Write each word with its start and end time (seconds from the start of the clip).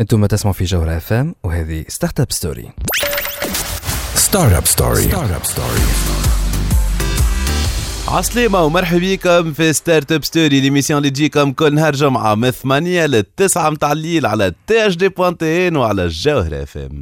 أنتم 0.00 0.26
تسمعوا 0.26 0.52
في 0.54 0.64
جوهرة 0.64 0.96
FM 0.96 1.34
وهذه 1.44 1.84
Start 1.88 2.20
up 2.20 2.32
Story 2.32 2.70
Start 4.14 4.52
up 4.52 4.66
Story 4.66 5.02
Start 5.02 5.30
up 5.30 5.44
Story 5.44 5.80
عسلامة 8.08 8.62
ومرحبا 8.62 8.98
بكم 8.98 9.52
في 9.52 9.72
Start 9.72 10.12
up 10.12 10.24
Story 10.24 10.60
l'émission 10.60 10.98
اللي 10.98 11.10
تجيكم 11.10 11.52
كل 11.52 11.74
نهار 11.74 11.94
جمعة 11.94 12.34
من 12.34 12.50
8 12.50 13.06
ل 13.06 13.22
9 13.36 13.70
متاع 13.70 13.92
الليل 13.92 14.26
على 14.26 14.52
THD 14.66 14.86
point 14.86 15.68
TN 15.68 15.76
وعلى 15.76 16.04
الجوهرة 16.04 16.62
FM 16.62 17.00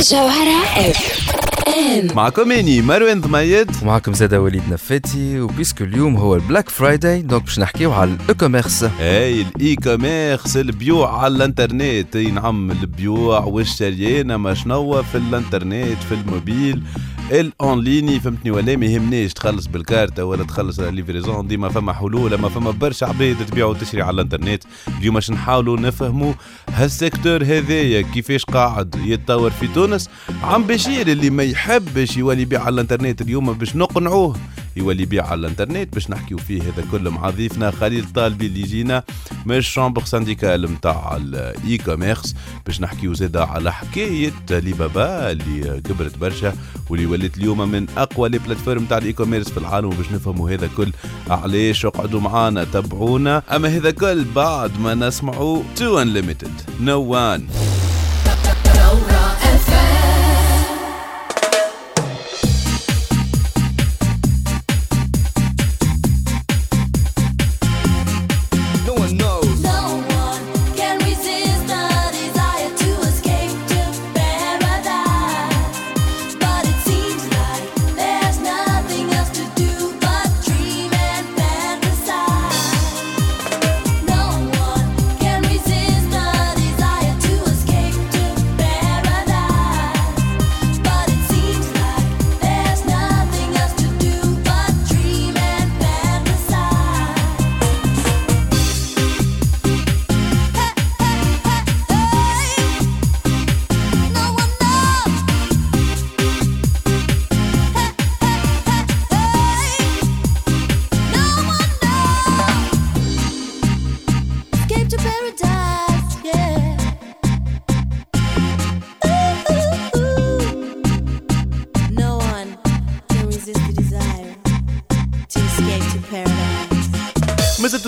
جوهرة 0.00 0.90
FM 0.90 2.16
معكم 2.16 2.52
اني 2.52 2.82
مروان 2.82 3.20
ضميد 3.20 3.70
ومعكم 3.82 4.12
زادا 4.12 4.38
وليد 4.38 4.62
نفاتي 4.70 5.40
و 5.40 5.45
puisque 5.45 5.84
اليوم 5.84 6.16
هو 6.16 6.34
ال 6.34 6.40
Black 6.40 6.68
Friday 6.68 7.22
donc 7.22 7.42
باش 7.42 7.58
نحكيو 7.58 7.92
على 7.92 8.10
ال 8.10 8.34
e-commerce 8.34 8.84
إي 9.00 9.40
ال 9.42 9.76
e-commerce 9.76 10.56
البيوع 10.56 11.22
على 11.24 11.36
الانترنت. 11.36 12.16
أي 12.16 12.30
نعم 12.30 12.70
البيوع 12.70 13.44
والشريان 13.44 14.34
ما 14.34 14.54
شنو 14.54 15.02
في 15.02 15.18
الانترنت 15.18 15.98
في 16.08 16.14
الموبيل 16.14 16.82
الاونليني 17.30 18.20
فهمتني 18.20 18.50
ولا 18.50 18.76
ما 18.76 18.86
يهمنيش. 18.86 19.32
تخلص 19.32 19.66
بالكارتة 19.66 20.24
ولا 20.24 20.44
تخلص 20.44 20.80
livraison. 20.80 21.46
ديما 21.46 21.68
فما 21.68 21.92
حلول 21.92 22.34
أما 22.34 22.48
فما 22.48 22.70
برشا 22.70 23.06
عباد 23.06 23.46
تبيع 23.46 23.66
وتشري 23.66 24.02
على 24.02 24.14
الانترنت 24.14 24.62
اليوم 24.98 25.14
باش 25.14 25.30
نحاولوا 25.30 25.80
نفهموا 25.80 26.32
هال 26.70 26.86
secteur 26.86 27.44
هذايا 27.44 28.00
كيفاش 28.02 28.44
قاعد 28.44 28.94
يتطور 29.04 29.50
في 29.50 29.66
تونس. 29.66 30.10
عم 30.42 30.62
بشير 30.62 31.08
اللي 31.08 31.30
ما 31.30 31.42
يحبش 31.42 32.16
يولي 32.16 32.42
يبيع 32.42 32.60
على 32.60 32.74
الانترنت 32.74 33.22
اليوم 33.22 33.52
باش 33.52 33.76
نقنعوه. 33.76 34.36
يولي 34.76 35.02
يبيع 35.02 35.26
على 35.26 35.40
الانترنت 35.40 35.94
باش 35.94 36.10
نحكيو 36.10 36.38
فيه 36.38 36.62
هذا 36.62 36.84
كله 36.90 37.10
مع 37.10 37.30
ضيفنا 37.30 37.70
خليل 37.70 38.04
طالبي 38.14 38.46
اللي 38.46 38.62
جينا 38.62 39.02
من 39.46 39.56
ال 39.56 39.62
chambre 39.62 40.04
syndicale 40.04 40.72
نتاع 40.72 41.16
ال 41.16 41.78
e-commerce 41.78 42.34
باش 42.66 42.80
نحكيو 42.80 43.14
زاده 43.14 43.44
على 43.44 43.72
حكاية 43.72 44.32
علي 44.50 44.72
بابا 44.72 45.30
اللي 45.30 45.80
كبرت 45.80 46.18
برشا 46.18 46.54
واللي 46.90 47.06
ولات 47.06 47.36
اليوم 47.36 47.68
من 47.68 47.86
أقوى 47.96 48.28
les 48.28 48.38
plateformes 48.38 48.82
نتاع 48.82 48.98
ال 48.98 49.12
e-commerce 49.12 49.48
في 49.48 49.58
العالم 49.58 49.90
باش 49.90 50.12
نفهموا 50.12 50.50
هذا 50.50 50.70
كل. 50.76 50.92
علاش؟ 51.30 51.86
اقعدوا 51.86 52.20
معانا 52.20 52.64
تابعونا. 52.64 53.42
أما 53.56 53.68
هذا 53.68 53.90
كل 53.90 54.24
بعد 54.24 54.80
ما 54.80 54.94
نسمعوا 54.94 55.62
Two 55.76 56.02
Unlimited. 56.02 56.52
No 56.80 57.14
No 57.14 57.40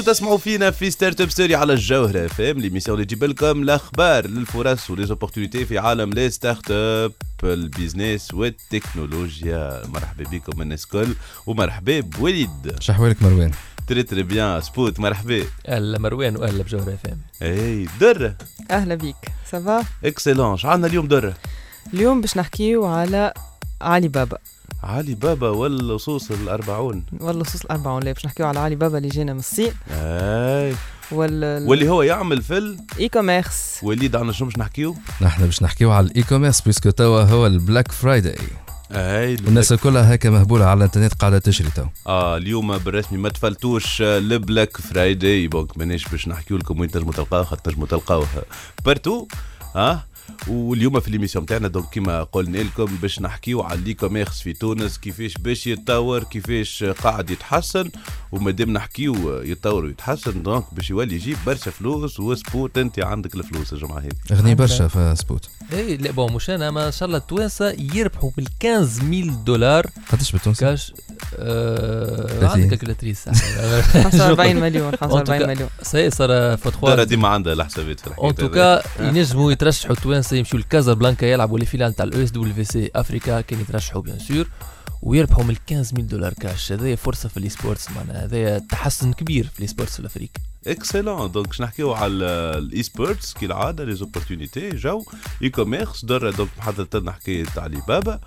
تسمعوا 0.06 0.38
فينا 0.38 0.70
في 0.70 0.90
Start 0.90 1.20
up 1.20 1.30
Story 1.30 1.54
على 1.54 1.72
الجوهره 1.72 2.26
FM 2.26 2.58
l'émission 2.58 2.94
اللي 2.94 3.06
تجيب 3.06 3.24
لكم 3.24 3.62
الاخبار 3.62 4.24
الفرص 4.24 4.90
و 4.90 4.95
les 4.95 5.09
opportunités 5.09 5.66
في 5.66 5.78
عالم 5.78 6.10
les 6.10 6.30
start-up 6.30 6.70
ال 6.70 7.12
business 7.44 8.34
والتكنولوجيا. 8.34 9.82
مرحبا 9.86 10.24
بكم 10.24 10.62
الناس 10.62 10.84
الكل 10.84 11.14
ومرحبا 11.46 12.00
بوليد. 12.00 12.76
شحوالك 12.80 13.22
مروان؟ 13.22 13.50
très 13.88 14.02
très 14.02 14.22
bien 14.22 14.60
سبوت 14.60 15.00
مرحبا. 15.00 15.44
أهلا 15.68 15.98
مروان 15.98 16.36
وأهلا 16.36 16.62
بجوهر 16.62 16.94
FM 16.94 17.18
إي 17.42 17.88
دره 18.00 18.36
أهلا 18.70 18.94
بيك. 18.94 19.16
ça 19.50 19.67
va 19.67 19.84
excellent 20.04 20.58
عندنا 20.64 20.86
اليوم 20.86 21.08
دره 21.08 21.34
اليوم 21.94 22.20
باش 22.20 22.36
نحكيو 22.36 22.86
على 22.86 23.34
علي 23.80 24.08
بابا 24.08 24.38
علي 24.82 25.14
بابا 25.14 25.48
واللصوص 25.48 26.30
الأربعون. 26.30 27.04
واللصوص 27.20 27.64
الأربعة 27.64 27.94
ولا 27.94 28.12
باش 28.12 28.26
نحكيو 28.26 28.46
على 28.46 28.58
علي 28.58 28.74
بابا 28.74 28.98
اللي 28.98 29.08
جينا 29.08 29.32
من 29.32 29.38
الصين. 29.38 29.72
اي 29.90 30.74
وال 31.12 31.68
واللي 31.68 31.88
هو 31.88 32.02
يعمل 32.02 32.42
في 32.42 32.76
e-commerce 32.98 33.80
وليد 33.82 34.16
عنا 34.16 34.32
شنو 34.32 34.48
باش 34.48 34.58
نحكيو؟ 34.58 34.96
نحن 35.20 35.44
باش 35.44 35.62
نحكيو 35.62 35.92
على 35.92 36.06
ال 36.06 36.22
e-commerce 36.22 36.60
puisque 36.60 36.90
توا 36.90 37.22
هو 37.22 37.46
ال 37.46 37.54
Black 37.54 37.92
Friday. 37.92 38.38
اي 38.90 39.34
الناس 39.34 39.72
كلها 39.72 40.14
هكا 40.14 40.30
مهبولة 40.30 40.64
على 40.64 40.78
الإنترنت 40.78 41.14
قاعدة 41.14 41.38
تشري 41.38 41.70
تو. 41.70 41.84
آه 42.06 42.36
اليوم 42.36 42.78
بالرسمي 42.78 43.18
ما 43.18 43.28
تفلتوش 43.28 44.02
ال 44.02 44.15
Black 44.15 44.76
Friday. 44.76 45.46
donc 45.46 45.78
مانيش 45.78 46.08
باش 46.08 46.28
نحكيو 46.28 46.56
لكم 46.56 46.80
وين 46.80 46.90
تنجموا 46.90 47.12
تلقاوها 47.12 47.44
خاطر 47.44 47.62
تنجموا 47.62 47.86
تلقاوها 47.86 48.42
partout 48.84 49.26
آه 49.76 50.04
واليوم 50.48 51.00
في 51.00 51.10
l'émission 51.10 51.46
تاعنا 51.46 51.68
donc 51.68 51.90
كيما 51.90 52.22
قلنا 52.22 52.58
لكم 52.58 52.84
باش 53.02 53.20
نحكيو 53.20 53.62
على 53.62 53.78
ال 53.78 53.94
e-commerce 53.94 54.40
في 54.40 54.52
تونس 54.52 54.98
كيفاش 54.98 55.34
باش 55.38 55.66
يتطور 55.66 56.24
كيفاش 56.24 56.84
قاعد 56.84 57.30
يتحسن 57.30 57.90
ومادام 58.32 58.70
نحكيو 58.70 59.42
يتطور 59.42 59.84
ويتحسن 59.84 60.42
دونك 60.42 60.64
باش 60.72 60.90
يولي 60.90 61.14
يجيب 61.14 61.36
برشا 61.46 61.70
فلوس 61.70 62.20
وسبوت. 62.20 62.78
أنت 62.78 62.98
عندك 62.98 63.34
الفلوس 63.34 63.72
الجمعه 63.72 63.98
هذه. 63.98 64.08
غني 64.32 64.54
برشا 64.54 64.88
في 64.88 65.14
سبوت. 65.18 65.48
اي 65.72 65.96
لا 65.96 66.10
بون 66.10 66.32
مش 66.32 66.50
أنا 66.50 66.70
ما 66.70 66.90
شاء 66.90 67.06
الله 67.06 67.18
التوانسة 67.18 67.76
يربحوا 67.94 68.30
بال 68.36 68.46
15000 68.62 69.36
دولار 69.36 69.86
قداش 70.12 70.32
بالتونسي. 70.32 70.92
عندك 72.42 72.68
كالكولاتريس 72.70 73.28
45 73.28 74.56
مليون 74.66 74.96
45 74.96 75.48
مليون. 75.48 75.68
سي 75.82 76.10
صار 76.10 76.28
ترى 76.54 76.72
3 76.80 77.04
ديما 77.04 77.28
عندها 77.28 77.52
الحسابات 77.52 78.00
في 78.00 78.06
الحكاية 78.06 78.24
اون 78.26 78.34
توكا 78.34 78.82
ينجموا 79.00 79.52
يترشحوا 79.52 79.92
التوانسة 79.96 80.36
يمشوا 80.36 80.58
لكازا 80.58 80.92
بلانكا 80.92 81.26
يلعبوا 81.26 81.58
لي 81.58 81.64
فيلان 81.66 81.94
تاع 81.94 82.04
الأو 82.04 82.22
إس 82.22 82.30
دبليو 82.30 82.64
سي 82.64 82.90
أفريكا 82.94 83.40
كان 83.40 83.60
يترشحوا 83.60 84.02
بيان 84.02 84.18
سور 84.18 84.48
ويربحوا 85.02 85.44
من 85.44 85.54
15000 85.68 86.10
دولار 86.10 86.32
كاش. 86.32 86.72
هذايا 86.72 86.96
فرصة 86.96 87.28
في 87.28 87.36
ال 87.36 87.42
e-sports 87.42 87.90
معناها 87.90 88.24
هذايا 88.24 88.58
تحسن 88.58 89.12
كبير 89.12 89.50
في 89.54 89.64
ال 89.64 89.68
e-sports 89.68 90.00
في 90.00 90.06
افريقيا 90.06 90.42
Excellent 90.66 91.32
donc 91.32 91.46
باش 91.48 91.60
نحكيو 91.60 91.92
على 91.92 92.12
ال 92.58 92.82
e-sports 92.82 93.34
كالعاده 93.34 93.84
les 93.84 93.94
opportunités 93.94 94.68
جو 94.70 95.04
e-commerce 95.42 96.04
درة 96.04 96.30
donc 96.30 96.50
محضرت 96.58 96.96
لنا 96.96 97.12
حكايه 97.12 97.46
علي 97.56 97.82
بابا. 97.88 98.20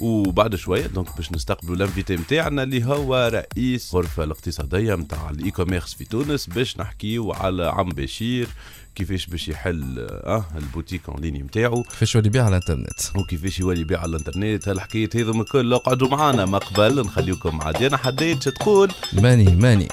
وبعد 0.00 0.54
شوية 0.54 0.86
donc 0.86 1.16
باش 1.16 1.32
نستقبلوا 1.32 1.76
ال 1.76 1.82
invité 1.82 2.16
نتاعنا 2.16 2.62
اللي 2.62 2.84
هو 2.84 3.30
رئيس 3.34 3.94
غرفة 3.94 4.24
الاقتصادية 4.24 4.94
نتاع 4.94 5.30
ال 5.30 5.50
e-commerce 5.50 5.94
في 5.94 6.04
تونس 6.04 6.46
باش 6.46 6.78
نحكيو 6.80 7.32
على 7.32 7.66
عم 7.66 7.88
بشير 7.88 8.48
كيفاش 8.94 9.26
باش 9.26 9.48
يحل 9.48 10.06
آه 10.10 10.44
ال 10.56 10.62
boutique 10.62 11.08
en 11.08 11.20
ligne 11.20 11.38
نتاعو 11.38 11.82
كيفاش 11.82 12.14
يولي 12.14 12.26
يبيع 12.28 12.44
على 12.44 12.56
الإنترنت؟ 12.56 13.16
وكيفاش 13.16 13.60
يولي 13.60 13.80
يبيع 13.80 14.00
على 14.00 14.10
الإنترنت؟ 14.10 14.68
هالحكايه 14.68 15.08
هذم 15.14 15.40
الكل 15.40 15.72
اقعدوا 15.72 16.08
معانا 16.08 16.44
ما 16.44 16.58
قبل 16.58 17.00
نخليكم 17.00 17.56
مع 17.56 17.70
ديانا 17.70 17.96
حديت 17.96 18.48
تقول. 18.48 18.92
ماني 19.12 19.54
ماني. 19.54 19.88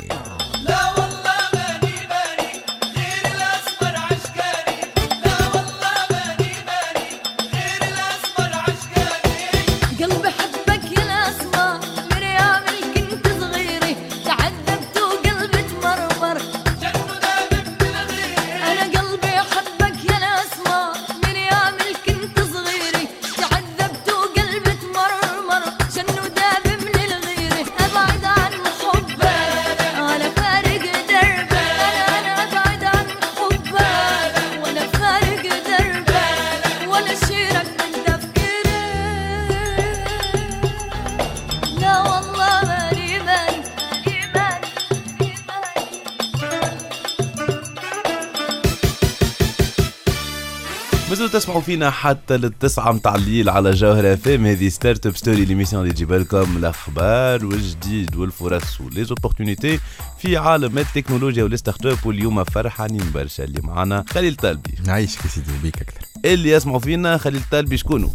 مازالوا 51.27 51.41
تسمعوا 51.41 51.61
فينا 51.61 51.89
حتى 51.89 52.37
للتسعة 52.37 52.91
متاع 52.91 53.15
الليل 53.15 53.49
على 53.49 53.71
جوهرة 53.71 54.15
اف 54.15 54.30
ام 54.30 54.45
هذه 54.45 54.69
Startup 54.69 55.15
Story 55.15 55.45
l'émission 55.45 55.81
اللي 55.81 55.93
تجيب 55.93 56.13
لكم 56.13 56.57
الاخبار 56.57 57.45
والجديد 57.45 58.15
والفرص 58.15 58.81
و 58.81 58.87
les 58.87 59.06
opportunités 59.06 59.79
في 60.19 60.37
عالم 60.37 60.77
التكنولوجيا 60.77 61.43
وال 61.43 61.85
startup 61.85 61.97
واليوم 62.05 62.43
فرحانين 62.43 63.11
برشا 63.13 63.43
اللي 63.43 63.61
معنا 63.61 64.05
خليل 64.09 64.35
طلبي 64.35 64.71
نعيش 64.85 65.15
يا 65.15 65.27
سيدي 65.27 65.51
بيك 65.63 65.81
أكثر. 65.81 66.01
اللي 66.25 66.49
يسمعوا 66.51 66.79
فينا 66.79 67.17
خليل 67.17 67.41
طلبي 67.51 67.77
شكونه 67.77 68.11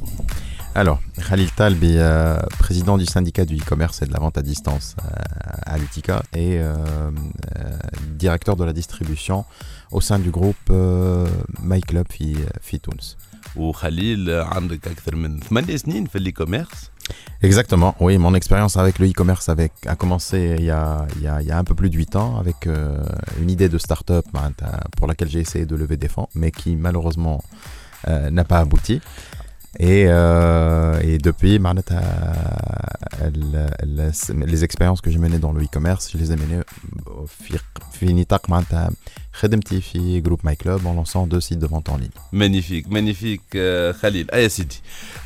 Alors, 0.75 0.99
Khalil 1.27 1.51
Talbi, 1.51 1.95
euh, 1.97 2.37
président 2.59 2.97
du 2.99 3.05
syndicat 3.05 3.45
du 3.45 3.57
e-commerce 3.57 4.01
et 4.03 4.05
de 4.05 4.13
la 4.13 4.19
vente 4.19 4.37
à 4.37 4.43
distance 4.43 4.95
euh, 4.99 5.09
à 5.65 5.77
l'UTICA 5.77 6.21
et 6.33 6.59
euh, 6.59 6.75
euh, 7.57 7.77
directeur 8.11 8.55
de 8.55 8.63
la 8.63 8.73
distribution 8.73 9.43
au 9.91 10.01
sein 10.01 10.19
du 10.19 10.29
groupe 10.29 10.55
euh, 10.69 11.25
MyClub 11.63 12.07
في 12.09 12.35
في 12.61 12.77
تونس. 12.77 13.17
وخليل 13.55 14.29
عندك 14.29 14.87
اكثر 14.87 15.15
من 15.15 15.39
ثمانية 15.39 15.75
سنين 15.77 16.05
في 16.05 16.17
الاي 16.17 16.31
كوميرس 16.31 16.89
Exactement, 17.41 17.95
oui, 17.99 18.17
mon 18.17 18.33
expérience 18.33 18.75
avec 18.77 18.99
le 18.99 19.07
e-commerce 19.07 19.47
avec, 19.47 19.71
a 19.85 19.95
commencé 19.95 20.55
il 20.59 20.65
y 20.65 20.71
a, 20.71 21.05
il, 21.15 21.21
y 21.21 21.27
a, 21.27 21.41
il 21.41 21.47
y 21.47 21.51
a 21.51 21.57
un 21.57 21.63
peu 21.63 21.75
plus 21.75 21.89
de 21.89 21.95
8 21.95 22.15
ans 22.15 22.37
avec 22.37 22.67
euh, 22.67 22.97
une 23.41 23.49
idée 23.49 23.69
de 23.69 23.77
start-up 23.77 24.25
ben, 24.33 24.51
pour 24.97 25.07
laquelle 25.07 25.29
j'ai 25.29 25.39
essayé 25.39 25.65
de 25.65 25.75
lever 25.75 25.97
des 25.97 26.07
fonds, 26.09 26.27
mais 26.35 26.51
qui 26.51 26.75
malheureusement 26.75 27.41
euh, 28.07 28.29
n'a 28.31 28.43
pas 28.43 28.59
abouti. 28.59 29.01
Et, 29.80 30.04
euh, 30.08 31.00
et 31.02 31.18
depuis, 31.18 31.58
معناتها, 31.58 32.02
ال- 33.22 33.74
ال- 33.82 34.50
les 34.52 34.64
expériences 34.64 35.00
que 35.00 35.10
j'ai 35.10 35.18
menées 35.18 35.38
dans 35.38 35.52
le 35.52 35.62
e-commerce, 35.62 36.10
je 36.12 36.18
les 36.18 36.30
ai 36.32 36.36
menées 36.36 36.62
في 37.26 37.58
في 37.92 38.12
نطاق 38.12 38.50
معناتها 38.50 38.90
خدمتي 39.32 39.80
في 39.80 40.20
groupe 40.20 40.40
MyClub 40.44 40.80
en 40.80 41.04
lançant 41.04 41.26
deux 41.26 41.40
sites 41.40 41.58
de 41.58 41.66
vente 41.66 41.88
en 41.88 41.96
ligne. 41.96 42.10
magnifique 42.32 42.88
magnifique 42.88 43.40
آه، 43.56 43.92
خليل 43.92 44.30
اي 44.30 44.42
يا 44.42 44.48
سيدي 44.48 44.76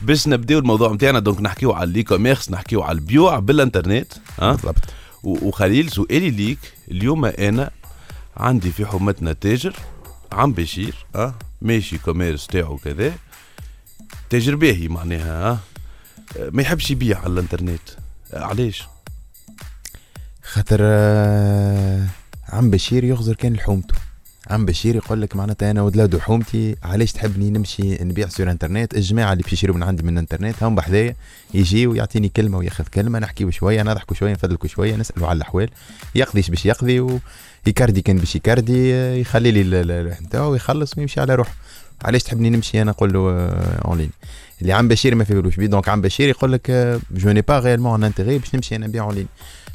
باش 0.02 0.28
نبداو 0.28 0.58
الموضوع 0.58 0.92
نتاعنا 0.92 1.18
donc 1.18 1.40
نحكيو 1.40 1.72
على 1.72 1.90
ال 1.90 2.02
e-commerce 2.02 2.50
نحكيو 2.50 2.82
على 2.82 2.98
البيوع 2.98 3.38
بالانترنت 3.38 4.12
ها 4.40 4.52
بالضبط. 4.52 4.76
و- 5.22 5.48
وخليل 5.48 5.90
سؤالي 5.90 6.30
ليك 6.30 6.58
اليوم 6.90 7.24
أنا 7.24 7.70
عندي 8.36 8.70
في 8.70 8.86
حومتنا 8.86 9.32
تاجر 9.32 9.76
عم 10.32 10.52
بشير 10.52 10.94
آه 11.16 11.34
ماشي 11.62 11.98
commerce 11.98 12.46
تاعو 12.46 12.76
كذا 12.76 13.12
تاجر 14.30 14.56
باهي 14.56 14.88
معناها 14.88 15.50
آه. 15.50 15.58
ما 16.50 16.62
يحبش 16.62 16.90
يبيع 16.90 17.18
على 17.18 17.32
الانترنت. 17.32 17.80
آه، 18.34 18.44
علاش؟ 18.44 18.84
خاطر 20.42 20.78
آه، 20.82 22.06
عم 22.48 22.70
بشير 22.70 23.04
يغزر 23.04 23.34
كان 23.34 23.52
لحومته. 23.52 23.94
عم 24.50 24.66
بشير 24.66 24.96
يقول 24.96 25.22
لك 25.22 25.36
معناتها 25.36 25.70
أنا 25.70 25.82
ولاد 25.82 26.18
حومتي 26.18 26.76
علاش 26.82 27.12
تحبني 27.12 27.50
نمشي 27.50 28.04
نبيع 28.04 28.28
sur 28.28 28.50
internet؟ 28.50 28.94
الجماعة 28.94 29.32
اللي 29.32 29.44
يشريوا 29.50 29.76
من 29.76 29.82
عندي 29.82 30.02
من 30.02 30.12
الانترنت 30.12 30.62
هم 30.62 30.74
بحذايا 30.74 31.16
يجي 31.54 31.86
ويعطيني 31.86 32.28
كلمة 32.28 32.58
وياخذ 32.58 32.84
كلمة 32.84 33.18
نحكيو 33.18 33.50
شوية 33.50 33.82
نضحكوا 33.82 34.16
شوية 34.16 34.32
نفدلكوا 34.32 34.68
شوية 34.68 34.96
نسألوا 34.96 35.28
على 35.28 35.36
الأحوال. 35.36 35.70
يقضي 36.14 36.38
إيش 36.38 36.50
باش 36.50 36.66
يقضي 36.66 37.00
ويكردي 37.00 38.02
كان 38.02 38.16
باش 38.16 38.36
يكردي 38.36 38.94
آه، 38.94 39.14
يخلي 39.14 39.50
لي 39.50 40.16
نتاعو 40.22 40.50
ويخلص 40.52 40.98
ويمشي 40.98 41.20
على 41.20 41.34
روحه. 41.34 41.54
علاش 42.04 42.22
تحبني 42.22 42.50
نمشي 42.50 42.82
أنا 42.82 42.90
نقول 42.90 43.12
له 43.12 43.48
اون 43.84 43.98
لين 43.98 44.10
اللي 44.62 44.72
عم 44.72 44.88
بشير 44.88 45.14
ما 45.14 45.24
فيهولوش 45.24 45.56
بيه 45.56 45.66
دونك 45.66 45.88
عم 45.88 46.00
بشير 46.00 46.28
يقول 46.28 46.52
لك 46.52 46.70
جو 47.10 47.30
ني 47.30 47.40
با 47.40 47.58
ريالمون 47.58 47.94
ان 47.94 48.04
انتيغي 48.04 48.38
باش 48.38 48.54
نمشي 48.54 48.76
أنا 48.76 48.86
نبيع 48.86 49.04
اون 49.04 49.14
لين 49.14 49.26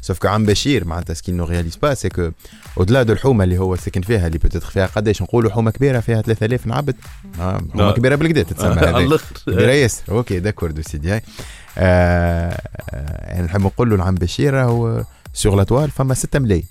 سوف 0.02 0.18
كو 0.18 0.28
عم 0.28 0.46
بشير 0.46 0.84
معناتها 0.84 1.14
سكين 1.14 1.36
نو 1.36 1.44
رياليز 1.44 1.76
با 1.76 1.94
سي 1.94 2.08
كو 2.08 2.30
اودلا 2.78 3.02
دو 3.02 3.12
الحومة 3.12 3.44
اللي 3.44 3.58
هو 3.58 3.76
ساكن 3.76 4.00
فيها 4.00 4.26
اللي 4.26 4.38
بوتيتر 4.38 4.66
فيها 4.66 4.86
قداش 4.86 5.22
نقولوا 5.22 5.50
حومة 5.50 5.70
كبيرة 5.70 6.00
فيها 6.00 6.22
3000 6.22 6.66
نعبد. 6.66 6.96
آه، 7.40 7.62
حومة 7.72 7.88
آه. 7.88 7.92
كبيرة 7.92 8.14
بالكدا 8.14 8.42
تتسمى 8.42 8.68
هذه 8.80 9.18
كبيرة 9.46 9.72
ياسر. 9.72 10.02
أوكي 10.08 10.40
داكور 10.40 10.70
دو 10.70 10.82
سيدي 10.82 11.12
هاي. 11.12 11.22
آه، 11.78 12.60
آه، 12.90 13.42
نحب 13.42 13.60
نقول 13.60 13.90
له 13.90 13.96
العم 13.96 14.14
بشير 14.14 14.54
راهو 14.54 15.04
سور 15.34 15.56
لا 15.56 15.64
توال 15.64 15.90
فما 15.90 16.14
6 16.14 16.38
ملايين. 16.38 16.66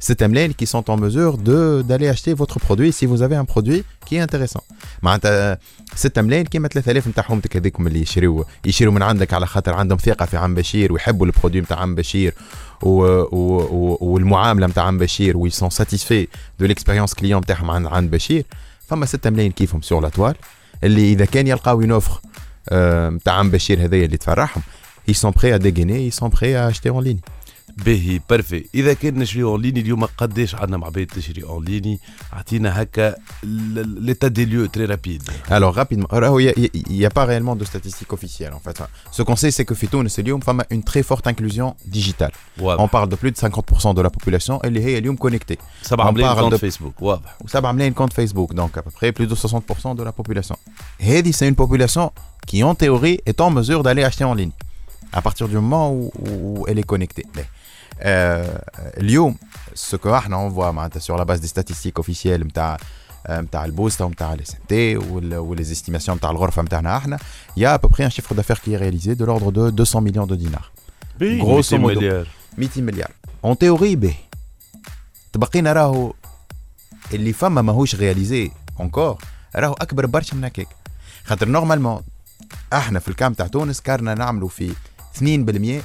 6 0.00 0.22
ملايين 0.22 0.52
qui 0.52 0.66
sont 0.66 0.90
en 0.90 0.96
mesure 0.96 1.38
de 1.38 1.82
d'aller 1.88 2.08
acheter 2.08 2.34
votre 2.34 2.58
produit 2.58 2.92
si 2.92 3.06
vous 3.06 3.22
avez 3.22 3.36
un 3.36 3.44
produit 3.44 3.82
qui 4.06 4.16
est 4.16 4.20
intéressant 4.20 4.62
معناتها 5.02 5.58
6 5.94 6.10
ملايين 6.22 6.44
كيما 6.46 6.68
3000 6.68 7.08
نتاع 7.08 7.24
حومتك 7.24 7.56
هذيكم 7.56 7.86
اللي 7.86 8.00
يشريوا 8.00 8.44
يشريوا 8.64 8.92
من 8.92 9.02
عندك 9.02 9.34
على 9.34 9.46
خاطر 9.46 9.74
عندهم 9.74 9.98
ثقه 9.98 10.26
في 10.26 10.36
عم 10.36 10.54
بشير 10.54 10.92
ويحبوا 10.92 11.26
ال 11.26 11.30
produit 11.30 11.60
نتاع 11.60 11.78
عم 11.78 11.94
بشير 11.94 12.34
و... 12.82 12.88
و... 12.88 13.58
و... 13.70 13.98
والمعامله 14.00 14.66
نتاع 14.66 14.84
عم 14.84 14.98
بشير 14.98 15.36
و 15.36 15.50
ils 15.50 15.59
sont 15.59 15.70
satisfaits 15.70 16.28
de 16.60 16.66
l'expérience 16.66 17.14
client 17.14 17.40
نتاعهم 17.40 17.70
عند 17.70 17.86
عند 17.86 18.10
بشير 18.10 18.44
فما 18.88 19.06
6 19.06 19.30
ملايين 19.30 19.52
كيفهم 19.52 19.82
sur 19.82 20.02
la 20.02 20.08
toile 20.08 20.34
اللي 20.84 21.12
اذا 21.12 21.24
كان 21.24 21.46
يلقاو 21.46 21.80
une 21.80 21.90
offre 21.90 22.20
نتاع 22.72 23.34
عم 23.34 23.50
بشير 23.50 23.84
هذايا 23.84 24.04
اللي 24.04 24.16
تفرحهم 24.16 24.62
ils 25.10 25.16
sont 25.24 25.32
prêts 25.32 25.52
à 25.52 25.58
dégainer 25.58 26.00
ils 26.08 26.16
sont 26.20 26.30
prêts 26.38 26.54
à 26.54 26.66
acheter 26.66 26.90
en 26.90 27.00
ligne 27.00 27.20
باهي 27.77 28.19
بارفي 28.29 28.65
اذا 28.75 28.93
كان 28.93 29.19
نشري 29.19 29.43
اون 29.43 29.61
ليني 29.61 29.79
اليوم 29.79 30.05
قداش 30.05 30.55
عندنا 30.55 30.77
مع 30.77 30.87
عباد 30.87 31.07
تشري 31.07 31.43
اون 31.43 31.65
ليني 31.65 31.99
اعطينا 32.33 32.81
هكا 32.81 33.15
ليتا 33.43 34.27
دي 34.27 34.45
ليو 34.45 34.65
تري 34.65 34.85
رابيد 34.85 35.23
Alors 35.49 35.73
rapidement, 35.81 36.07
alors, 36.17 36.39
il 36.41 36.69
n'y 36.89 37.05
a, 37.05 37.09
pas 37.09 37.25
réellement 37.25 37.55
de 37.61 37.65
statistiques 37.65 38.13
officielles 38.13 38.53
en 38.53 38.59
fait. 38.65 38.77
Ce 39.17 39.21
qu'on 39.25 39.35
sait, 39.35 39.51
c'est 39.51 39.65
que 39.69 39.75
Fitoun 39.75 40.07
et 40.17 40.21
Lium 40.23 40.41
font 40.41 40.57
une 40.75 40.83
très 40.91 41.03
forte 41.03 41.25
inclusion 41.27 41.75
digitale. 41.85 42.31
On 42.59 42.63
واضح 42.63 42.85
parle 42.91 43.09
de 43.09 43.15
plus 43.15 43.31
de 43.31 43.37
50% 43.37 43.93
de 43.93 44.01
la 44.01 44.09
population 44.09 44.55
et 44.63 44.69
les 44.69 45.01
Lium 45.01 45.17
connectés. 45.17 45.59
7 45.81 45.99
on 45.99 46.11
ملايين 46.13 46.35
parle 46.35 46.39
كونت 46.41 46.53
de- 46.53 46.57
فيسبوك 46.57 47.01
واضح 47.01 47.37
Ça 47.47 47.61
va 47.61 47.69
amener 47.69 47.87
une 47.87 47.93
compte 47.93 48.13
Facebook, 48.13 48.53
donc 48.53 48.77
à 48.77 48.81
peu 48.81 48.91
près 48.91 49.11
plus 49.11 49.27
de 49.27 49.35
60% 49.35 49.95
de 49.95 50.03
la 50.03 50.11
population. 50.11 50.57
Et 50.99 51.31
c'est 51.37 51.47
une 51.47 51.55
population 51.63 52.11
qui, 52.47 52.63
en 52.63 52.75
théorie, 52.75 53.19
est 53.25 53.39
en 53.41 53.49
mesure 53.59 53.81
d'aller 53.85 54.03
acheter 54.09 54.23
en 54.31 54.35
ligne 54.41 54.55
à 55.19 55.21
partir 55.27 55.45
du 55.51 55.55
moment 55.63 55.85
où, 55.97 56.01
où 56.27 56.65
elle 56.67 56.79
est 56.83 56.89
connectée. 56.93 57.25
Mais, 57.35 57.45
euh, 57.47 57.56
اليوم 58.00 59.36
ce 59.74 59.96
que 59.96 60.06
إحنا 60.06 60.48
on 60.48 60.52
voit 60.52 60.72
معناتها 60.72 61.00
sur 61.00 61.18
la 61.18 61.24
base 61.24 61.40
des 61.40 61.48
statistiques 61.48 61.98
officielles 61.98 62.26
نتاع 62.26 62.76
نتاع 63.30 63.64
البوستا 63.64 64.04
ونتاع 64.04 64.32
الاس 64.32 64.54
ام 64.54 64.60
تي 64.68 64.96
وليز 64.96 65.70
استيماسيون 65.70 66.16
نتاع 66.16 66.30
الغرفه 66.30 66.62
نتاعنا 66.62 66.96
إحنا 66.96 67.18
il 67.58 67.62
y 67.62 67.64
a 67.64 67.74
à 67.74 67.78
peu 67.78 67.88
près 67.88 68.04
un 68.04 68.10
chiffre 68.10 68.34
d'affaires 68.34 68.60
qui 68.60 68.72
est 68.72 68.76
réalisé 68.76 69.14
de 69.14 69.24
l'ordre 69.24 69.52
de 69.52 69.70
200 69.70 70.00
millions 70.00 70.26
de 70.26 70.36
dinars. 70.36 70.72
Grosso 71.20 71.76
200 71.76 71.78
modo. 71.78 72.00
مليار 72.00 72.26
200 72.58 72.80
مليار 72.80 73.10
اون 73.44 73.58
تيوري 73.58 73.96
به 73.96 74.14
تبقينا 75.32 75.72
راهو 75.72 76.12
اللي 77.12 77.32
فما 77.32 77.62
ماهوش 77.62 77.94
réalisé 77.94 78.50
encore 78.80 79.18
راهو 79.56 79.72
أكبر 79.72 80.06
برشا 80.06 80.34
من 80.34 80.44
هكاك. 80.44 80.68
خاطر 81.24 81.48
normalement 81.48 82.02
إحنا 82.72 82.98
في 82.98 83.08
ال 83.08 83.14
cas 83.14 83.34
تاع 83.34 83.46
تونس 83.46 83.80
كارنا 83.80 84.14
نعملوا 84.14 84.48
في 84.48 84.72
2% 85.18 85.82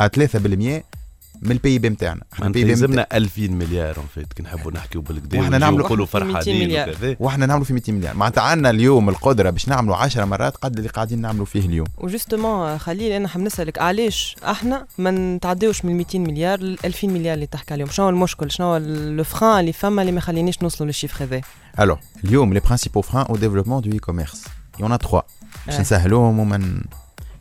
à 0.00 0.08
3% 0.08 0.97
من 1.42 1.50
ال 1.50 1.78
PIB 1.78 1.88
نتاعنا 1.88 2.22
إحنا 2.32 2.46
ال 2.46 2.64
PIB 2.64 2.70
يلزمنا 2.70 3.06
2000 3.12 3.42
مليار 3.42 3.96
en 3.96 4.06
fait 4.14 4.32
كي 4.32 4.42
نحبوا 4.42 4.72
نحكيو 4.72 5.00
بالكدا 5.00 5.38
ونجيو 5.38 5.58
نعملوا 5.58 5.86
نقولوا 5.86 6.06
200 6.06 6.18
فرحانين. 6.18 6.82
وكذا. 6.82 7.16
وإحنا 7.20 7.46
نعملوا 7.46 7.64
في 7.64 7.72
200 7.72 7.92
مليار. 7.92 8.16
معناتها 8.16 8.42
عندنا 8.42 8.70
اليوم 8.70 9.08
القدرة 9.08 9.50
باش 9.50 9.68
نعملوا 9.68 9.96
10 9.96 10.24
مرات 10.24 10.56
قد 10.56 10.76
اللي 10.76 10.88
قاعدين 10.88 11.20
نعملوا 11.20 11.46
فيه 11.46 11.60
اليوم. 11.60 11.86
و 11.98 12.06
justement 12.06 12.78
خليل 12.78 13.12
أنا 13.12 13.28
حاب 13.28 13.42
نسألك 13.42 13.78
علاش 13.78 14.36
إحنا 14.44 14.86
ما 14.98 15.10
نتعداوش 15.10 15.84
من 15.84 15.96
200 15.96 16.18
مليار 16.18 16.60
ل 16.60 16.78
2000 16.84 17.08
مليار 17.08 17.34
اللي 17.34 17.46
تحكي 17.46 17.74
عليهم؟ 17.74 17.88
شنو 17.90 18.06
هو 18.06 18.10
المشكل؟ 18.10 18.50
شنو 18.50 18.66
هو 18.66 18.76
le 18.76 19.24
frein 19.24 19.60
اللي 19.60 19.72
فما 19.72 20.02
اللي 20.02 20.12
ما 20.12 20.18
يخلينيش 20.18 20.62
نوصلوا 20.62 20.86
لل 20.86 20.94
chiffre 20.94 21.24
هذا؟ 21.24 21.40
Alors, 21.78 21.98
اليوم 22.24 22.58
les 22.58 22.62
principaux 22.62 23.02
freins 23.02 23.26
au 23.28 23.36
développement 23.36 23.80
du 23.80 23.90
e-commerce. 23.90 24.44
Il 24.78 24.84
y 24.84 24.88
en 24.88 24.92
a 24.92 24.98
trois. 24.98 25.24
باش 25.66 25.76
Ouais. 25.76 25.80
نسهلوهم 25.80 26.38
ومن 26.38 26.82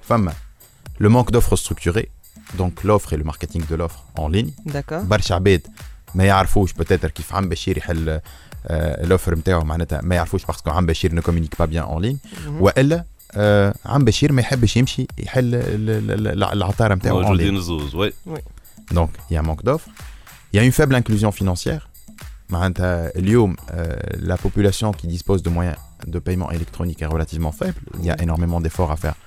فما 0.01 0.34
le 1.04 1.08
manque 1.10 1.32
d'offres 1.32 1.56
structurées. 1.56 2.17
donc 2.59 2.73
l'offre 2.85 3.12
et 3.12 3.17
le 3.17 3.25
marketing 3.25 3.62
de 3.71 3.75
l'offre 3.77 4.01
en 4.19 4.29
ligne 4.29 4.51
داكور 4.67 4.99
برشا 4.99 5.35
عباد 5.35 5.67
ما 6.15 6.25
يعرفوش 6.25 6.73
peut-être 6.73 7.07
كيف 7.07 7.35
عم 7.35 7.49
بشير 7.49 7.79
يحل 7.79 8.09
آه، 8.67 9.05
الاوفر 9.05 9.35
نتاعو 9.35 9.65
معناتها 9.65 10.01
ما 10.03 10.15
يعرفوش 10.15 10.45
باسكو 10.47 10.71
عم 10.71 10.87
بشير 10.87 11.21
ne 11.21 11.25
communique 11.25 11.57
pas 11.62 11.67
bien 11.67 11.85
en 11.85 12.01
ligne 12.03 12.19
والا 12.61 13.05
آه، 13.35 13.75
عم 13.87 14.05
بشير 14.05 14.33
ما 14.33 14.41
يحبش 14.41 14.77
يمشي 14.77 15.07
يحل 15.19 15.55
ال- 15.55 15.91
ال- 15.91 16.29
ال- 16.29 16.43
العطاره 16.45 16.95
نتاعو 16.95 17.23
en 17.23 17.25
ligne 17.25 17.29
موجودين 17.29 17.61
زوز 17.61 17.95
وي 17.95 18.12
donc 18.93 19.09
il 19.31 19.35
y 19.35 19.37
a 19.37 19.41
un 19.41 19.47
manque 19.51 19.65
d'offres. 19.65 19.89
Il 20.53 20.57
y 20.57 20.61
a 20.61 20.65
une 20.65 20.73
faible 20.73 20.95
inclusion 20.95 21.31
financière. 21.43 21.83
معناتها 22.51 23.19
اليوم 23.19 23.57
euh, 23.57 23.73
la 24.17 24.37
population 24.37 24.93
qui 24.93 25.07
dispose 25.07 25.43
de 25.43 25.51
moyens 25.51 25.77
de 26.07 26.19
paiement 26.19 26.51
électronique 26.51 27.03
est 27.03 27.07
relativement 27.17 27.53
faible. 27.53 27.81
Il 27.99 28.05
y 28.05 28.11
a 28.11 28.17
énormément 28.23 28.61
d'efforts 28.61 28.91
à 28.93 28.97
faire 28.97 29.15
euh, 29.15 29.26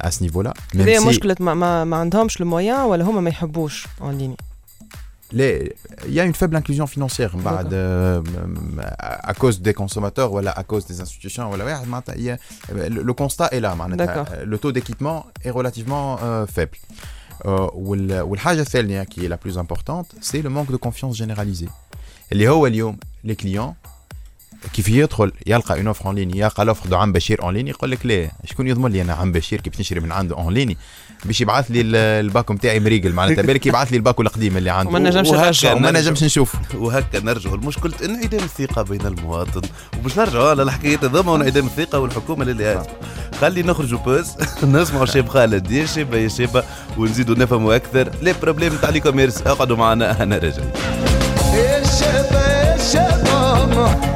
à 0.00 0.10
ce 0.10 0.22
niveau-là. 0.22 0.52
Même 0.74 0.80
هذه 0.80 0.98
si 1.00 1.06
مشكله 1.06 1.36
ما, 1.40 1.54
ما, 1.54 1.84
ما 1.84 1.96
عندهمش 1.96 2.40
المويان 2.40 2.80
ولا 2.80 3.04
هما 3.04 3.20
ما 3.20 3.30
يحبوش 3.30 3.86
اون 4.00 4.18
ليني 4.18 4.36
les- 5.32 5.72
il 6.08 6.14
y 6.14 6.20
a 6.20 6.24
une 6.24 6.34
faible 6.34 6.56
inclusion 6.56 6.86
financière 6.86 7.36
بعد, 7.36 7.68
euh, 7.72 8.22
à 8.98 9.30
à 9.30 9.34
cause 9.34 9.60
des 9.60 9.74
consommateurs 9.74 10.32
ou 10.32 10.38
à 10.38 10.64
cause 10.72 10.84
des 10.86 11.00
institutions. 11.00 11.40
ولا 11.52 11.64
واحد 11.64 11.88
معناتها 11.88 12.14
il 12.14 12.18
y 12.18 12.30
a- 12.30 12.38
le, 12.72 13.02
le 13.02 13.12
constat 13.12 13.48
est 13.52 13.60
là 13.60 13.74
معناتها 13.74 14.06
D'accord. 14.24 14.46
le 14.46 14.58
taux 14.58 14.72
d'équipement 14.72 15.26
est 15.44 15.50
relativement 15.50 16.18
euh, 16.22 16.46
faible. 16.46 16.78
Euh, 17.44 17.70
وال- 17.74 18.20
والحاجة 18.20 18.60
الثانية 18.60 19.02
qui 19.04 19.20
est 19.24 19.28
la 19.28 19.36
plus 19.36 19.58
importante 19.58 20.06
c'est 20.20 20.42
le 20.42 20.50
manque 20.50 20.70
de 20.72 20.76
confiance 20.76 21.16
généralisée 21.16 21.70
اللي 22.32 22.48
هو 22.48 22.66
اليوم 22.66 22.96
les 23.26 23.34
clients 23.36 23.74
كيف 24.73 24.89
يدخل؟ 24.89 25.31
يلقى 25.47 25.77
une 25.77 25.87
offre 25.87 26.05
en 26.05 26.15
ligne 26.15 26.37
يلقى 26.39 26.65
l'offre 26.65 26.89
de 26.89 26.95
عم 26.97 27.11
بشير 27.11 27.43
en 27.43 27.53
ligne 27.53 27.69
يقول 27.69 27.91
لك 27.91 28.05
لا 28.05 28.31
شكون 28.45 28.67
يضمن 28.67 28.91
لي 28.91 29.01
أنا 29.01 29.13
عم 29.13 29.31
بشير؟ 29.31 29.61
كيف 29.61 29.79
نشري 29.79 29.99
من 29.99 30.11
عنده 30.11 30.35
en 30.37 30.53
ligne 30.53 30.77
باش 31.25 31.41
يبعث 31.41 31.71
لي 31.71 31.81
ال- 31.81 31.95
الباكو 31.95 32.53
نتاعي 32.53 32.79
مريقل 32.79 33.13
معناتها 33.13 33.41
بالك 33.41 33.65
يبعث 33.65 33.91
لي 33.91 33.97
الباكو 33.97 34.21
القديم 34.21 34.57
اللي 34.57 34.69
عنده. 34.69 34.89
وما 34.89 34.99
نجمش 34.99 35.29
نرجع. 35.29 35.73
وما. 35.73 35.91
نجمش 35.91 36.23
نشوفه. 36.23 36.59
وهكا 36.75 37.19
نرجعوا 37.19 37.57
لمشكلة 37.57 37.93
انعدام 38.05 38.43
الثقة 38.43 38.81
بين 38.81 39.01
المواطن. 39.05 39.61
وباش 39.99 40.17
نرجعوا 40.19 40.49
على 40.49 40.63
الحكاية 40.63 40.97
هذوما 41.03 41.31
وانعدام 41.31 41.65
الثقة 41.65 41.99
والحكومة 41.99 42.43
اللي 42.43 42.83
خلي 43.41 43.63
نخرجوا 43.63 43.99
pause. 43.99 44.27
نسمعوا 44.63 45.05
شاب 45.05 45.27
خالد. 45.29 45.71
يا 45.71 45.85
شابة 45.85 46.17
يا 46.17 46.27
شابة 46.27 46.63
ونزيدوا 46.97 47.35
نفهموا 47.35 47.75
أكثر. 47.75 48.11
les 48.21 48.33
problèmes 48.41 48.75
تاع 48.75 48.89
l'e-commerce 48.89 49.41
اقعدوا 49.41 49.77
معنا. 49.77 50.13
شابة 50.13 50.43
يا 50.57 51.18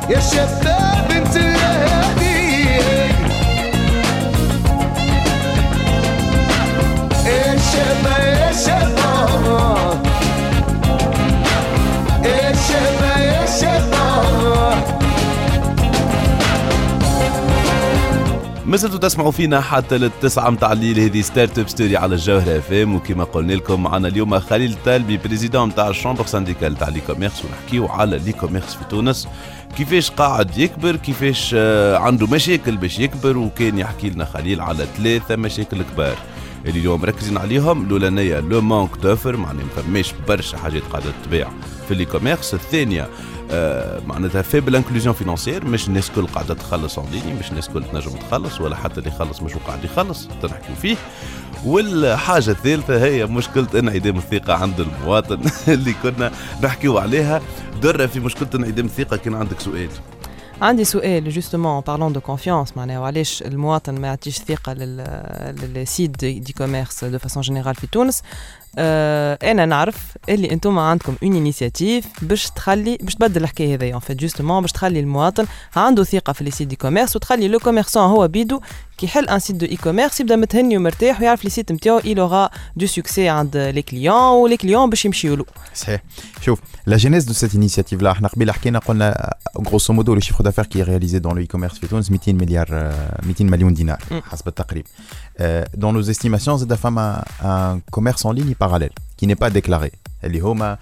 Yes, 0.09 0.33
you're 0.33 0.45
loving 0.65 1.23
too. 1.31 1.52
مازلتوا 18.73 18.99
تسمعوا 18.99 19.31
فينا 19.31 19.61
حتى 19.61 19.97
للتسعة 19.97 20.49
متاع 20.49 20.71
الليل. 20.71 20.99
هذه 20.99 21.21
Startup 21.21 21.69
Story 21.69 21.97
على 21.97 22.15
الجوهرة 22.15 22.57
اف 22.57 22.71
إم. 22.71 22.95
وكما 22.95 23.23
قلنا 23.23 23.53
لكم 23.53 23.83
معنا 23.83 24.07
اليوم 24.07 24.39
خليل 24.39 24.75
طالبي 24.85 25.17
président 25.17 25.67
متاع 25.67 25.89
ال 25.89 25.94
chambre 25.94 26.25
syndicale 26.25 26.75
تاع 26.75 26.89
l'e-commerce 26.89 27.45
ونحكيو 27.45 27.87
على 27.87 28.17
l'e-commerce 28.17 28.73
في 28.73 28.85
تونس. 28.89 29.27
كيفاش 29.77 30.11
قاعد 30.11 30.57
يكبر 30.57 30.95
كيفاش 30.95 31.51
آه، 31.57 31.97
عنده 31.97 32.27
مشاكل 32.27 32.77
باش 32.77 32.99
يكبر. 32.99 33.37
وكان 33.37 33.77
يحكي 33.77 34.09
لنا 34.09 34.25
خليل 34.25 34.61
على 34.61 34.87
ثلاثة 34.97 35.35
مشاكل 35.35 35.81
كبار 35.81 36.17
اللي 36.65 36.79
اليوم 36.79 37.01
مركزين 37.01 37.37
عليهم. 37.37 37.85
الأولانية 37.85 38.39
le 38.39 38.61
manque 38.61 38.97
d'offres 39.03 39.37
معناها 39.37 39.63
ما 39.63 39.81
فماش 39.81 40.13
برشا 40.27 40.57
حاجات 40.57 40.83
قاعدة 40.91 41.11
تباع 41.25 41.51
في 41.87 41.95
l'e-commerce 41.95 42.53
الثانية 42.53 43.07
معناتها 44.07 44.41
faible 44.41 44.75
inclusion 44.75 45.15
financière 45.15 45.65
مش 45.65 45.87
الناس 45.87 46.09
الكل 46.09 46.27
قاعدة 46.27 46.53
تخلص 46.53 46.99
en 46.99 47.07
ligne 47.11 47.33
مش 47.39 47.49
الناس 47.49 47.67
الكل 47.67 47.83
تنجم 47.83 48.11
تخلص 48.11 48.61
ولا 48.61 48.75
حتى 48.75 48.99
اللي 48.99 49.09
يخلص 49.09 49.41
مش 49.41 49.53
قاعد 49.53 49.83
يخلص 49.83 50.27
تنحكيو 50.41 50.75
فيه. 50.75 50.95
والحاجة 51.65 52.51
الثالثة 52.51 53.05
هي 53.05 53.25
مشكلة 53.25 53.67
انعدام 53.75 54.17
الثقة 54.17 54.53
عند 54.53 54.79
المواطن 54.79 55.41
اللي 55.73 55.93
كنا 56.03 56.31
نحكيو 56.63 56.97
عليها. 56.97 57.41
درة 57.81 58.05
في 58.05 58.19
مشكلة 58.19 58.49
انعدام 58.55 58.85
الثقة 58.85 59.17
كان 59.17 59.33
عندك 59.33 59.59
سؤال. 59.59 59.89
عندي 60.61 60.83
سؤال 60.83 61.29
justement 61.29 61.81
parlant 61.81 62.13
de 62.13 62.21
confiance 62.21 62.77
معناها 62.77 62.99
وعلاش 62.99 63.41
المواطن 63.43 64.01
ما 64.01 64.07
يعطيش 64.07 64.37
ثقة 64.37 64.73
لل 64.73 64.97
لل 65.63 66.09
sites 66.19 66.39
de, 66.39 66.53
d'e-commerce 66.53 67.05
de 67.05 67.17
façon 67.17 67.41
générale 67.43 67.75
في 67.75 67.87
تونس؟ 67.87 68.21
آه 68.77 69.37
أنا 69.43 69.65
نعرف 69.65 70.17
اللي 70.29 70.51
أنتم 70.51 70.79
عندكم 70.79 71.15
une 71.23 71.35
initiative 71.35 72.05
باش 72.21 72.49
تخلي 72.49 72.97
باش 73.01 73.15
تبدل 73.15 73.41
الحكاية 73.43 73.75
هذيا 73.75 73.93
en 73.95 73.99
fait 73.99 74.17
justement 74.19 74.61
باش 74.61 74.71
تخلي 74.71 74.99
المواطن 74.99 75.45
عنده 75.75 76.03
ثقة 76.03 76.33
في 76.33 76.43
les 76.43 76.51
sites 76.51 76.67
d'e-commerce 76.67 77.15
وتخلي 77.15 77.47
le 77.47 77.59
commerçant 77.59 78.03
هو 78.03 78.27
بيدو 78.27 78.61
كي 78.97 79.05
يحل 79.05 79.29
un 79.29 79.39
site 79.39 79.55
de 79.55 79.65
e-commerce 79.65 80.19
يبدا 80.19 80.35
متهني 80.35 80.77
ومرتاح 80.77 81.21
ويعرف 81.21 81.43
اللي 81.43 81.49
site 81.49 81.71
نتاعو 81.71 81.99
il 81.99 82.17
aura 82.17 82.51
du 82.83 82.87
succès 82.87 83.19
عند 83.19 83.57
les 83.57 83.81
clients 83.81 84.15
و 84.15 84.26
les 84.26 84.57
clients 84.57 84.89
باش 84.89 85.05
يمشيو 85.05 85.35
له 85.35 85.45
صحيح 85.75 86.01
شوف 86.41 86.59
la 86.85 86.97
genèse 86.97 87.23
de 87.23 87.33
cette 87.33 87.55
initiative-là 87.55 88.11
إحنا 88.11 88.27
قبيله 88.27 88.53
حكينا 88.53 88.79
قلنا 88.79 89.33
grosso 89.67 89.93
modo 89.93 90.13
le 90.13 90.19
chiffre 90.19 90.43
d'affaires 90.43 90.65
qui 90.65 90.83
est 90.83 91.19
réalisé 91.19 91.31
dans 91.31 91.37
le 91.37 91.45
e-commerce 91.45 91.79
في 91.79 91.87
تونس 91.87 92.11
200 92.11 92.33
مليار 92.33 92.67
آه، 92.71 93.21
200 93.25 93.43
مليون 93.45 93.73
دينار 93.73 94.03
مم. 94.11 94.21
حسب 94.21 94.47
التقريب 94.47 94.85
dans 95.73 95.93
nos 95.93 96.09
estimations 96.09 96.57
زاد 96.57 96.73
فما 96.73 97.25
un 97.43 97.81
commerce 97.91 98.25
en 98.25 98.35
ligne 98.35 98.55
parallèle 98.61 98.89
qui 99.17 99.25
n'est 99.25 99.33
pas 99.35 99.47
déclaré 99.47 99.91
اللي 100.23 100.39
هما 100.39 100.77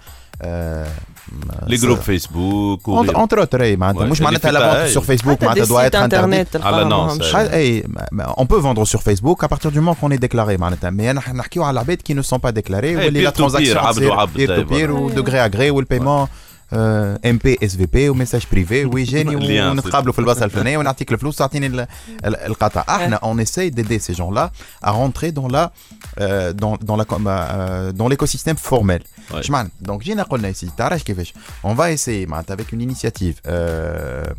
آه، 1.50 1.68
لي 1.68 1.76
جروب 1.76 1.98
فيسبوك 1.98 2.88
وغيره. 2.88 3.16
اونتر 3.16 3.40
اوتر 3.40 3.62
اي 3.62 3.76
معناتها 3.76 4.06
Ouais, 4.06 4.10
مش 4.10 4.18
اللي 4.18 4.24
معناتها 4.24 4.48
في 4.48 4.54
لا 4.54 4.60
تاعي. 4.60 4.82
فونت 4.82 4.94
سور 4.94 5.02
فيسبوك 5.02 5.36
حتى 5.36 5.46
معناتها 5.46 5.62
دي 5.64 5.68
دوا 5.68 5.82
سيت 5.82 5.94
اتر 5.94 6.04
انترديت 6.04 6.56
انترنت 6.56 6.56
Ah 6.56 6.60
bah 6.60 6.64
non, 6.64 6.88
تلقاهم 6.88 7.18
ça- 7.18 7.22
ماهمش. 7.34 7.34
Hey, 7.34 8.36
on 8.40 8.44
peut 8.46 8.60
vendre 8.66 8.84
sur 8.92 9.02
Facebook 9.02 9.44
à 9.44 9.48
partir 9.48 9.70
du 9.72 9.80
moment 9.80 9.94
qu'on 10.00 10.10
est 10.10 10.22
déclaré 10.28 10.58
معناتها 10.60 10.90
mais 10.90 11.00
أنا 11.00 11.20
نحكيو 11.32 11.62
على 11.62 11.74
العباد 11.74 11.98
qui 12.08 12.14
ne 12.14 12.22
sont 12.28 12.38
pas 12.38 12.52
déclarés 12.52 12.72
واللي 12.96 13.30
peer 13.30 13.32
la 13.32 13.34
to 13.34 13.40
peer، 13.40 13.44
transaction 13.50 13.76
عبد 13.76 14.02
وعبد 14.02 14.32
peer 14.36 14.46
to 14.48 14.70
دايما. 14.70 14.86
peer 14.86 14.90
و 14.90 15.10
de 15.10 15.22
gré 15.28 15.50
à 15.50 15.56
gré 15.56 15.70
والبايمون 15.70 16.26
ام 16.73 17.37
بي 17.43 17.57
اس 17.63 17.75
في 17.75 17.85
بي 17.85 18.09
وميساج 18.09 18.43
بريفي 18.51 18.85
ويجاني 18.85 19.31
Lien, 19.39 19.61
ونتقابلوا 19.71 20.13
في 20.13 20.19
البلاصه 20.19 20.45
الفلانيه 20.45 20.77
ونعطيك 20.77 21.11
الفلوس 21.11 21.35
تعطيني 21.35 21.67
ال- 21.67 21.79
ال- 22.25 22.35
القطع 22.35 22.85
احنا 22.89 23.17
on 23.23 23.37
essaye 23.45 23.71
d'aider 23.71 23.99
ces 23.99 24.13
gens-là 24.13 24.51
à 24.87 24.91
rentrer 24.91 25.31
dans 25.31 25.47
la 25.55 25.71
euh, 26.19 26.53
dans 26.61 26.75
dans 26.89 26.97
la 27.01 27.05
com- 27.11 27.27
euh, 27.27 27.91
dans 27.91 28.07
l'écosystème 28.09 28.57
formel 28.71 29.01
Ouais. 29.31 29.35
اش 29.35 29.49
معنى 29.49 29.69
دونك 29.81 30.03
جينا 30.03 30.23
قلنا 30.23 30.53
ici 30.53 30.65
تعرف 30.77 31.03
كيفاش 31.03 31.33
on 31.65 31.69
va 31.77 31.91
essayer 31.97 32.27
معناتها 32.27 32.55
avec 32.55 32.73
une 32.73 32.81
initiative 32.81 33.33
euh, 33.47 34.33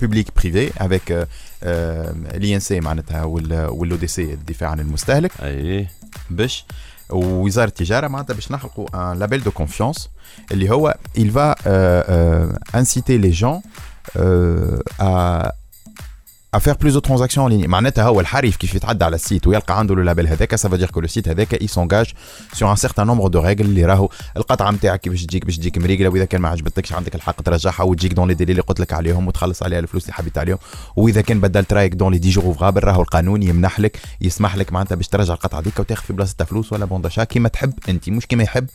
public 0.00 0.26
privé 0.40 0.72
avec 0.86 1.10
euh, 1.10 1.24
euh, 1.64 2.38
l'INC 2.42 2.72
معناتها 2.72 3.24
وال 3.24 3.66
والو 3.70 3.96
دي 3.96 4.06
سي 4.06 4.22
الدفاع 4.22 4.68
عن 4.70 4.80
المستهلك 4.80 5.30
اي 5.42 5.86
باش 6.30 6.64
ووزارة 7.11 7.67
التجارة 7.67 8.07
معناتها 8.07 8.33
باش 8.33 8.51
نخلقوا 8.51 9.11
ان 9.11 9.19
لابيل 9.19 9.43
دو 9.43 9.51
كونفيونس 9.51 10.09
اللي 10.51 10.69
هو 10.69 10.95
il 11.17 11.29
va 11.31 11.55
euh, 11.55 11.65
euh, 11.65 12.81
inciter 12.81 13.17
les 13.17 13.33
gens 13.33 13.61
euh, 14.17 14.79
à 14.99 15.53
plus 16.59 16.93
de 16.93 16.99
transactions 16.99 17.43
en 17.43 17.47
ligne. 17.47 17.67
معناتها 17.67 18.03
هو 18.03 18.19
الحريف 18.19 18.55
كيف 18.57 18.75
يتعدى 18.75 19.05
على 19.05 19.15
السيت 19.15 19.47
ويلقى 19.47 19.79
عنده 19.79 19.95
لو 19.95 20.01
لابيل 20.01 20.27
هذاك 20.27 20.55
veut 20.55 20.77
dire 20.77 20.91
que 20.91 21.01
le 21.01 21.07
site 21.07 21.27
هذاك 21.27 21.63
il 21.63 21.69
s'engage 21.69 22.13
sur 22.53 22.67
un 22.69 22.75
certain 22.75 23.05
nombre 23.05 23.29
de 23.29 23.37
règles 23.37 23.61
اللي 23.61 23.85
راهو 23.85 24.09
القطعه 24.37 24.71
نتاعك 24.71 25.09
باش 25.09 25.25
تجيك 25.25 25.45
باش 25.45 25.57
تجيك 25.57 25.77
مريقله 25.77 26.09
واذا 26.09 26.25
كان 26.25 26.41
ما 26.41 26.49
عجبتكش 26.49 26.93
عندك 26.93 27.15
الحق 27.15 27.41
ترجعها 27.41 27.83
وتجيك 27.83 28.13
dans 28.13 28.27
les 28.27 28.33
délais 28.33 28.51
اللي 28.51 28.61
قلت 28.61 28.79
لك 28.79 28.93
عليهم 28.93 29.27
وتخلص 29.27 29.63
عليها 29.63 29.79
الفلوس 29.79 30.03
اللي 30.03 30.13
حبيت 30.13 30.37
عليهم 30.37 30.57
واذا 30.95 31.21
كان 31.21 31.41
بدلت 31.41 31.73
رايك 31.73 31.93
dans 31.93 32.11
les 32.11 32.17
dix 32.19 32.29
jours 32.29 32.43
ouvrables 32.43 32.83
راهو 32.83 33.01
القانون 33.01 33.43
يمنح 33.43 33.79
لك 33.79 33.97
يسمح 34.21 34.55
لك 34.55 34.73
معناتها 34.73 34.95
باش 34.95 35.07
ترجع 35.07 35.33
القطعه 35.33 35.61
ديك 35.61 35.79
وتاخذ 35.79 36.03
في 36.03 36.13
بلاصتها 36.13 36.45
فلوس 36.45 36.73
ولا 36.73 36.85
bon 36.85 36.96
d'achat 36.96 37.23
كيما 37.23 37.49
تحب 37.49 37.73
انت 37.89 38.09
مش 38.09 38.25
كيما 38.25 38.43
يحب 38.43 38.67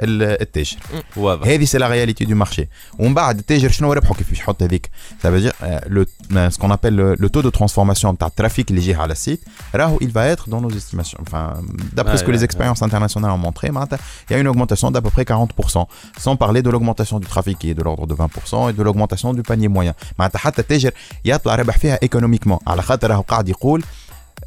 التاجر 0.00 0.76
واضح 1.16 1.46
هذه 1.46 1.64
سي 1.64 1.78
لا 1.78 1.88
رياليتي 1.88 2.24
دو 2.24 2.34
مارشي 2.34 2.68
ومن 2.98 3.14
بعد 3.14 3.38
التاجر 3.38 3.70
شنو 3.70 3.92
ربحه 3.92 4.14
كيف 4.14 4.32
يحط 4.32 4.62
هذيك 4.62 4.90
سافا 5.22 5.38
دير 5.38 5.52
لو 5.86 6.04
سكون 6.50 6.72
ابل 6.72 6.96
لو 6.96 7.28
تو 7.28 7.40
دو 7.40 7.48
ترانسفورماسيون 7.48 8.18
تاع 8.18 8.28
الترافيك 8.28 8.70
اللي 8.70 8.80
يجي 8.80 8.94
على 8.94 9.12
السيت 9.12 9.40
راهو 9.74 9.98
il 9.98 10.08
va 10.08 10.36
être 10.36 10.48
dans 10.48 10.60
nos 10.60 10.70
estimations 10.70 11.20
enfin 11.20 11.62
d'après 11.96 12.12
Ouais, 12.12 12.18
ce 12.18 12.24
que 12.24 12.30
ouais, 12.30 12.38
les 12.38 12.44
expériences 12.44 12.82
internationales 12.82 13.30
ont 13.30 13.44
montré 13.48 13.70
معناتها 13.70 13.98
il 14.30 14.32
y 14.32 14.36
a 14.36 14.38
une 14.38 14.48
augmentation 14.48 14.90
d'à 14.90 15.02
peu 15.02 15.10
près 15.10 15.24
40% 15.24 15.86
sans 16.18 16.36
parler 16.36 16.62
de 16.62 16.70
l'augmentation 16.70 17.18
du 17.20 17.26
trafic 17.26 17.58
qui 17.58 17.70
est 17.70 17.74
de 17.74 17.82
l'ordre 17.82 18.06
de 18.06 18.14
20% 18.14 18.70
et 18.70 18.72
de 18.72 18.82
l'augmentation 18.82 19.34
du 19.34 19.42
panier 19.42 19.68
moyen 19.68 19.94
معناتها 20.18 20.38
حتى 20.38 20.62
التاجر 20.62 20.90
يطلع 21.24 21.54
ربح 21.54 21.78
فيها 21.78 21.98
ايكونوميكمون 22.02 22.58
على 22.66 22.82
خاطر 22.82 23.10
راهو 23.10 23.22
قاعد 23.22 23.48
يقول 23.48 23.82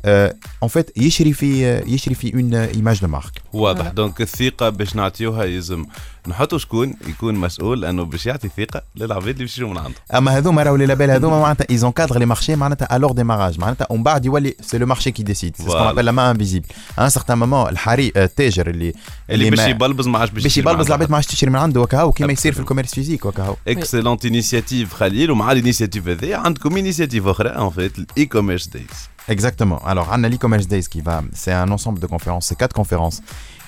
en 0.07 0.69
fait 0.69 0.99
يشري 0.99 1.33
في 1.33 1.79
يشري 1.87 2.15
في 2.15 2.35
une 2.35 2.55
image 2.55 3.01
de 3.01 3.09
marque 3.09 3.43
واضح. 3.53 3.89
donc 3.89 4.21
الثقة 4.21 4.69
باش 4.69 4.97
نعطيوها 4.97 5.45
يلزم. 5.45 5.87
نحطوا 6.29 6.59
شكون؟ 6.59 6.95
يكون 7.09 7.35
مسؤول 7.35 7.85
انه 7.85 8.05
باش 8.05 8.27
يعطي 8.27 8.49
ثقة 8.57 8.83
للعباد 8.97 9.29
اللي 9.29 9.45
باش 9.45 9.53
يشروا 9.53 9.71
من 9.71 9.79
عنده 9.79 9.95
أما 10.15 10.37
هذوما 10.39 10.63
راهو 10.63 10.77
les 10.77 10.87
labels 10.87 11.11
هذوما 11.11 11.41
معناتها 11.41 11.67
ils 11.71 11.93
encadrent 11.93 12.19
les 12.19 12.27
marchés 12.27 12.57
معناتها 12.57 12.97
au 12.97 13.13
démarrage 13.13 13.59
معناتها 13.61 13.87
ومن 13.91 14.03
بعد 14.03 14.25
يولي 14.25 14.55
c'est 14.61 14.79
le 14.79 14.87
marché 14.87 15.11
qui 15.11 15.23
décide, 15.23 15.57
c'est 15.57 15.63
ce 15.63 15.66
qu'on. 15.66 15.77
appelle 15.77 16.05
la 16.05 16.13
main 16.13 16.31
invisible 16.31 16.67
à 16.99 17.02
un 17.02 17.09
certain 17.09 17.39
moment 17.39 17.69
الحري 17.69 18.13
آه، 18.17 18.25
التاجر 18.25 18.71
اللي 18.71 18.93
اللي 19.31 19.51
باش 19.51 19.59
ما- 19.59 19.67
يبلبز 19.67 20.07
ما 20.09 20.19
عادش 20.19 20.31
باش 20.33 20.57
يبلبز 20.59 20.77
عنده 20.79 20.89
العباد 20.89 21.11
ما 21.11 21.17
عادش 21.17 21.27
تشري 21.27 21.51
من 21.51 21.57
عنده 21.57 21.81
وكهو 21.81 22.13
كيما 22.13 22.33
يصير 22.33 22.53
في. 22.53 22.61
ال 22.61 22.65
commerce 22.65 22.95
physique 22.95 23.27
وكهو 23.27 23.57
اكسلونت 23.69 24.25
انيسياتيف 24.27 24.95
خليل 24.95 25.31
ومع 25.31 25.53
ال 25.53 25.58
initiative 25.58 26.09
هذه 26.09 26.37
عندكم 26.37 26.77
initiative 26.77 27.27
أخرى 27.27 27.49
en 27.49 27.71
fait 27.71 27.99
ال 27.99 28.27
e-commerce 28.27 28.67
days 28.67 28.87
Exactement. 29.29 29.81
Alors, 29.85 30.13
On 30.13 30.23
a 30.23 30.29
e-commerce 30.29 30.69
days 30.69 30.85
qui 30.89 31.01
va, 31.01 31.23
c'est 31.33 31.53
un 31.53 31.71
ensemble 31.71 31.99
de 31.99 32.07
conférences, 32.07 32.47
c'est 32.47 32.57
quatre 32.57 32.73
conférences 32.73 33.23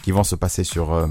qui 0.09 0.13
vont 0.13 0.25
se 0.25 0.37
passer 0.37 0.65
sur 0.65 0.95
euh, 0.95 1.07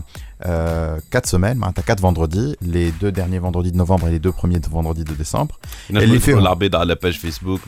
euh, 0.48 0.98
quatre 1.12 1.30
semaines. 1.30 1.62
Hein, 1.64 1.72
tu 1.72 1.82
as 1.82 1.84
quatre 1.84 2.02
vendredis, 2.02 2.56
les 2.64 2.92
deux 2.92 3.12
derniers 3.12 3.38
vendredis 3.38 3.72
de 3.72 3.78
novembre 3.78 4.08
et 4.08 4.12
les 4.12 4.18
deux 4.18 4.32
premiers 4.32 4.58
vendredis 4.58 5.04
de 5.04 5.14
décembre. 5.14 5.60
dans 6.70 6.84
la 6.84 6.96
page 6.96 7.20
Facebook, 7.20 7.62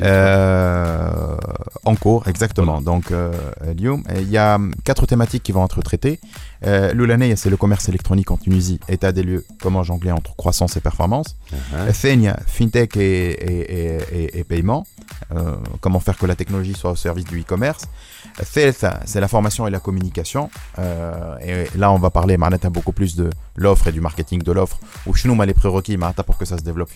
euh, 0.00 1.36
En 1.84 1.94
cours, 1.94 2.26
exactement. 2.26 2.80
Donc, 2.80 3.12
il 3.12 4.30
y 4.30 4.38
a 4.38 4.54
hum, 4.54 4.74
quatre 4.82 5.04
thématiques 5.04 5.42
qui 5.42 5.52
vont 5.52 5.66
être 5.66 5.82
traitées. 5.82 6.20
L'Oulanée, 6.94 7.36
c'est 7.36 7.50
le 7.50 7.58
commerce 7.58 7.90
électronique 7.90 8.30
en 8.30 8.38
Tunisie, 8.38 8.80
état 8.88 9.12
des 9.12 9.22
lieux, 9.22 9.44
comment 9.60 9.82
jongler 9.82 10.12
entre 10.12 10.34
croissance 10.36 10.74
et 10.78 10.80
performance. 10.80 11.36
Feigne, 11.92 12.32
fintech 12.46 12.96
et 12.96 14.44
paiement, 14.48 14.86
comment 15.82 16.00
faire 16.00 16.16
que 16.16 16.24
la 16.24 16.34
technologie 16.34 16.74
soit 16.74 16.92
au 16.92 16.96
service 16.96 17.26
du 17.26 17.42
e-commerce 17.42 17.82
c'est 18.42 19.20
la 19.20 19.28
formation 19.28 19.66
et 19.66 19.70
la 19.70 19.80
communication. 19.80 20.50
Euh, 20.78 21.36
et 21.42 21.78
là, 21.78 21.92
on 21.92 21.98
va 21.98 22.10
parler 22.10 22.36
beaucoup 22.70 22.92
plus 22.92 23.16
de 23.16 23.30
l'offre 23.56 23.88
et 23.88 23.92
du 23.92 24.00
marketing 24.00 24.42
de 24.42 24.52
l'offre. 24.52 24.78
Ou 25.06 25.14
chnouma 25.14 25.46
les 25.46 25.54
prérequis 25.54 25.96
pour 26.22 26.38
que 26.38 26.44
ça 26.44 26.58
se 26.58 26.62
développe 26.62 26.90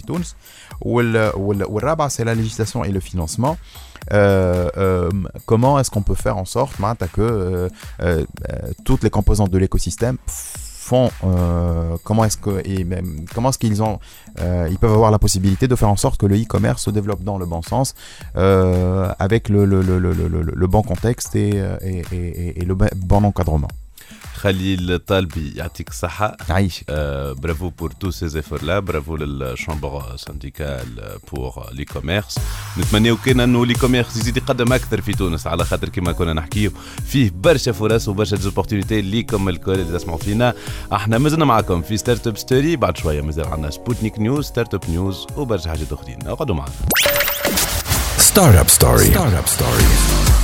Ou 0.82 1.00
le 1.00 1.84
rabat, 1.86 2.10
c'est 2.10 2.24
la 2.24 2.34
législation 2.34 2.84
et 2.84 2.90
le 2.90 3.00
financement. 3.00 3.56
Euh, 4.12 4.68
euh, 4.76 5.10
comment 5.46 5.78
est-ce 5.78 5.90
qu'on 5.90 6.02
peut 6.02 6.14
faire 6.14 6.36
en 6.36 6.44
sorte 6.44 6.78
que 7.12 7.68
toutes 8.84 9.02
les 9.02 9.10
composantes 9.10 9.50
de 9.50 9.58
l'écosystème 9.58 10.18
font 10.84 11.10
euh, 11.24 11.96
comment 12.04 12.24
est-ce 12.24 12.36
que 12.36 12.60
et 12.64 12.84
même, 12.84 13.24
comment 13.34 13.48
est-ce 13.48 13.58
qu'ils 13.58 13.82
ont 13.82 13.98
euh, 14.40 14.68
ils 14.70 14.78
peuvent 14.78 14.92
avoir 14.92 15.10
la 15.10 15.18
possibilité 15.18 15.66
de 15.66 15.76
faire 15.76 15.88
en 15.88 15.96
sorte 15.96 16.20
que 16.20 16.26
le 16.26 16.36
e-commerce 16.36 16.82
se 16.82 16.90
développe 16.90 17.22
dans 17.22 17.38
le 17.38 17.46
bon 17.46 17.62
sens 17.62 17.94
euh, 18.36 19.10
avec 19.18 19.48
le, 19.48 19.64
bon 20.66 20.82
contexte 20.82 21.36
et 21.36 21.54
le 21.54 22.74
bon 22.74 23.24
encadrement. 23.24 23.68
خليل 24.44 24.98
طالبي 24.98 25.52
يعطيك 25.56 25.88
الصحة 25.88 26.36
عايشك 26.50 26.84
Euh, 26.90 27.34
bravo 27.44 27.70
pour 27.80 27.88
tous 28.00 28.12
ces 28.12 28.36
efforts-là, 28.36 28.80
bravo 28.80 29.08
لل 29.16 30.16
chambre 30.16 31.18
syndicale 31.32 31.66
pour 31.72 31.84
l'e-commerce 31.84 32.38
نتمنيو 32.78 33.16
كان 33.16 33.40
انه 33.40 33.66
l'e-commerce 33.66 34.16
يزيد 34.16 34.36
يقدم 34.36 34.72
أكثر 34.72 35.00
في 35.00 35.12
تونس 35.12 35.46
على 35.46 35.64
خاطر 35.64 35.88
كما 35.88 36.12
كنا 36.12 36.32
نحكيو 36.32 36.70
فيه 37.06 37.30
برشا 37.34 37.72
فرص 37.72 38.08
وبرشا 38.08 38.36
des 38.36 38.49
opportunités 38.49 39.00
ليكم 39.02 39.48
الكل 39.48 39.72
اللي 39.72 39.98
تسمعوا 39.98 40.18
فينا 40.18 40.54
إحنا 40.92 41.18
مازلنا 41.18 41.44
معكم 41.44 41.82
في 41.82 41.96
Startup 41.96 42.36
Story 42.38 42.76
بعد 42.76 42.96
شوية 42.96 43.20
مازال 43.22 43.46
عندنا 43.46 43.70
Sputnik 43.70 44.18
News 44.18 44.44
startup 44.44 44.80
news 44.88 45.26
وبرشا 45.36 45.70
حاجات 45.70 45.92
اخرين 45.92 46.18
اقعدوا 46.26 46.54
معنا 46.54 46.72
Startup 48.34 48.68
Story. 48.78 49.08
Startup 49.14 49.48
Story. 49.56 50.43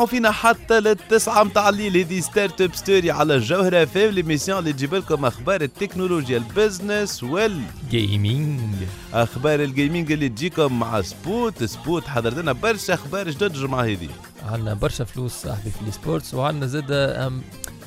تسمعوا 0.00 0.10
فينا 0.10 0.30
حتى 0.30 0.80
للتسعة 0.80 1.44
متاع 1.44 1.68
الليل 1.68 1.96
هذه 1.96 2.20
ستارت 2.20 2.60
اب 2.60 2.74
ستوري 2.74 3.10
على 3.10 3.34
الجوهرة 3.34 3.84
فام 3.84 4.10
ليميسيون 4.10 4.58
اللي 4.58 4.72
تجيب 4.72 4.94
لكم 4.94 5.24
أخبار 5.24 5.60
التكنولوجيا 5.60 6.38
البزنس 6.38 7.22
وال 7.22 7.62
جيمنج 7.90 8.74
أخبار 9.12 9.60
الجيمنج 9.60 10.12
اللي 10.12 10.28
تجيكم 10.28 10.78
مع 10.78 11.02
سبوت 11.02 11.64
سبوت 11.64 12.08
حضرت 12.08 12.38
لنا 12.38 12.52
برشا 12.52 12.94
أخبار 12.94 13.30
جدد 13.30 13.42
الجمعه 13.42 13.84
هذه 13.84 14.08
عندنا 14.42 14.74
برشا 14.74 15.04
فلوس 15.04 15.32
صاحبي 15.32 15.70
في 15.70 15.88
السبورتس 15.88 16.34
وعندنا 16.34 16.66
زاد 16.66 16.90
اون 16.90 17.42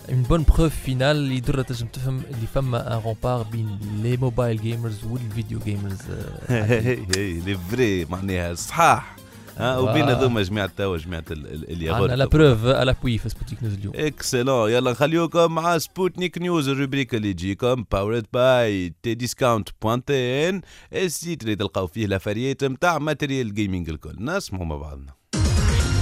بون 0.10 0.44
بروف 0.44 0.74
فينال 0.86 1.16
اللي 1.16 1.36
يدر 1.36 1.62
تنجم 1.62 1.88
تفهم 1.88 2.18
اللي 2.18 2.48
فما 2.54 2.94
ان 2.98 3.02
رومبار 3.06 3.44
بين 3.44 3.80
لي 4.04 4.18
موبايل 4.18 4.62
جيمرز 4.62 5.04
والفيديو 5.04 5.60
جيمرز 5.60 6.02
هي 6.48 6.98
هي 7.16 7.40
لي 7.40 7.58
فري 7.72 8.06
معناها 8.06 8.54
صحاح 8.54 9.23
ها 9.58 9.78
وبين. 9.78 10.10
هذوما 10.10 10.42
جماعة 10.42 10.70
توا 10.78 10.98
جماعة 10.98 11.24
ال- 11.32 11.54
ال- 11.54 11.72
اليغور 11.72 12.02
عندنا 12.02 12.16
لا 12.16 12.26
بروف 12.26 12.66
على 12.66 12.96
بوي 13.02 13.18
في 13.18 13.30
سبوتيك 13.30 13.64
نيوز 13.64 13.74
اليوم 13.74 13.94
اكسلون 13.96 14.72
يلا 14.72 14.92
نخليوكم 14.92 15.52
مع 15.56 15.78
سبوتنيك 15.78 16.38
نيوز 16.38 16.70
الروبريك 16.70 17.16
اللي 17.16 17.34
تجيكم 17.34 17.86
باورد 17.92 18.26
باي 18.34 18.94
تي 19.04 19.14
ديسكاونت 19.14 19.70
بوان 19.82 20.06
تي 20.06 20.50
ان 20.50 20.62
السيت 20.94 21.44
اللي 21.44 21.56
تلقاو 21.56 21.88
فيه 21.88 22.06
لافاريات 22.08 22.64
نتاع 22.64 22.98
ماتريال 22.98 23.54
جيمنج 23.54 23.90
الكل 23.90 24.16
نسمعوا 24.20 24.66
مع 24.66 24.76
بعضنا 24.76 25.14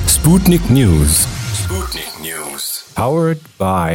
Sputnik 0.08 0.64
News. 0.80 1.14
Sputnik 1.64 2.12
News. 2.28 2.64
Powered 3.00 3.42
by 3.62 3.92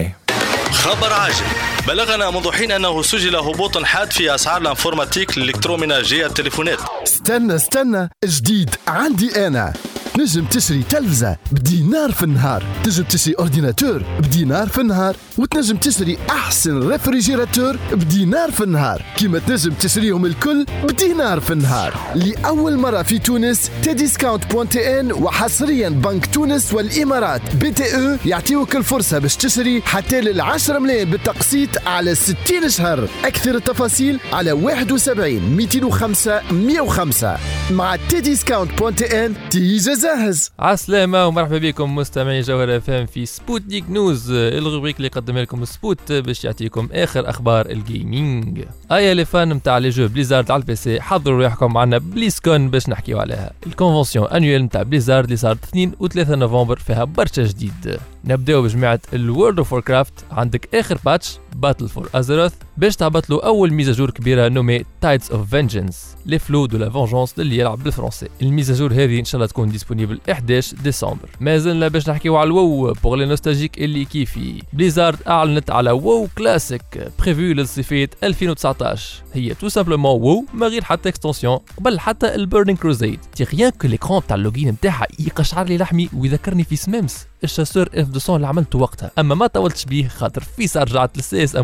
خبر 0.72 1.12
عاجل. 1.12 1.44
بلغنا 1.88 2.30
منذ 2.30 2.50
حين 2.52 2.70
أنه 2.72 3.02
سجل 3.02 3.36
هبوط 3.36 3.78
حاد 3.78 4.12
في 4.12 4.34
أسعار 4.34 4.60
الانفورماتيك 4.62 5.38
الالكترومناجيه 5.38 6.26
التليفونات. 6.26 6.78
استنى 7.26 7.54
استنى. 7.54 8.08
جديد. 8.24 8.70
عندي 8.88 9.46
أنا. 9.46 9.72
نجم 10.18 10.44
تشري 10.44 10.82
تلفزة 10.82 11.36
بدينار 11.52 12.12
في 12.12 12.22
النهار. 12.22 12.64
تنجم 12.84 13.04
تشري 13.04 13.34
ordinateur 13.38 14.02
بدينار 14.20 14.68
في 14.68 14.80
النهار. 14.80 15.16
وتنجم 15.38 15.76
تشتري 15.76 16.18
أحسن 16.30 16.88
réfrigérateur 16.88 17.76
بدينار 17.92 18.50
في 18.50 18.64
النهار. 18.64 19.02
كيما 19.16 19.38
تنجم 19.38 19.72
تشريهم 19.72 20.26
الكل 20.26 20.66
بدينار 20.84 21.40
في 21.40 21.52
النهار. 21.52 21.94
لأول 22.14 22.76
مرة 22.76 23.02
في 23.02 23.18
تونس 23.18 23.70
Tdiscount 23.82 24.52
point 24.52 24.68
tn 24.68 25.12
وحصريا 25.12 25.88
بنك 25.88 26.26
تونس 26.26 26.74
والإمارات. 26.74 27.56
BTE 27.56 28.16
يعطيوك 28.26 28.76
الفرصة 28.76 29.18
باش 29.18 29.36
تشتري 29.36 29.82
حتى 29.82 30.20
لل 30.20 30.40
10 30.40 30.78
ملايين 30.78 31.10
بالتقسيط 31.10 31.68
على 31.86 32.14
60 32.14 32.36
شهر. 32.68 33.08
أكثر 33.24 33.54
التفاصيل 33.54 34.20
على 34.32 34.52
71 34.52 35.56
205 35.56 36.42
105 36.52 37.38
مع 37.70 37.96
تديسكاونت 37.96 38.78
بوان 38.78 38.94
تي 38.94 39.26
إن 39.26 39.34
تيجي 39.50 40.05
جاهز. 40.06 40.50
عسلامة 40.58 41.26
ومرحبا 41.26 41.58
بكم 41.58 41.94
مستمعي 41.94 42.40
جوهرة 42.40 42.78
فام 42.78 43.06
في 43.06 43.26
سبوتنيك 43.26 43.84
نيوز 43.90 44.30
الغروبريك 44.30 44.96
اللي 44.96 45.08
قدمها 45.08 45.42
لكم 45.42 45.64
سبوت 45.64 46.12
باش 46.12 46.44
يعطيكم 46.44 46.88
آخر 46.92 47.30
أخبار 47.30 47.66
الجيمنج 47.70 48.64
ايا 48.92 49.14
لي 49.14 49.24
فان 49.24 49.52
نتاع 49.52 49.78
لي 49.78 49.88
جو 49.88 50.08
بليزارد 50.08 50.50
على 50.50 50.60
البي 50.60 50.76
سي 50.76 51.00
حضروا 51.00 51.38
ريحكم 51.42 51.72
معنا 51.72 51.98
بليسكون 51.98 52.70
باش 52.70 52.88
نحكيو 52.88 53.18
عليها. 53.18 53.52
الكونفنسيون 53.66 54.26
انويل 54.26 54.62
نتاع 54.62 54.82
بليزارد 54.82 55.24
اللي 55.24 55.36
صارت 55.36 55.64
2 55.64 55.92
و 56.00 56.08
3 56.08 56.34
نوفمبر 56.34 56.78
فيها 56.78 57.04
برشا 57.04 57.42
جديد. 57.42 57.98
نبداو 58.26 58.62
بجماعة 58.62 59.00
الورد 59.12 59.58
اوف 59.58 59.74
كرافت 59.74 60.12
عندك 60.30 60.74
آخر 60.74 60.98
باتش 61.04 61.38
باتل 61.56 61.88
فور 61.88 62.08
ازيروث 62.14 62.52
باش 62.76 62.96
تعبط 62.96 63.30
له 63.30 63.42
أول 63.42 63.72
ميزاجور 63.72 64.10
كبيرة 64.10 64.48
نومي 64.48 64.84
تايدز 65.00 65.32
اوف 65.32 65.50
فينجنس 65.50 66.16
لي 66.26 66.38
فلو 66.38 66.66
دو 66.66 66.78
لا 66.78 66.90
فونجونس 66.90 67.38
للي 67.38 67.58
يلعب 67.58 67.82
بالفرنسي. 67.82 68.28
الميزاجور 68.42 68.92
هذه 68.92 69.18
إن 69.18 69.24
شاء 69.24 69.36
الله 69.38 69.46
تكون 69.46 69.68
ديسپونيبل 69.68 70.20
11 70.30 70.76
ديسمبر. 70.76 71.28
ما 71.40 71.58
زلنا 71.58 71.88
باش 71.88 72.10
نحكيو 72.10 72.36
على 72.36 72.46
الوو 72.46 72.92
بوغ 72.92 73.14
لي 73.14 73.26
نوستالجيك 73.26 73.78
اللي 73.78 74.04
كيفي. 74.04 74.62
بليزارد 74.72 75.18
أعلنت 75.28 75.70
على 75.70 75.90
وو 75.90 76.28
كلاسيك 76.38 76.82
بريفو 77.18 77.40
للصيفية 77.40 78.10
2019 78.22 79.22
هي 79.34 79.54
تو 79.54 79.68
سامبلومون 79.68 80.20
وو 80.20 80.44
ما 80.54 80.66
غير 80.66 80.84
حتى 80.84 81.08
اكستنسيون 81.08 81.58
بل 81.80 82.00
حتى 82.00 82.34
البيرنينج 82.34 82.78
كروزيد 82.78 83.20
تي 83.34 83.44
ريان 83.44 83.70
كو 83.70 83.88
ليكرون 83.88 84.22
تاع 84.26 84.36
اللوجين 84.36 84.68
نتاعها 84.68 85.06
يقشعر 85.18 85.66
لي 85.66 85.76
لحمي 85.78 86.08
ويذكرني 86.16 86.64
في 86.64 86.76
سميمس 86.76 87.26
الشاسور 87.44 87.88
إف 87.94 88.08
200 88.08 88.36
اللي 88.36 88.46
عملته 88.46 88.78
وقتها. 88.78 89.10
أما 89.18 89.34
ما 89.34 89.46
طولتش 89.46 89.84
بيه 89.84 90.08
خاطر 90.08 90.42
فيسا 90.56 90.82
رجعت 90.82 91.16
للسي 91.16 91.44
إس 91.44 91.56
1.6 91.56 91.62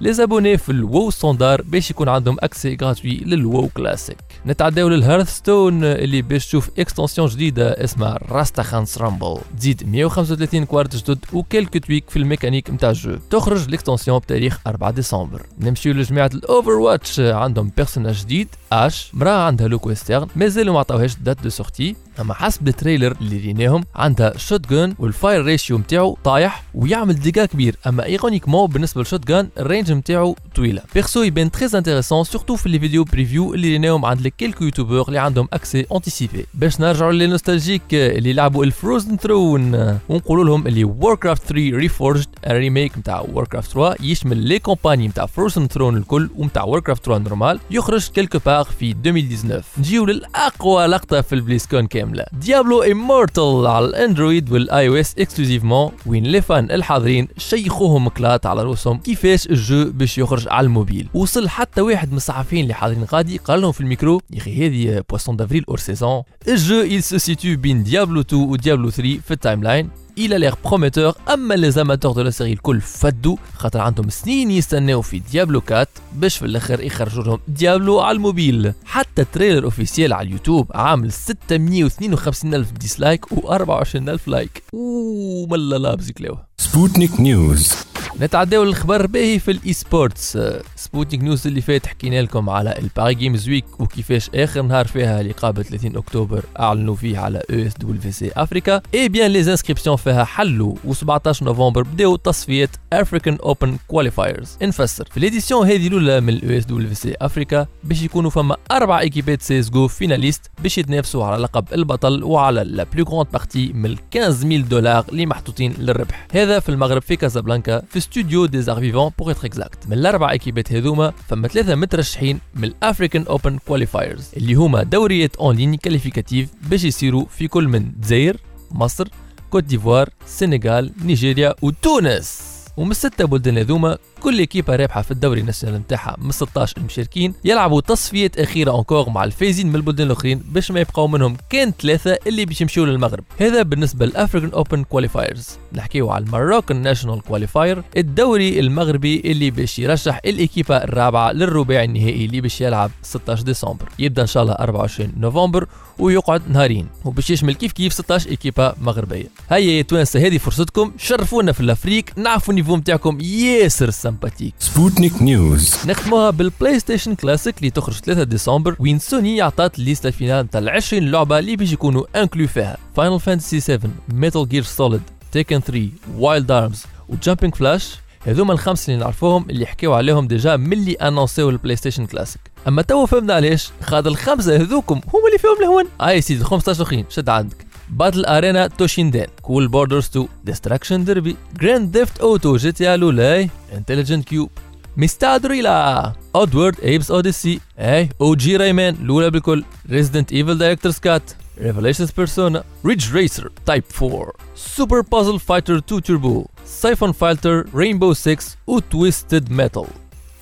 les 0.00 0.12
abonnés 0.12 0.58
في 0.58 0.72
ال 0.72 1.10
WoW 1.10 1.24
standard 1.24 1.62
باش 1.62 1.90
يكون 1.90 2.08
عندهم 2.08 2.36
accès 2.40 2.76
gratuit 2.82 3.16
لل 3.16 3.68
WoW 3.68 3.80
classique 3.80 4.18
نتعداو 4.46 4.88
لل 4.88 5.36
Hearthstone 5.36 5.84
اللي 5.84 6.22
باش 6.22 6.46
تشوف 6.46 6.70
extension 6.78 7.28
جديدة 7.28 7.84
اسمها 7.84 8.18
Rastakhan's 8.28 8.98
Rumble 8.98 9.38
تزيد 9.58 9.88
135 9.88 10.64
كوارت 10.64 10.96
جدد 10.96 11.18
و 11.32 11.37
quelques 11.37 11.78
tweaks 11.78 12.10
في 12.10 12.18
الميكانيك 12.18 12.70
نتاع 12.70 12.90
ال 12.90 12.95
jeu. 12.95 13.16
تخرج 13.30 13.68
ال 13.68 13.73
extension 13.73 14.18
بتاريخ 14.18 14.58
4 14.66 14.90
ديسمبر. 14.90 15.46
نمشيو 15.60 15.94
لجماعة 15.94 16.30
ال 16.34 16.70
Overwatch 16.70 17.20
عندهم 17.20 17.72
personnage 17.76 18.20
جديد 18.20 18.48
Ashe 18.72 19.10
مراه 19.14 19.46
عندها 19.46 19.68
look 19.68 19.86
western 19.86 20.26
مازالوا 20.36 20.74
ما 20.74 20.80
عطاوهاش 20.80 21.16
date 21.16 21.42
de 21.42 21.48
sortie 21.48 21.96
أما 22.20 22.34
حسب 22.34 22.68
ال 22.68 22.74
trailer 22.74 23.16
اللي 23.20 23.38
ريناهم 23.38 23.84
عندها 23.94 24.38
shotgun 24.38 24.68
وال 24.70 24.94
fire 24.98 25.44
ratio 25.44 25.78
نتاعو 25.78 26.18
طايح 26.24 26.62
ويعمل 26.74 27.14
ديجا 27.14 27.46
كبير. 27.46 27.76
أما 27.86 28.04
ironiquement 28.04 28.66
بالنسبة 28.66 29.00
لل 29.00 29.26
shotgun 29.26 29.48
ال 29.58 29.64
range 29.64 29.92
نتاعو 29.92 30.36
طويلة. 30.54 30.82
perso 30.94 31.22
يبان 31.22 31.50
très 31.50 31.78
intéressant 31.78 32.24
surtout 32.24 32.56
في 32.56 32.68
les 32.68 32.78
vidéos 32.78 33.04
preview 33.04 33.54
اللي 33.54 33.68
ريناهم 33.68 34.04
عند 34.04 34.28
quelques 34.28 34.64
youtubeurs 34.64 35.08
اللي 35.08 35.18
عندهم 35.18 35.48
accès 35.52 35.86
anticipé 35.94 36.46
باش 36.54 36.80
نرجعوا 36.80 37.12
لل 37.12 37.22
nostalgiques 37.22 37.82
اللي 37.92 38.32
لعبوا 38.32 38.64
ال 38.64 38.71
Frozen 38.71 39.16
Throne 39.16 39.74
ونقولوا 40.08 40.44
لهم 40.44 40.66
اللي 40.66 40.84
Warcraft 40.84 41.42
3 41.42 41.54
Reforged 41.76 42.26
remake 42.46 42.98
نتاع 42.98 43.20
Warcraft 43.20 43.72
3 43.72 44.04
يشمل 44.04 44.36
les 44.36 44.58
campagnes 44.58 45.08
نتاع 45.08 45.26
Frozen 45.26 45.66
Throne 45.66 45.96
الكل 45.96 46.30
ونتاع 46.36 46.64
Warcraft 46.64 47.04
3 47.04 47.22
normal 47.22 47.60
يخرج 47.70 48.08
quelque 48.08 48.38
part 48.46 48.64
في 48.64 48.90
2019 48.90 49.64
نجيو 49.78 50.06
للأقوى 50.06 50.86
لقطة 50.86 51.20
في 51.20 51.34
ال 51.34 51.40
BlizzCon 51.40 51.86
كاملة. 52.02 52.24
Diablo 52.32 52.82
Immortal 52.82 53.66
على 53.66 53.86
ال 53.86 53.94
Android 53.94 54.52
وال 54.52 54.88
iOS 54.88 55.14
exclusivement 55.18 55.92
وين 56.06 56.24
les 56.24 56.42
fans 56.42 56.70
الحاضرين 56.70 57.28
شيخوهم 57.38 58.08
كلات 58.08 58.46
على 58.46 58.62
روسهم 58.62 58.98
كيفاش 58.98 59.46
ال 59.46 59.57
jeu 59.57 59.90
باش 59.90 60.18
يخرج 60.18 60.48
على 60.48 60.64
الموبيل. 60.64 61.08
وصل 61.14 61.48
حتى 61.48 61.80
واحد 61.80 62.10
من 62.10 62.16
الصحفيين 62.16 62.62
اللي 62.62 62.74
حاضرين 62.74 63.04
غادي 63.12 63.36
قال 63.38 63.60
لهم 63.60 63.72
في 63.72 63.80
الميكرو 63.80 64.20
يا 64.30 64.38
أخي 64.38 64.66
هذه 64.66 65.04
poisson 65.10 65.36
d'avril 65.36 65.64
hors 65.68 65.78
saison 65.78 66.22
ال 66.48 66.56
jeu 66.56 66.82
il 66.82 67.02
se 67.02 67.18
situe 67.32 67.46
بين 67.46 67.82
Diablo 67.82 68.20
2 68.20 68.42
و 68.42 68.49
Diablo 68.49 68.90
3 68.90 69.18
في 69.24 69.30
ال 69.30 69.62
timeline 69.62 69.90
il 70.16 70.32
a 70.32 70.38
l'air 70.38 70.56
prometteur 70.56 71.30
أما 71.32 71.54
les 71.54 71.70
amateurs 71.70 72.12
de 72.12 72.20
la 72.20 72.30
série 72.30 72.52
الكل 72.52 72.80
فدوا 72.80 73.36
خاطر 73.56 73.80
عندهم 73.80 74.10
سنين 74.10 74.50
يستناو 74.50 75.02
في 75.02 75.18
Diablo 75.18 75.62
4 75.70 75.86
باش 76.14 76.36
في 76.36 76.46
الآخر 76.46 76.80
يخرجوا 76.80 77.24
لهم 77.24 77.38
Diablo 77.48 78.00
على 78.00 78.16
الموبيل. 78.16 78.72
حتى 78.84 79.22
ال 79.22 79.27
trailer 79.27 79.64
officiel 79.64 80.12
على 80.12 80.26
اليوتيوب 80.26 80.66
عامل 80.74 81.12
652 81.12 82.54
ألف 82.54 82.72
dislike 82.72 83.26
و24 83.26 83.94
ألف 83.94 84.28
like 84.28 84.62
أوه 84.74 85.46
ملا 85.50 85.76
لابز 85.78 86.10
كلاوه 86.10 86.46
Sputnik 86.58 87.20
News 87.20 87.72
نتعداو 88.20 88.64
للخبر 88.64 89.06
باهي 89.06 89.38
في 89.38 89.50
ال 89.50 89.72
esports 89.72 90.38
Sputnik 90.76 91.22
News 91.22 91.46
اللي 91.46 91.60
فات 91.60 91.86
حكينا 91.86 92.22
لكم 92.22 92.50
على 92.50 92.78
ال 92.78 92.84
Paris 92.84 93.14
Games 93.14 93.48
Week 93.48 93.80
وكيفاش 93.80 94.30
آخر 94.34 94.62
نهار 94.62 94.86
فيها 94.86 95.20
اللي 95.20 95.32
قابل 95.32 95.64
30 95.64 95.96
أكتوبر 95.96 96.44
أعلنوا 96.60 96.94
فيه 96.94 97.18
على 97.18 97.38
eSWC 97.38 98.12
Africa 98.12 98.80
eh 98.94 99.08
bien 99.08 99.30
les 99.30 99.38
inscriptions 99.38 99.96
فيها 99.96 100.24
حلوا 100.24 100.74
و17 100.88 101.42
نوفمبر 101.42 101.82
بداو 101.82 102.16
تصفيات 102.16 102.70
African 102.92 103.38
Open 103.42 103.76
Qualifiers 103.88 104.56
نفسر. 104.62 105.08
في 105.10 105.16
ال 105.16 105.22
édition 105.22 105.66
هذه 105.66 105.86
الأولى 105.86 106.20
من 106.20 106.28
ال 106.28 106.43
e 106.43 106.58
SWC 106.58 106.94
Africa 106.94 107.66
باش 107.84 108.02
يكونوا 108.02 108.30
فما 108.30 108.56
أربع 108.70 109.00
ايكيبات 109.00 109.42
CS:GO 109.42 109.88
finalistes 109.88 110.50
باش 110.62 110.78
يتنافسوا 110.78 111.24
على 111.24 111.42
لقب 111.42 111.64
البطل 111.72 112.24
وعلى 112.24 112.64
la 112.64 112.84
plus 112.94 113.04
grande 113.04 113.26
partie 113.32 113.72
من 113.72 113.96
15000 114.14 114.68
دولار 114.68 115.04
اللي 115.08 115.26
محطوطين 115.26 115.74
للربح. 115.78 116.26
هذا 116.32 116.60
في 116.60 116.68
المغرب 116.68 117.02
في 117.02 117.16
كازابلانكا 117.16 117.82
في 117.88 118.01
studio 118.02 118.46
des 118.46 118.62
arts 118.62 118.80
vivants 118.80 119.10
pour 119.18 119.30
être 119.30 119.46
exact 119.46 119.86
من 119.86 119.92
الأربع 119.92 120.30
ايكيبات 120.30 120.72
هذوما 120.72 121.12
فما 121.28 121.48
ثلاثة 121.48 121.74
مترشحين 121.74 122.40
من 122.54 122.64
ال 122.64 122.71
African 122.71 123.22
Open 123.22 123.58
Qualifiers 123.58 124.30
اللي 124.36 124.54
هما 124.54 124.82
دوريات 124.82 125.36
en 125.36 125.56
ligne 125.56 125.74
qualificatifs 125.74 126.48
باش 126.70 126.84
يصيروا 126.84 127.24
في 127.24 127.48
كل 127.48 127.68
من 127.68 127.76
الجزائر 127.96 128.36
مصر 128.70 129.08
كوت 129.50 129.64
ديفوار 129.64 130.08
سنغال 130.26 130.92
نيجيريا 131.04 131.54
وتونس 131.62 132.51
ومن 132.76 132.90
الستة 132.90 133.24
بلدان 133.24 133.58
هذوما 133.58 133.98
كل 134.20 134.38
ايكيبا 134.38 134.76
رابحة 134.76 135.02
في 135.02 135.10
الدوري 135.10 135.40
ال 135.40 135.44
national 135.44 135.80
نتاعها 135.80 136.16
من 136.18 136.30
16 136.30 136.76
المشاركين 136.76 137.34
يلعبوا 137.44 137.80
تصفيات 137.80 138.38
أخيرة 138.38 138.78
encore 138.78 139.10
مع 139.10 139.24
الفايزين 139.24 139.66
من 139.66 139.76
البلدان 139.76 140.06
الأخرين 140.06 140.42
باش 140.48 140.70
ما 140.70 140.80
يبقاو 140.80 141.08
منهم 141.08 141.36
كان 141.50 141.72
ثلاثة 141.82 142.18
اللي 142.26 142.44
باش 142.44 142.60
يمشيو 142.60 142.84
للمغرب. 142.84 143.24
هذا 143.38 143.62
بالنسبة 143.62 144.06
لل 144.06 144.16
African 144.16 144.50
Open 144.50 144.84
Qualifiers. 144.84 145.48
نحكيو 145.72 146.10
على 146.10 146.24
ال 146.24 146.30
Moroccan 146.30 146.82
National 146.82 147.22
Qualifier 147.22 147.82
الدوري 147.96 148.60
المغربي 148.60 149.20
اللي 149.24 149.50
باش 149.50 149.78
يرشح 149.78 150.20
الايكيبا 150.24 150.84
الرابعة 150.84 151.32
للرباعي 151.32 151.84
النهائي 151.84 152.24
اللي 152.24 152.40
باش 152.40 152.60
يلعب 152.60 152.90
16 153.02 153.42
ديسمبر. 153.42 153.88
يبدأ 153.98 154.22
إن 154.22 154.26
شاء 154.26 154.42
الله 154.42 154.54
24 154.54 155.12
نوفمبر 155.16 155.66
ويقعد 155.98 156.42
نهارين. 156.50 156.88
وباش 157.04 157.30
يشمل 157.30 157.54
كيف 157.54 157.72
كيف 157.72 157.92
16 157.92 158.30
ايكيبا 158.30 158.74
مغربية. 158.80 159.26
هيا 159.50 159.72
يا 159.72 159.82
توانسه 159.82 160.26
هذه 160.26 160.38
فرصتكم. 160.38 160.92
شرفونا 160.98 161.52
في 161.52 161.60
الأفريق. 161.60 162.04
نعرفوا 162.16 162.54
ال 162.54 162.57
niveau 162.57 162.76
نتاعكم 162.76 163.20
ياسر 163.20 163.90
sympathique. 163.90 164.54
Sputnik 164.58 165.22
News. 165.22 165.76
نختموها 165.86 166.30
بال 166.30 166.80
PlayStation 166.80 167.14
Classic 167.14 167.58
اللي 167.58 167.70
تخرج 167.70 167.94
3 167.94 168.22
ديسمبر 168.22 168.76
وين 168.78 168.98
سوني 168.98 169.40
عطات 169.42 169.78
ال 169.78 169.83
liste 169.83 170.10
finale 170.10 170.44
نتاع 170.44 170.60
ال 170.60 170.68
20 170.68 171.10
لعبة 171.10 171.38
اللي 171.38 171.56
باش 171.56 171.72
يكونوا 171.72 172.22
inclus 172.22 172.46
فيها. 172.46 172.76
Final 172.96 173.20
Fantasy 173.20 173.60
7 173.60 173.90
Metal 174.08 174.48
Gear 174.48 174.62
Solid 174.62 175.02
تيكن 175.32 175.60
3 175.60 175.88
وايلد 176.16 176.50
ارمز 176.50 176.82
وجامبينج 177.08 177.54
فلاش 177.54 178.01
هذوما 178.26 178.52
الخمس 178.52 178.88
اللي 178.88 179.00
نعرفوهم 179.00 179.50
اللي 179.50 179.66
حكيو 179.66 179.94
عليهم 179.94 180.26
ديجا 180.26 180.56
ملي 180.56 180.92
أنونسيو 180.92 181.50
البلاي 181.50 181.76
ستيشن 181.76 182.06
كلاسيك. 182.06 182.40
أما 182.68 182.82
توا 182.82 183.06
فهمنا 183.06 183.34
علاش؟ 183.34 183.70
خاطر 183.82 184.10
الخمسة 184.10 184.56
هذوكم 184.56 185.00
هما 185.14 185.26
اللي 185.26 185.38
فيهم 185.38 185.56
الهون. 185.60 185.84
أي 186.00 186.20
سيدي 186.20 186.44
15 186.44 186.82
اخرين 186.82 187.04
شد 187.08 187.28
عندك. 187.28 187.66
باتل 187.90 188.24
ارينا 188.24 188.66
توشيندان 188.66 189.26
كول 189.42 189.68
بوردرز 189.68 190.06
2 190.06 190.28
ديستراكشن 190.44 191.04
ديربي 191.04 191.36
جراند 191.60 191.92
ديفت 191.92 192.18
اوتو 192.18 192.56
جي 192.56 192.72
تي 192.72 192.96
لولاي 192.96 193.50
انتليجنت 193.72 194.28
كيوب 194.28 194.50
ميستادريلا 194.96 196.12
اودورد 196.36 196.80
ايبس 196.80 197.10
اوديسي 197.10 197.60
اي 197.78 198.08
أو 198.20 198.34
جي 198.34 198.56
ريمان 198.56 198.94
الاولى 198.94 199.30
بالكل 199.30 199.64
ريزيدنت 199.90 200.32
ايفل 200.32 200.58
دايركتورز 200.58 200.98
كات 200.98 201.22
ريفليشنز 201.61 202.11
بيرسونا 202.11 202.63
ريدج 202.85 203.13
ريسر 203.13 203.51
تايب 203.65 203.83
4 204.01 204.31
سوبر 204.55 205.01
بازل 205.01 205.39
فايتر 205.39 205.77
2 205.77 206.01
توربو 206.01 206.45
سايفون 206.65 207.11
فايتر 207.11 207.65
رينبو 207.75 208.13
6 208.13 208.37
وتويستد 208.67 209.51
ميتال 209.51 209.87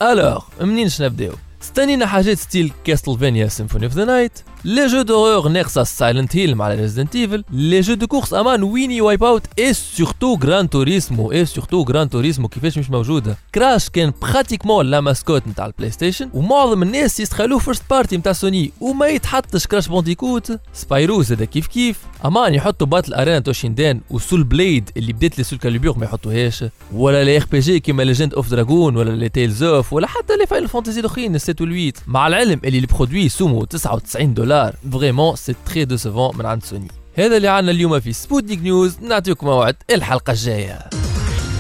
الوغ 0.01 0.43
منين 0.61 0.89
نبداو 0.99 1.33
استنينا 1.61 2.05
حاجات 2.05 2.37
ستيل 2.37 2.71
كاستلفينيا 2.83 3.47
سيمفوني 3.47 3.85
اوف 3.85 3.93
ذا 3.93 4.05
نايت 4.05 4.39
لي 4.64 4.86
جو 4.86 5.02
دورور 5.02 5.48
نيكساس 5.48 5.98
Silent 5.98 6.36
Hill 6.36 6.54
مع 6.54 6.68
Resident 6.68 7.16
Evil 7.16 7.44
les 7.52 7.80
jeux 7.80 7.94
de 7.94 8.06
course 8.06 8.34
أمان 8.34 8.62
ويني 8.62 9.00
Wipeout 9.00 9.24
et 9.24 9.42
surtout 9.58 10.34
Gran 10.34 10.70
Turismo 10.70 11.32
et 11.32 11.46
surtout 11.46 11.82
Gran 11.82 12.10
Turismo 12.10 12.48
كيفاش 12.48 12.78
مش 12.78 12.90
موجوده 12.90 13.36
Crash 13.54 13.88
كان 13.88 14.12
pratiquement 14.22 14.86
la 14.86 15.00
mascotte 15.00 15.48
نتاع 15.48 15.66
ال 15.66 15.90
PlayStation 15.90 16.30
ومعظم 16.34 16.82
الناس 16.82 17.20
يستخايلوه 17.20 17.58
first 17.58 17.82
party 17.90 18.16
نتاع 18.16 18.32
سوني 18.32 18.72
وما 18.80 19.06
يتحطش 19.06 19.66
Crash 19.66 19.88
Bandicoot 19.88 20.58
Spyro 20.72 21.22
زاد 21.22 21.42
كيف 21.42 21.66
كيف 21.66 21.98
أمان 22.24 22.54
يحطوا 22.54 22.86
Battle 22.86 23.14
Arena 23.14 23.38
Toshinden 23.38 24.00
و 24.10 24.17
Soul 24.17 24.44
Blade 24.44 24.90
اللي 24.96 25.12
بدات 25.12 25.38
les 25.38 25.44
Soul 25.44 25.58
Calibur 25.58 25.98
ما 25.98 26.04
يحطوهاش 26.04 26.64
ولا 26.92 27.24
les 27.24 27.36
RPG 27.36 27.80
كيما 27.80 28.02
Legend 28.02 28.34
of 28.34 28.50
Dragoon 28.50 28.96
ولا 28.96 29.10
les 29.10 29.28
Tales 29.28 29.62
of 29.62 29.92
ولا 29.92 30.06
حتى 30.06 30.36
les 30.36 30.46
Final 30.46 30.68
Fantasy 30.68 31.00
الاخرين 31.00 31.38
7 31.38 31.56
و 31.62 31.66
8 31.66 31.92
مع 32.06 32.26
العلم 32.26 32.60
اللي 32.64 32.78
ال 32.78 32.85
produit 32.85 33.28
سومو 33.28 33.64
99 33.64 34.34
دولار 34.34 34.49
vraiment 34.92 35.36
c'est 35.36 35.54
très 35.66 35.84
décevant 35.84 36.36
من 36.36 36.46
عند 36.46 36.64
سوني. 36.64 36.88
هذا 37.18 37.36
اللي 37.36 37.48
عنا 37.48 37.70
اليوم 37.70 38.00
في 38.00 38.12
Sputnik 38.12 38.58
News. 38.58 38.98
نعطيكم 39.00 39.46
موعد 39.46 39.76
الحلقة 39.90 40.30
الجاية. 40.30 40.90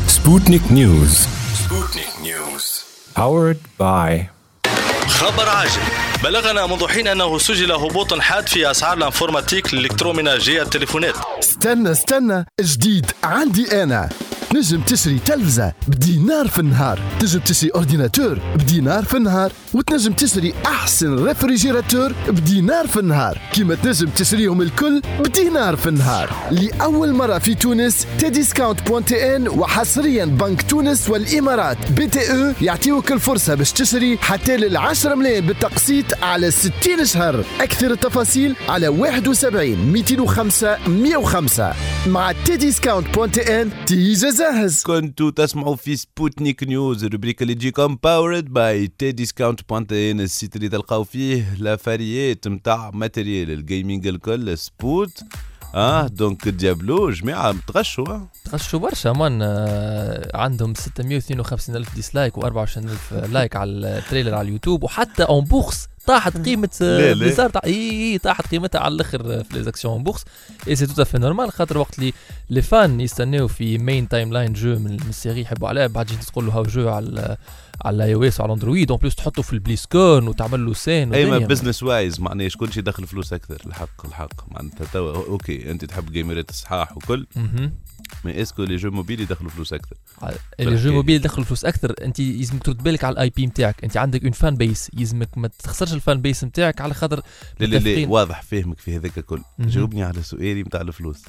Sputnik 0.06 0.62
News. 0.72 1.18
Sputnik 1.64 2.08
News. 2.22 2.80
Powered 3.16 3.82
by 3.82 4.30
خبر 5.08 5.48
عاجل. 5.48 5.80
بلغنا 6.24 6.66
منذ 6.66 6.86
حين 6.88 7.08
أنه 7.08 7.38
سجل 7.38 7.72
هبوط 7.72 8.14
حاد 8.14 8.48
في 8.48 8.70
أسعار 8.70 8.98
ال 8.98 9.04
informatique 9.04 9.74
ال 9.74 9.80
électroménager 9.80 10.62
التليفونات. 10.62 11.14
استنى 11.38 11.90
استنى. 11.90 12.44
جديد. 12.60 13.10
عندي 13.24 13.82
أنا. 13.82 14.08
نجم 14.54 14.80
تشري 14.80 15.18
تلفزة 15.18 15.72
بدينار 15.88 16.48
في 16.48 16.58
النهار. 16.58 17.00
تنجم 17.20 17.40
تشري 17.40 17.70
ordinateur 17.74 18.38
بدينار 18.56 19.04
في 19.04 19.16
النهار. 19.16 19.52
وتنجم 19.74 20.12
تشتري 20.12 20.54
أحسن 20.66 21.24
réfrigérateur 21.24 22.12
بدينار 22.28 22.86
في 22.86 23.00
النهار. 23.00 23.38
كيما 23.52 23.74
تنجم 23.74 24.08
تشريهم 24.08 24.62
الكل 24.62 25.02
بدينار 25.20 25.76
في 25.76 25.88
النهار. 25.88 26.30
لأول 26.50 27.12
مرة 27.12 27.38
في 27.38 27.54
تونس 27.54 28.06
Tdiscount 28.18 28.88
point 28.88 29.36
tn 29.36 29.48
وحصريا 29.48 30.24
بنك 30.24 30.62
تونس 30.62 31.10
والإمارات. 31.10 31.92
BTE 31.92 32.52
يعطيوك 32.60 33.12
الفرصة 33.12 33.54
باش 33.54 33.72
تشتري 33.72 34.18
حتى 34.18 34.56
لل 34.56 34.76
10 34.76 35.14
ملايين 35.14 35.46
بالتقسيط 35.46 36.04
على 36.22 36.50
60 36.50 37.04
شهر. 37.04 37.44
أكثر 37.60 37.90
التفاصيل 37.90 38.56
على 38.68 38.88
71 38.88 39.92
205 39.92 40.78
105 40.88 41.72
مع 42.06 42.32
تديسكاونت 42.32 43.14
بوانتي 43.14 43.62
إن 43.62 43.70
تيجا 43.86 44.39
جاهز. 44.40 44.82
كنتوا 44.82 45.30
تسمعوا 45.30 45.76
في 45.76 45.96
سبوتنيك 45.96 46.62
نيوز 46.62 47.04
الروبريك 47.04 47.42
اللي 47.42 47.54
تجيكم 47.54 47.96
باورد 48.02 48.44
باي 48.44 48.86
تي 48.98 49.12
ديسكاونت 49.12 49.68
بوانت 49.68 49.92
ان 49.92 50.20
السيت 50.20 50.56
اللي 50.56 50.68
تلقاو 50.68 51.04
فيه 51.04 51.54
لافاريات 51.58 52.48
نتاع 52.48 52.90
ماتريال 52.94 53.50
الجيمنج 53.50 54.06
الكل 54.06 54.58
سبوت. 54.58 55.22
آه 55.74 56.06
دونك 56.06 56.48
ديابلو 56.48 57.10
جماعة 57.10 57.54
تغشوا 57.66 58.08
آه. 58.08 58.28
تغشوا 58.44 58.78
برشا 58.78 59.08
مان 59.08 59.38
آه، 59.42 60.36
عندهم 60.36 60.74
652 60.74 61.76
ألف 61.76 61.94
ديسلايك 61.94 62.40
و24000 62.40 63.14
لايك 63.28 63.56
على 63.56 63.70
التريلر 63.70 64.34
على 64.34 64.48
اليوتيوب 64.48 64.84
وحتى 64.84 65.22
اون 65.22 65.44
بورس 65.44 65.86
طاحت 66.10 66.36
قيمة 66.44 66.68
لا، 66.80 67.14
لا. 67.14 67.20
بليزار 67.20 67.50
طا- 67.50 67.64
إي 67.64 67.90
إي 68.12 68.18
طاحت 68.18 68.46
قيمتها 68.50 68.78
على 68.80 68.94
الأخر 68.94 69.44
في 69.44 69.54
لي 69.56 69.62
زاكسيون 69.62 70.02
بورس 70.02 70.24
اي 70.68 70.76
c'est 70.76 70.86
tout 70.86 71.04
à 71.04 71.07
fait 71.07 71.18
normal 71.18 71.52
خاطر 71.52 71.78
وقت 71.78 71.98
اللي 71.98 72.12
les 72.50 72.62
fans 72.62 73.00
يستناو 73.00 73.48
في 73.48 73.78
main 73.78 74.08
timeline 74.08 74.52
jeu 74.52 74.68
من 74.78 74.84
من 74.92 75.08
ال 75.08 75.13
série 75.13 75.40
يحبوا 75.40 75.68
عليها 75.68 75.86
بعد 75.86 76.06
جيت 76.06 76.24
تقول 76.24 76.46
له 76.46 76.52
هاو 76.52 76.62
jeu 76.62 76.88
على 76.88 77.36
على 77.84 77.96
ال 77.96 78.14
iOS 78.14 78.40
وعلى 78.40 78.52
ال 78.52 78.57
Android 78.57 78.90
en 78.90 79.00
plus 79.00 79.14
تحطه 79.14 79.42
في 79.42 79.52
ال 79.52 79.61
BlizzCon 79.61 80.28
وتعمل 80.28 80.66
له 80.66 80.72
سين 80.74 81.14
أي 81.14 81.24
ما. 81.30 81.38
بزنس 81.46 81.82
وايز 81.82 82.20
معناها 82.20 82.48
شكون 82.48 82.72
شي 82.72 82.78
يدخل 82.80 83.06
فلوس 83.06 83.32
أكثر 83.32 83.62
الحق 83.66 84.06
الحق 84.06 84.52
معناتها 84.52 84.86
توا 84.92 85.14
OK 85.16 85.70
أنت 85.70 85.84
تحب 85.84 86.12
جيمرات 86.12 86.50
الصحاح 86.50 86.96
وكل. 86.96 87.26
mais 88.24 88.42
est-ce 88.42 88.56
que 88.56 88.62
les 88.64 88.76
jeux 88.76 88.90
mobiles 88.90 89.20
يدخلوا 89.20 89.50
فلوس 89.50 89.72
أكثر 89.72 89.96
les 90.60 90.76
jeux. 90.76 90.92
mobiles 90.92 91.16
يدخلوا 91.16 91.44
فلوس 91.44 91.64
أكثر 91.64 91.94
انت 92.04 92.20
لازمك 92.20 92.62
ترد 92.62 92.82
بالك 92.82 93.04
على 93.04 93.12
ال 93.12 93.30
IP 93.30 93.46
نتاعك. 93.46 93.84
انت 93.84 93.96
عندك 93.96 94.22
une 94.22 94.32
fan 94.32 94.54
base 94.54 94.90
يلزمك 94.96 95.38
ما 95.38 95.48
تخسرش 95.48 95.92
ال 95.92 95.99
fan 95.99 96.20
base 96.20 96.44
نتاعك 96.44 96.80
على 96.80 96.94
خاطر 96.94 97.22
لا 97.60 97.66
لا 97.66 97.76
لا. 97.76 98.08
واضح 98.08 98.42
فاهمك 98.42 98.78
في 98.78 98.96
هذاك 98.96 99.18
الكل. 99.18 99.42
جاوبني 99.58 100.02
على 100.02 100.22
سؤالي 100.22 100.62
نتاع 100.62 100.80
الفلوس. 100.80 101.22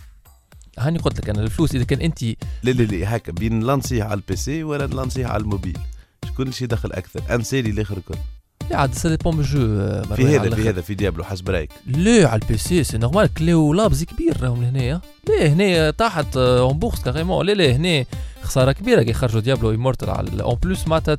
هاني 0.80 1.00
قلت 1.00 1.20
لك 1.20 1.30
أنا 1.30 1.42
الفلوس 1.42 1.76
إذا 1.76 1.84
كان 1.84 2.02
أنت 2.02 2.24
لا 2.24 2.36
لا 2.64 2.84
لا 2.84 3.16
هكا 3.16 3.32
بين 3.32 3.60
نلانسيه 3.60 4.04
على 4.04 4.14
ال 4.14 4.36
PC 4.36 4.64
ولا 4.64 4.88
نلانسيه 4.88 5.26
على 5.26 5.44
الموبيل. 5.44 5.78
شكون 6.26 6.52
شي 6.52 6.64
يدخل 6.64 6.92
أكثر؟ 6.92 7.36
أنسالي 7.36 7.70
الآخر 7.70 7.98
الكل. 7.98 8.18
عاد 8.74 8.94
ça 8.94 9.10
dépend 9.10 9.36
من 9.36 9.44
jeu 9.44 9.60
في 10.16 10.28
هذا 10.38 10.56
في 10.56 10.70
هذا 10.70 10.82
في 10.82 10.94
Diablo 10.94 11.24
حسب 11.24 11.50
رايك 11.50 11.70
لا 11.88 12.28
على 12.28 12.42
ال 12.42 12.58
PC 12.58 12.84
c'est 12.84 12.98
normal 12.98 13.34
كليو 13.34 13.74
لابز 13.74 14.04
كبير 14.04 14.38
راهم 14.42 14.62
لهنايا. 14.64 15.02
لا 15.30 15.48
هنا 15.48 15.92
طاحت 15.92 16.38
en 16.38 16.80
bourse 16.80 17.02
carrément 17.02 17.46
لا 17.46 17.52
لا 17.52 17.72
هنا 17.72 18.06
خسارة 18.42 18.72
كبيرة 18.72 19.02
كي 19.04 19.14
خرجوا 19.14 19.42
Diablo 19.42 19.72
Immortal 19.72 20.10
على 20.10 20.44
en 20.44 20.56
plus 20.64 20.88
معناتها 20.88 21.18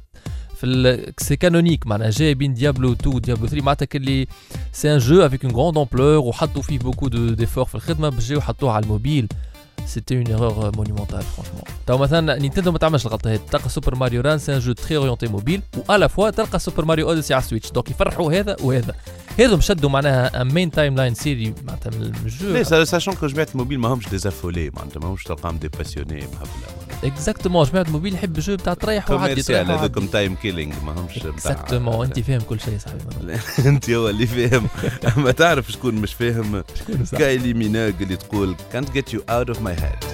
في 0.56 0.66
ال- 0.66 1.12
c'est 1.20 1.36
canonique 1.36 1.86
معناها 1.86 2.10
جايبين 2.10 2.54
Diablo 2.54 2.92
2 2.92 3.20
Diablo 3.20 3.46
3 3.46 3.64
معناتها 3.64 3.86
كلي 3.86 4.26
c'est 4.72 4.92
un 4.94 4.98
jeu 4.98 5.26
avec 5.26 5.44
une 5.44 5.54
grande 5.54 5.78
ampleur 5.78 6.18
وحطوا 6.18 6.62
فيه 6.62 6.78
beaucoup 6.78 7.08
d'efforts 7.08 7.64
في 7.64 7.74
الخدمة 7.74 8.08
باش 8.08 8.28
جاو 8.28 8.40
حطوه 8.40 8.72
على 8.72 8.82
ال 8.84 8.90
mobile. 8.90 9.28
c'était 9.86 10.16
une 10.16 10.26
erreur 10.26 10.76
monumentale 10.76 11.22
franchement 11.22 11.62
تو 11.86 11.98
مثلا 11.98 12.38
Nintendo 12.38 12.72
ما 12.72 12.78
تعملش 12.78 13.06
الغلطه 13.06 13.30
هذه 13.30 13.40
تلقى 13.50 13.68
Super 13.68 13.94
Mario 13.94 14.20
Run 14.20 14.38
c'est 14.38 14.54
un 14.54 14.58
jeu 14.58 14.72
très 14.72 14.96
orienté 14.96 15.26
mobile 15.26 15.62
و 15.88 15.93
à 15.93 15.97
la 15.97 16.06
fois 16.06 16.30
تلقى 16.30 16.58
Super 16.58 16.84
Mario 16.84 17.08
Odyssey 17.08 17.34
على 17.34 17.42
ال 17.42 17.46
Switch 17.46 17.70
donc 17.70 17.90
يفرحوا 17.90 18.32
هذا 18.32 18.56
وهذا 18.62 18.94
هذم 19.38 19.60
شدوا 19.60 19.90
معناها 19.90 20.44
main 20.44 20.70
timeline 20.70 21.14
série 21.14 21.54
معناتها 21.66 21.90
من 21.90 22.02
ال 22.24 22.29
jeu. 22.29 22.48
لا 22.48 22.84
sachant 22.84 23.14
que 23.14 23.26
جماعة 23.26 23.48
الموبيل 23.54 23.78
ما 23.78 23.88
همش 23.88 24.08
des 24.08 24.27
affolés 24.27 24.70
معناتها 24.76 25.00
ما 25.00 25.06
همش 25.08 25.24
تلقاهم 25.24 25.56
des 25.56 25.68
passionnés 25.68 26.14
مهبله 26.14 26.82
exactement 27.04 27.66
جماعة 27.66 27.82
الموبيل 27.84 28.14
يحب 28.14 28.36
ال 28.38 28.43
jeu 28.43 28.56
بتاع 28.56 28.74
تريح 28.74 29.10
وعدي 29.10 29.22
commercial 29.28 29.70
هذوكم 29.70 30.06
time 30.06 30.34
killing 30.34 30.74
ما 30.86 30.92
همش 31.00 31.18
بتاع- 31.18 31.30
exactement 31.30 32.06
انت 32.06 32.20
فاهم 32.20 32.40
كل 32.40 32.60
شيء 32.60 32.78
صاحبي. 32.78 33.38
انت 33.68 33.90
هو 33.90 34.08
اللي 34.08 34.26
فاهم. 34.26 34.66
ما 35.24 35.30
تعرف 35.30 35.72
شكون 35.72 35.94
مش 35.94 36.14
فاهم؟ 36.14 36.64
Kylie 37.12 37.54
Minogue 37.54 37.92
اللي 38.00 38.16
تقول 38.16 38.56
can't 38.74 38.88
get 38.98 39.12
you 39.14 39.18
out 39.18 39.54
of 39.54 39.58
my 39.58 39.80
head. 39.82 40.06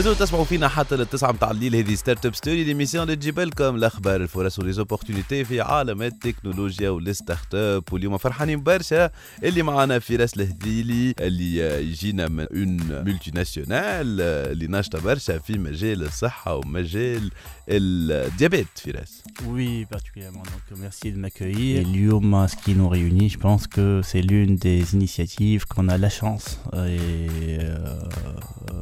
مازالوا 0.00 0.18
تسمعوا 0.18 0.44
فينا 0.44 0.68
حتى 0.68 0.96
للتسعة 0.96 1.32
متاع 1.32 1.50
الليل. 1.50 1.76
هذه 1.76 1.94
Start-up 1.94 2.34
Story 2.34 2.64
l'émission 2.64 3.04
اللي 3.04 3.16
تجيب 3.16 3.40
لكم 3.40 3.74
الاخبار 3.74 4.20
الفرص 4.22 4.58
و 4.58 4.63
les 4.63 4.79
opportunités 4.79 5.44
في 5.44 5.60
عالم 5.60 6.02
التكنولوجيا 6.02 6.90
وال 6.90 7.54
start-up 7.54 7.84
واليوم 7.92 8.18
فرحانين 8.18 8.62
برشا. 8.62 9.10
اللي 9.44 9.62
معنا 9.62 9.98
فراس 9.98 10.34
الهذيلي 10.34 11.14
اللي 11.20 11.56
يجينا 11.90 12.28
من 12.28 12.46
une 12.56 13.04
multinationale 13.04 14.20
اللي 14.20 14.66
ناشطة 14.66 15.00
برشا 15.00 15.38
في 15.38 15.58
مجال 15.58 16.02
الصحة 16.02 16.54
ومجال 16.54 17.30
الديابيت 17.69 18.67
فراس 18.75 19.23
Oui, 19.55 19.85
particulièrement. 19.95 20.43
Donc, 20.53 20.65
merci 20.77 21.11
de 21.11 21.17
m'accueillir. 21.17 21.81
Et 21.81 21.83
Lyoma, 21.83 22.47
ce 22.47 22.55
qui 22.55 22.73
nous 22.75 22.89
réunit, 22.89 23.29
je 23.29 23.37
pense 23.37 23.67
que 23.67 24.01
c'est 24.03 24.21
l'une 24.21 24.55
des 24.55 24.93
initiatives 24.93 25.65
qu'on 25.65 25.87
a 25.89 25.97
la 25.97 26.09
chance 26.09 26.59
et 26.73 27.59
euh, 27.61 27.75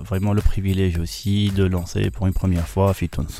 vraiment 0.09 0.33
le 0.33 0.41
privilège 0.41 0.97
aussi 0.99 1.51
de 1.59 1.63
lancer 1.63 2.11
pour 2.11 2.27
une 2.27 2.33
première 2.33 2.67
fois 2.67 2.93
Fitons. 2.93 3.33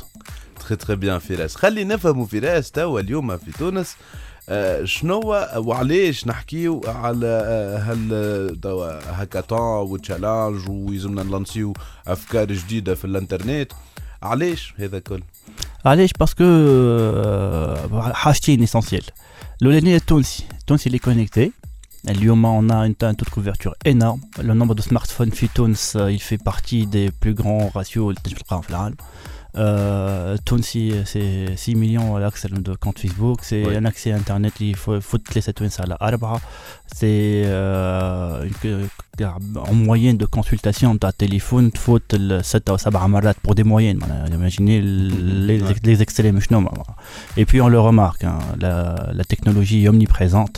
تخي 0.60 0.76
تخي 0.76 0.96
بيان 0.96 1.18
فراس 1.18 1.56
خلي 1.56 1.84
نفهموا 1.84 2.26
فراس 2.26 2.70
توا 2.70 3.00
اليوم 3.00 3.36
في 3.36 3.52
تونس 3.58 3.96
آه، 4.48 4.84
شنو 4.84 5.20
وعلاش 5.56 6.26
نحكيو 6.26 6.80
على 6.86 7.26
آه، 7.26 7.78
هال 7.78 8.60
توا 8.60 9.20
هاكاطون 9.20 9.90
وتشالنج 9.90 10.68
ويلزمنا 10.68 11.22
نلانسيو 11.22 11.72
افكار 12.06 12.52
جديده 12.52 12.94
في 12.94 13.04
الانترنت 13.04 13.72
علاش 14.22 14.74
هذا 14.78 14.98
كل 14.98 15.22
علاش 15.84 16.10
باسكو 16.20 16.44
آه، 16.44 18.12
حاجتين 18.12 18.66
essentielles 18.66 19.10
الاولانيه 19.62 19.96
التونسي 19.96 20.44
التونسي 20.60 20.86
اللي 20.86 20.98
كونيكتي 20.98 21.52
اليوم 22.08 22.68
on 22.68 22.70
a 22.70 22.86
une, 22.86 23.06
un 23.06 23.14
taux 23.14 23.24
de 23.24 23.30
couverture 23.30 23.74
énorme 23.86 24.20
le 24.38 24.54
nombre 24.54 24.74
de 24.74 24.82
smartphones 24.82 25.34
في 25.34 25.48
تونس 25.54 25.96
euh, 25.96 26.10
il 26.10 26.20
fait 26.22 26.42
partie 26.44 26.86
des 26.86 27.10
plus 27.10 27.34
grands 27.34 27.70
ratios 27.74 27.96
اللي 27.96 28.20
تنجم 28.24 28.36
تلقاهم 28.36 28.62
في 28.62 28.70
العالم 28.70 28.96
Euh, 29.56 30.36
تونسي 30.46 31.04
c'est 31.04 31.56
6 31.56 31.74
millions 31.76 32.18
d'accès 32.18 32.48
de 32.48 32.74
compte 32.74 32.98
Facebook 32.98 33.38
c'est 33.42 33.64
Ouais. 33.64 33.76
un 33.76 33.84
accès 33.84 34.10
internet 34.12 34.52
il 34.60 34.74
faut 34.76 35.00
faut 35.00 35.18
تلاقي 35.18 35.52
توانسة 35.52 35.82
على 35.82 35.96
أربعة 36.02 36.40
c'est 36.94 37.44
euh, 37.46 38.48
une- 38.64 38.88
en 39.70 39.74
moyenne 39.74 40.16
de 40.16 40.26
consultation 40.26 40.84
نتاع 40.84 41.08
التليفون 41.10 41.72
تفوت 41.72 42.02
ال- 42.14 42.44
ستة 42.44 42.70
أو 42.70 42.76
سبعة 42.76 43.06
مرات 43.06 43.36
pour 43.48 43.54
des 43.54 43.64
moyennes 43.64 44.00
معناها 44.00 44.26
imaginez 44.26 44.60
ال- 44.80 45.46
les, 45.46 45.62
Ouais. 45.62 45.86
les 45.86 46.02
extrêmes 46.02 46.38
شنو 46.40 46.60
معناها. 46.60 46.96
et 47.38 47.44
puis 47.44 47.60
on 47.60 47.68
le 47.68 47.80
remarque 47.80 48.24
hein, 48.24 48.38
la, 48.60 49.10
la 49.12 49.24
technologie 49.24 49.84
est 49.84 49.88
omniprésente 49.88 50.56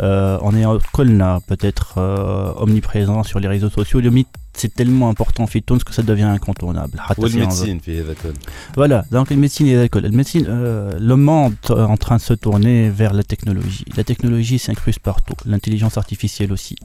euh, 0.00 0.38
on 0.42 0.52
est 0.54 0.82
كلنا 0.92 1.40
peut-être 1.46 1.94
euh, 1.98 2.52
omniprésent 2.56 3.22
sur 3.22 3.40
les 3.40 3.48
réseaux 3.48 3.70
sociaux 3.70 4.00
le 4.00 4.10
mythe 4.10 4.28
c'est 4.58 4.74
tellement 4.74 5.08
important 5.08 5.46
في 5.46 5.60
تونس 5.60 5.82
que 5.84 5.94
ça 5.94 6.02
devient 6.02 6.36
incontournable 6.38 6.98
حتى 6.98 7.20
si 7.20 7.24
on 7.24 7.28
veut. 7.28 7.34
والميدسين 7.34 7.78
في 7.78 8.00
هذا 8.00 8.14
كل 8.14 8.32
Voilà, 8.76 9.04
donc 9.12 9.30
le 9.30 9.36
médecine 9.36 9.66
et 9.68 9.76
l'alcool. 9.76 10.02
Le 10.02 10.10
médecine, 10.10 10.46
euh, 10.48 10.98
le 10.98 11.16
monde 11.16 11.54
est 11.68 11.92
en 11.94 11.96
train 11.96 12.16
de 12.16 12.26
se 12.30 12.34
tourner 12.34 12.90
vers 12.90 13.12
la 13.14 13.22
technologie. 13.32 13.84
La 13.96 14.04
technologie 14.04 14.58
s'incruse 14.58 14.98
partout, 14.98 15.38
l'intelligence 15.52 15.96
artificielle 15.96 16.52
aussi. 16.56 16.76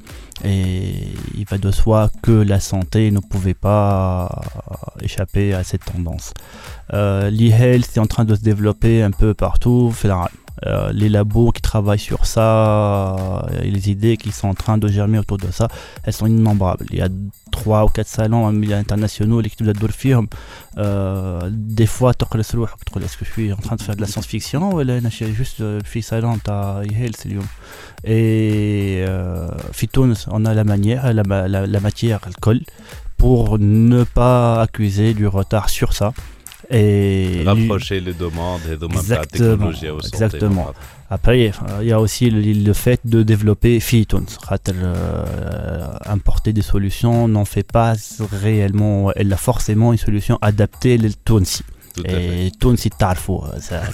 Et 0.46 1.08
il 1.40 1.46
va 1.52 1.58
de 1.58 1.72
soi 1.72 2.00
que 2.26 2.36
la 2.54 2.60
santé 2.72 3.02
ne 3.18 3.22
pouvait 3.32 3.60
pas 3.70 4.42
échapper 5.08 5.48
à 5.60 5.64
cette 5.70 5.86
tendance. 5.92 6.28
Euh, 6.94 7.30
L'e-health 7.38 7.90
est 7.96 8.04
en 8.06 8.10
train 8.14 8.26
de 8.26 8.36
se 8.40 8.44
développer 8.52 8.96
un 9.10 9.14
peu 9.22 9.34
partout. 9.46 9.82
Euh, 10.67 10.91
les 10.93 11.09
labos 11.09 11.53
qui 11.53 11.63
travaillent 11.63 11.99
sur 11.99 12.27
ça 12.27 13.17
euh, 13.17 13.63
et 13.63 13.71
les 13.71 13.91
idées 13.91 14.17
qui 14.17 14.33
sont 14.33 14.49
en 14.49 14.55
train 14.55 14.79
de 14.79 14.89
germer 14.89 15.19
autour 15.19 15.39
de 15.39 15.51
ça, 15.51 15.69
elles 16.03 16.13
sont 16.13 16.27
innombrables. 16.27 16.87
Il 16.91 16.99
y 16.99 17.03
a 17.03 17.09
trois 17.53 17.85
ou 17.85 17.89
quatre 17.89 18.09
salons 18.09 18.47
internationaux, 18.47 19.41
l'équipe 19.41 19.65
de 19.65 19.73
Dorfirm, 19.73 20.27
euh, 20.79 21.49
des 21.53 21.87
fois, 21.87 22.13
est-ce 22.13 23.17
que 23.17 23.25
je 23.25 23.31
suis 23.31 23.53
en 23.53 23.57
train 23.57 23.77
de 23.77 23.83
faire 23.83 23.97
de 23.97 24.01
la 24.01 24.07
science-fiction 24.07 24.75
ou 24.75 24.81
là, 24.81 24.99
juste 25.33 25.61
euh, 25.61 25.81
fille 25.85 26.03
salante 26.03 26.49
à 26.49 26.83
Yale, 26.91 27.13
c'est 27.17 27.31
Et 28.05 29.05
Fitounes, 29.73 30.15
on 30.29 30.45
a 30.45 30.55
la 30.55 30.65
manière, 30.65 31.13
la, 31.13 31.49
la 31.49 31.81
matière, 31.81 32.21
elle 32.27 32.37
colle 32.37 32.61
pour 33.17 33.59
ne 33.59 34.05
pas 34.05 34.63
accuser 34.63 35.13
du 35.13 35.27
retard 35.27 35.69
sur 35.69 35.93
ça. 35.93 36.13
Et 36.71 37.43
rapprocher 37.47 38.01
les 38.01 38.13
demandes 38.13 38.61
et 38.71 38.77
de 38.77 38.87
la 39.11 39.25
technologie 39.25 39.87
santé. 39.87 40.09
exactement. 40.09 40.73
Après, 41.11 41.51
il 41.81 41.87
y 41.87 41.93
a 41.93 42.01
aussi 42.01 42.29
le, 42.29 42.73
fait 42.75 43.01
de 43.05 43.23
développer 43.23 43.81
Phytons. 43.81 44.27
Euh, 44.69 45.25
importer 46.05 46.53
des 46.53 46.61
solutions 46.61 47.29
n'en 47.29 47.47
fait 47.47 47.63
pas 47.63 47.95
réellement, 48.31 49.11
elle 49.17 49.33
a 49.33 49.39
forcément 49.39 49.93
une 49.93 49.99
solution 49.99 50.39
adaptée 50.43 50.95
à 50.95 50.99
fait. 51.98 52.48
Et 52.48 52.52
Tunsi 52.60 52.90
تعرفوا 53.00 53.42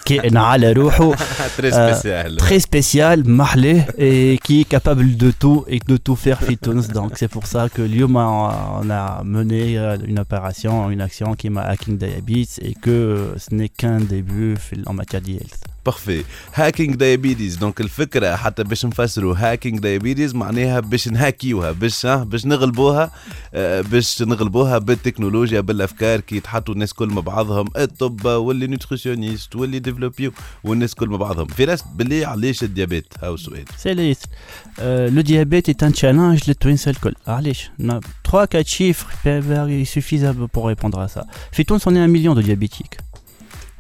كائن 0.05 0.37
على 0.37 0.71
روحه 0.71 1.15
Très 1.57 1.73
euh, 1.73 1.93
spécial. 1.93 2.37
très 2.37 2.59
spécial, 2.59 3.23
محلاه, 3.27 3.85
et 3.97 4.37
qui 4.43 4.61
est 4.61 4.69
capable 4.75 5.17
de 5.17 5.31
tout 5.31 5.65
et 5.67 5.79
de 5.79 5.97
tout 5.97 6.15
faire 6.15 6.39
في 6.43 6.55
تونس. 6.55 6.87
Donc 6.87 7.11
c'est 7.17 7.27
pour 7.27 7.45
ça 7.47 7.67
que 7.69 7.81
Lyon 7.81 8.15
a, 8.17 8.79
on 8.81 8.89
a 8.89 9.21
mené 9.23 9.77
euh, 9.77 9.97
une 10.11 10.19
opération, 10.19 10.89
une 10.89 11.01
action 11.01 11.29
qui 11.35 11.49
m'a 11.49 11.61
hacking 11.71 11.97
diabetes 11.97 12.59
et 12.61 12.73
que 12.83 12.89
euh, 12.89 13.37
ce 13.43 13.49
n'est 13.57 13.69
qu'un 13.79 13.99
début 13.99 14.55
في- 14.65 14.83
en 14.89 14.93
matière 14.93 15.21
d'health. 15.21 15.59
بارفي 15.86 16.24
هاكينج 16.54 16.94
دايابيتيز 16.94 17.56
donc 17.56 17.80
الفكرة 17.80 18.36
حتى 18.36 18.64
باش 18.64 18.86
نفسروا 18.86 19.34
hacking 19.38 19.78
diabetes 19.78 20.34
معناها 20.34 20.80
باش 20.80 21.08
نهاكيوها 21.08 21.72
باش 21.72 22.06
باش 22.06 22.46
نغلبوها 22.46 23.10
آه، 23.54 23.80
باش 23.80 24.22
نغلبوها 24.22 24.78
بالتكنولوجيا 24.78 25.60
بالأفكار 25.60 26.20
كي 26.20 26.36
يتحطوا 26.36 26.74
الناس 26.74 26.92
كل 26.92 27.08
مع 27.08 27.20
بعضهم 27.20 27.66
الطب 27.76 28.24
و 28.24 28.35
les 28.35 28.66
nutritionnistes 28.66 29.56
و 29.56 29.62
les 29.62 29.78
développeurs 29.78 30.32
والناس 30.64 30.94
كل 30.94 31.08
مع 31.08 31.16
بعضهم 31.16 31.46
في 31.46 31.66
ناس 31.66 31.84
باللي 31.94 32.24
علاش 32.24 32.62
ال 32.62 32.68
diabète 32.68 33.06
هاو 33.22 33.34
السؤال 33.34 33.64
un 35.84 35.92
challenge 35.92 36.46
le 36.46 36.54
twin 36.54 36.76
cell 36.76 36.98
col. 36.98 37.14
Allez, 37.26 37.70
on 37.78 37.90
a 37.90 38.00
3 38.22 38.46
4 38.46 38.66
chiffres 38.66 39.10
ils 39.68 39.86
suffisent 39.86 40.32
pour 40.52 40.66
répondre 40.66 40.98
à 40.98 41.08
ça. 41.08 41.26
Phytons 41.52 41.78
on 41.86 41.94
est 41.94 42.08
million 42.08 42.34
de 42.34 42.42
diabétiques. 42.42 42.96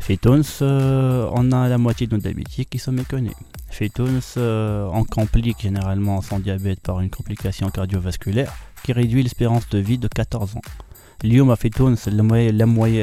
Faitons, 0.04 0.42
euh, 0.60 1.26
on 1.32 1.50
a 1.50 1.66
la 1.66 1.78
moitié 1.78 2.06
de 2.06 2.14
nos 2.14 2.20
diabétiques 2.20 2.68
qui 2.68 2.78
sont 2.78 2.92
méconnus. 2.92 3.32
Faitons, 3.70 4.20
euh, 4.36 4.86
on 4.92 5.02
complique 5.02 5.62
généralement 5.62 6.20
son 6.20 6.40
diabète 6.40 6.80
par 6.80 7.00
une 7.00 7.08
complication 7.08 7.70
cardiovasculaire 7.70 8.52
qui 8.82 8.92
réduit 8.92 9.22
l'espérance 9.22 9.66
de 9.70 9.78
vie 9.78 9.96
de 9.96 10.06
14 10.06 10.56
ans. 10.56 10.60
Lyon 11.22 11.50
à 11.50 11.56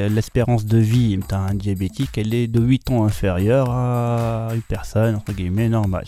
l'espérance 0.09 0.63
de 0.63 0.77
vie 0.77 1.17
d'un 1.27 1.55
diabétique, 1.55 2.19
elle 2.19 2.35
est 2.35 2.45
de 2.45 2.61
8 2.61 2.91
ans 2.91 3.03
inférieure 3.03 3.71
à 3.71 4.49
une 4.53 4.61
personne, 4.61 5.15
entre 5.15 5.33
guillemets, 5.33 5.69
normale. 5.69 6.05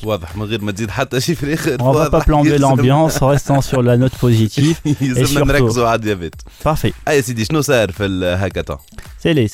On 1.81 1.91
va 1.91 2.11
pas 2.11 2.21
plomber 2.21 2.59
l'ambiance, 2.59 3.19
en 3.19 3.29
restant 3.29 3.61
sur 3.61 3.81
la 3.81 3.97
note 3.97 4.15
positive. 4.15 4.79
et. 4.85 6.35
Parfait. 6.63 6.93
C'est 9.17 9.33
les 9.33 9.47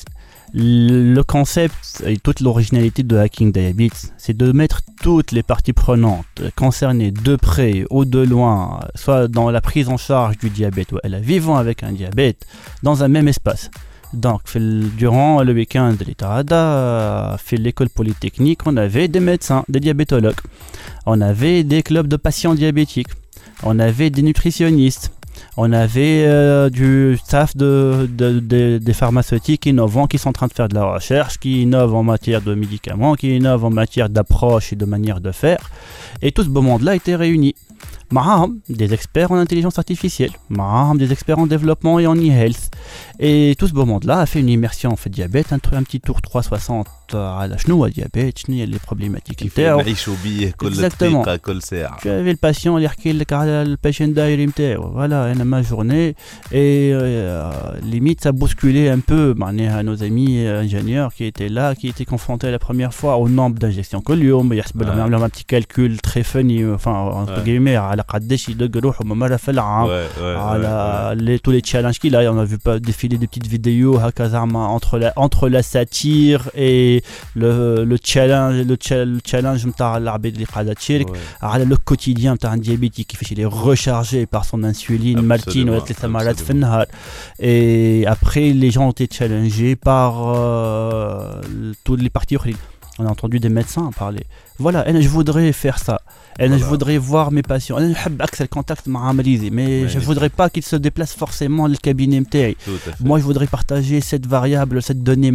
le 0.52 1.22
concept 1.22 2.02
et 2.04 2.16
toute 2.16 2.40
l'originalité 2.40 3.04
de 3.04 3.16
Hacking 3.16 3.52
Diabetes, 3.52 4.12
c'est 4.18 4.36
de 4.36 4.50
mettre 4.50 4.80
toutes 5.00 5.30
les 5.30 5.44
parties 5.44 5.72
prenantes 5.72 6.24
concernées 6.56 7.12
de 7.12 7.36
près 7.36 7.84
ou 7.88 8.04
de 8.04 8.18
loin, 8.18 8.80
soit 8.96 9.28
dans 9.28 9.50
la 9.50 9.60
prise 9.60 9.88
en 9.88 9.96
charge 9.96 10.38
du 10.38 10.50
diabète 10.50 10.90
ou 10.90 10.98
la 11.04 11.20
vivant 11.20 11.56
avec 11.56 11.84
un 11.84 11.92
diabète, 11.92 12.46
dans 12.82 13.04
un 13.04 13.08
même 13.08 13.28
espace. 13.28 13.70
Donc, 14.12 14.40
durant 14.56 15.44
le 15.44 15.52
week-end 15.52 15.94
de 15.96 16.04
l'Itarada, 16.04 17.36
l'école 17.52 17.90
polytechnique, 17.90 18.66
on 18.66 18.76
avait 18.76 19.06
des 19.06 19.20
médecins, 19.20 19.64
des 19.68 19.78
diabétologues, 19.78 20.40
on 21.06 21.20
avait 21.20 21.62
des 21.62 21.84
clubs 21.84 22.08
de 22.08 22.16
patients 22.16 22.56
diabétiques, 22.56 23.10
on 23.62 23.78
avait 23.78 24.10
des 24.10 24.22
nutritionnistes, 24.22 25.12
on 25.56 25.72
avait 25.72 26.24
euh, 26.26 26.70
du 26.70 27.18
staff 27.24 27.56
de, 27.56 28.08
de- 28.10 28.40
de- 28.40 28.78
des 28.78 28.92
pharmaceutiques 28.92 29.66
innovants 29.66 30.06
qui 30.06 30.18
sont 30.18 30.30
en 30.30 30.32
train 30.32 30.46
de 30.46 30.52
faire 30.52 30.68
de 30.68 30.74
la 30.74 30.84
recherche, 30.84 31.38
qui 31.38 31.62
innovent 31.62 31.94
en 31.94 32.02
matière 32.02 32.40
de 32.42 32.54
médicaments, 32.54 33.14
qui 33.14 33.36
innovent 33.36 33.64
en 33.64 33.70
matière 33.70 34.08
d'approche 34.08 34.72
et 34.72 34.76
de 34.76 34.84
manière 34.84 35.20
de 35.20 35.32
faire. 35.32 35.70
Et 36.22 36.32
tout 36.32 36.42
ce 36.42 36.48
beau 36.48 36.62
monde-là 36.62 36.94
était 36.96 37.16
réuni. 37.16 37.54
معاهم 38.11 38.59
des 38.71 38.93
experts 38.93 39.31
en 39.31 39.35
intelligence 39.45 39.79
artificielle, 39.79 40.31
معاهم 40.49 40.97
des 40.99 41.11
experts 41.11 41.39
en 41.39 41.47
développement 41.47 41.99
et 41.99 42.07
en 42.07 42.15
e-health. 42.15 42.69
Et 43.19 43.55
tout 43.59 43.67
ce 43.67 43.73
beau 43.73 43.85
monde-là 43.85 44.19
a 44.19 44.25
fait 44.25 44.39
une 44.45 44.49
immersion 44.49 44.89
en 44.91 44.95
fait 44.95 45.09
diabète, 45.09 45.53
un, 45.53 45.57
tr- 45.57 45.75
un 45.75 45.83
petit 45.83 45.99
tour 45.99 46.21
360 46.21 46.87
على 47.13 47.57
شنو 47.57 47.75
هو 47.75 47.89
diabète, 47.89 48.37
شنو 48.37 48.55
هي 48.55 48.65
les 48.67 48.79
problématiques 48.89 49.35
كيف 49.35 49.59
نتاعو. 49.59 49.81
نعيشوا 49.81 50.13
بيه 50.23 50.51
كل 50.51 50.73
Exactement. 50.75 51.03
دقيقه 51.03 51.35
كل 51.35 51.61
ساعه 51.61 51.97
Tu 51.97 52.03
avais 52.07 52.33
le 52.35 52.39
patient 52.49 52.67
اللي 52.67 52.83
يحكي 52.85 53.13
لك 53.13 53.33
على 53.33 53.61
البيشنت 53.61 54.15
دايري 54.15 54.45
نتاعو 54.45 54.93
voilà 54.93 55.13
انا 55.13 55.43
ما 55.43 55.63
journée 55.63 56.13
et 56.51 56.91
euh, 56.93 57.79
limite 57.93 58.21
ça 58.27 58.31
bousculait 58.31 58.89
un 58.89 58.99
peu 59.11 59.33
معناها 59.39 59.83
nos 59.83 60.03
amis 60.03 60.37
euh, 60.45 60.63
ingénieurs 60.65 61.13
qui 61.13 61.23
étaient 61.25 61.49
là 61.49 61.75
qui 61.75 61.87
étaient 61.87 62.09
confrontés 62.15 62.51
la 62.51 62.59
première 62.59 62.93
fois 62.93 63.15
au 63.17 63.29
nombre 63.29 63.59
d'injections 63.59 63.99
كل 64.03 64.23
يوم 64.23 64.53
يحسب 64.53 64.81
لهم 64.83 64.95
Ouais. 64.95 64.97
يعملوا 64.97 65.27
un 65.27 65.29
petit 65.29 65.45
calcul 65.45 65.97
très 66.09 66.23
funny 66.33 66.65
enfin 66.75 66.91
entre 67.21 67.37
Ouais. 67.37 67.43
guillemets 67.45 67.75
على 67.99 68.01
قداش 68.01 68.49
يدق 68.49 68.77
روحه 68.83 69.05
مرة 69.05 69.35
في 69.35 69.51
العام 69.51 69.87
Ouais, 69.87 69.89
ouais, 69.89 70.21
على 70.37 71.15
les, 71.19 71.39
tous 71.39 71.51
les 71.51 71.61
challenges 71.71 71.99
qu'il 71.99 72.15
a 72.15 72.31
on 72.31 72.37
a 72.39 72.45
vu 72.45 72.57
pas 72.57 72.79
défiler 72.79 73.17
des 73.17 73.27
petites 73.27 73.47
vidéos 73.47 73.99
هكا 73.99 74.27
زعما 74.27 74.79
entre 74.79 74.97
la 74.99 75.13
entre 75.25 75.49
la 75.49 75.61
satire 75.63 76.41
et 76.55 77.03
le 77.35 77.83
le 77.91 77.97
challenge 78.11 78.55
le, 78.71 78.75
cha- 78.85 79.05
le 79.05 79.19
challenge 79.31 79.65
نتاع 79.67 79.97
العباد 79.97 80.33
اللي 80.33 80.45
قاعده 80.45 80.73
تشارك 80.73 81.09
Ouais. 81.09 81.43
على 81.43 81.65
لو 81.65 81.77
كوتيديان 81.85 82.37
تاع 82.37 82.55
un 82.55 82.59
diabétique 82.59 83.01
كيفاش 83.07 83.33
il 83.33 83.39
est 83.39 83.45
rechargé 83.65 84.25
par 84.25 84.45
son 84.45 84.63
insuline 84.63 85.19
مالتين 85.19 85.69
ولا 85.69 85.79
Absolument, 85.79 85.83
ثلاث 85.87 86.05
مرات 86.05 86.35
في 86.39 86.45
absolument. 86.45 86.49
النهار 86.51 86.85
et 87.39 88.07
après 88.07 88.53
les 88.61 88.71
gens 88.71 88.87
ont 88.89 88.91
été 88.91 89.07
challengés 89.17 89.75
par 89.75 90.11
euh, 90.27 91.71
toutes 91.83 92.01
les 92.01 92.09
parties 92.09 92.35
أخرين. 92.35 92.55
on 93.00 93.06
a 93.06 93.10
entendu 93.10 93.40
des 93.40 93.48
médecins 93.48 93.86
parler. 93.92 94.24
Voilà, 94.58 94.84
je 95.00 95.08
voudrais 95.08 95.52
faire 95.52 95.78
ça. 95.78 96.02
Je 96.38 96.64
voudrais 96.64 96.98
voir 96.98 97.32
mes 97.32 97.42
patients. 97.42 97.78
Je 97.78 97.84
le 98.42 98.48
contact 98.48 98.86
mais 99.50 99.88
je 99.88 99.98
ne 99.98 100.04
voudrais 100.04 100.28
pas 100.28 100.50
qu'ils 100.50 100.64
se 100.64 100.76
déplacent 100.76 101.14
forcément 101.14 101.66
dans 101.66 101.68
le 101.68 101.76
cabinet 101.76 102.22
Moi, 103.00 103.18
je 103.18 103.24
voudrais 103.24 103.46
partager 103.46 104.02
cette 104.02 104.26
variable, 104.26 104.82
cette 104.82 105.02
donnée. 105.02 105.32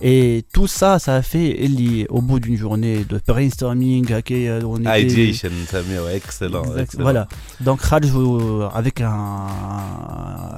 Et 0.00 0.44
tout 0.52 0.68
ça, 0.68 1.00
ça 1.00 1.16
a 1.16 1.22
fait, 1.22 1.66
au 2.08 2.22
bout 2.22 2.38
d'une 2.38 2.56
journée 2.56 3.04
de 3.08 3.20
brainstorming, 3.26 4.06
euh, 4.12 4.62
on 4.64 4.78
était... 4.80 5.32
excellent, 6.14 6.62
excellent. 6.78 7.02
Voilà. 7.02 7.26
Donc, 7.60 7.80
avec 8.74 9.00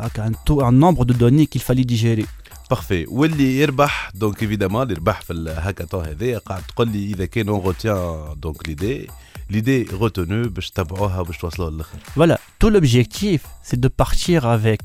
avec 0.04 0.18
un, 0.18 0.32
taux, 0.44 0.62
un 0.62 0.72
nombre 0.72 1.04
de 1.06 1.14
données 1.14 1.46
qu'il 1.46 1.62
fallait 1.62 1.84
digérer. 1.84 2.26
بارفي 2.73 3.05
واللي 3.09 3.59
يربح 3.59 4.11
دونك 4.15 4.41
ايفيدامون 4.43 4.81
اللي 4.81 4.93
ربح 4.93 5.21
في 5.21 5.33
الهاكاثون 5.33 6.05
هذايا 6.05 6.37
قاعد 6.37 6.61
تقول 6.63 6.87
لي 6.89 7.05
اذا 7.05 7.25
كان 7.25 7.49
اون 7.49 7.61
روتيان 7.61 8.35
دونك 8.37 8.67
ليدي 8.69 9.07
ليدي 9.49 9.83
روتونو 9.83 10.49
باش 10.49 10.71
تتبعوها 10.71 11.21
باش 11.21 11.37
توصلوا 11.37 11.69
للاخر 11.69 11.97
voilà 12.17 12.37
tout 12.63 12.69
l'objectif 12.69 13.41
c'est 13.63 13.79
de 13.79 13.87
partir 13.87 14.45
avec 14.45 14.81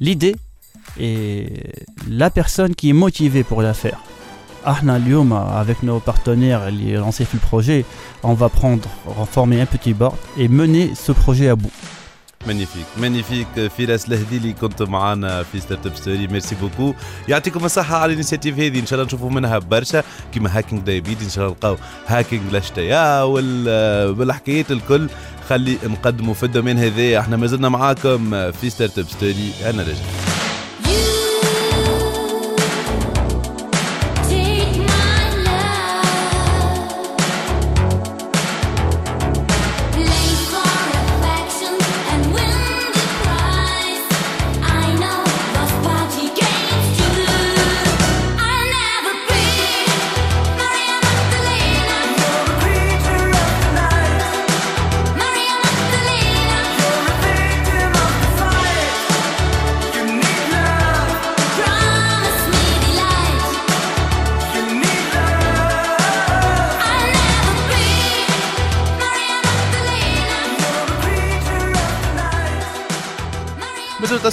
l'idée 0.00 0.36
et 1.00 1.46
la 2.08 2.30
personne 2.30 2.74
qui 2.74 2.86
est 2.90 2.98
motivée 3.06 3.44
pour 3.44 3.62
la 3.62 3.74
faire 3.74 3.98
احنا 4.66 4.96
اليوم 4.96 5.34
avec 5.64 5.82
nos 5.82 6.00
partenaires 6.10 6.62
اللي 6.68 7.12
lancés 7.12 7.24
في 7.24 7.34
الprojet 7.34 7.84
on 8.26 8.34
va 8.34 8.48
prendre 8.48 8.88
former 9.34 9.60
un 9.60 9.66
petit 9.66 9.94
board 9.94 10.16
et 10.38 10.48
mener 10.48 10.94
ce 10.94 11.12
projet 11.12 11.48
à 11.48 11.56
bout 11.56 11.72
magnifique 12.47 12.85
magnifique 12.97 13.47
فراس 13.77 14.07
الهديلي 14.07 14.53
كنت 14.53 14.81
معنا 14.81 15.43
في 15.43 15.59
Start-up 15.59 15.95
Story 15.95 16.27
merci 16.27 16.55
beaucoup 16.55 16.93
يعطيكم 17.27 17.65
الصحه 17.65 17.97
على 17.97 18.05
ال 18.09 18.14
initiative 18.14 18.59
هذه 18.59 18.79
ان 18.79 18.85
شاء 18.85 18.93
الله 18.93 19.05
نشوفوا 19.05 19.29
منها 19.29 19.57
برشا 19.57 20.03
كيما 20.33 20.57
hacking 20.57 20.81
diabetes 20.81 21.25
ان 21.25 21.29
شاء 21.29 21.43
الله 21.45 21.55
نلقاو 21.55 21.77
هاكينج 22.07 22.51
لاشتيا 22.51 23.21
وال 23.23 24.13
بالحكايات 24.13 24.71
الكل 24.71 25.09
خلي 25.49 25.77
نقدموا 25.83 26.33
في 26.33 26.43
الدومين 26.43 26.77
هذا 26.77 27.19
إحنا 27.19 27.37
مازلنا 27.37 27.69
معاكم 27.69 28.51
في 28.51 28.69
ستارت 28.69 28.99
اب 28.99 29.05
ستوري 29.09 29.51
أنا 29.65 29.81
رجع 29.83 30.48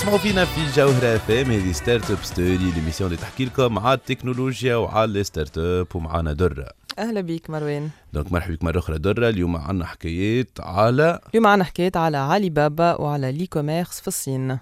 تسمعوا 0.06 0.22
فينا 0.22 0.44
في 0.44 0.66
جوهرة 0.76 1.16
FM 1.16 1.50
هذه 1.50 1.72
Start-up 1.72 2.18
Story 2.22 2.56
l'émission 2.56 3.10
اللي 3.10 3.22
تحكي 3.22 3.44
لكم 3.44 3.78
على 3.78 3.94
التكنولوجيا 3.94 4.76
وعلى 4.76 5.20
ال 5.20 5.58
start-up 5.58 5.86
ومعنا 5.94 6.32
درة. 6.32 6.68
أهلا 6.98 7.20
بيك 7.20 7.50
مروان. 7.50 7.90
donc 8.12 8.32
مرحبا 8.32 8.54
بك 8.54 8.64
مرة 8.64 8.78
أخرى 8.78 8.98
درة. 8.98 9.28
اليوم 9.28 9.56
عندنا 9.56 9.86
حكايات 9.86 10.50
على 10.60 11.20
اليوم 11.30 11.46
عنا 11.46 11.64
حكايات 11.64 11.96
على 11.96 12.16
علي 12.16 12.50
بابا 12.50 12.94
وعلى 13.00 13.32
l'e-commerce 13.32 14.00
في 14.00 14.08
الصين. 14.08 14.58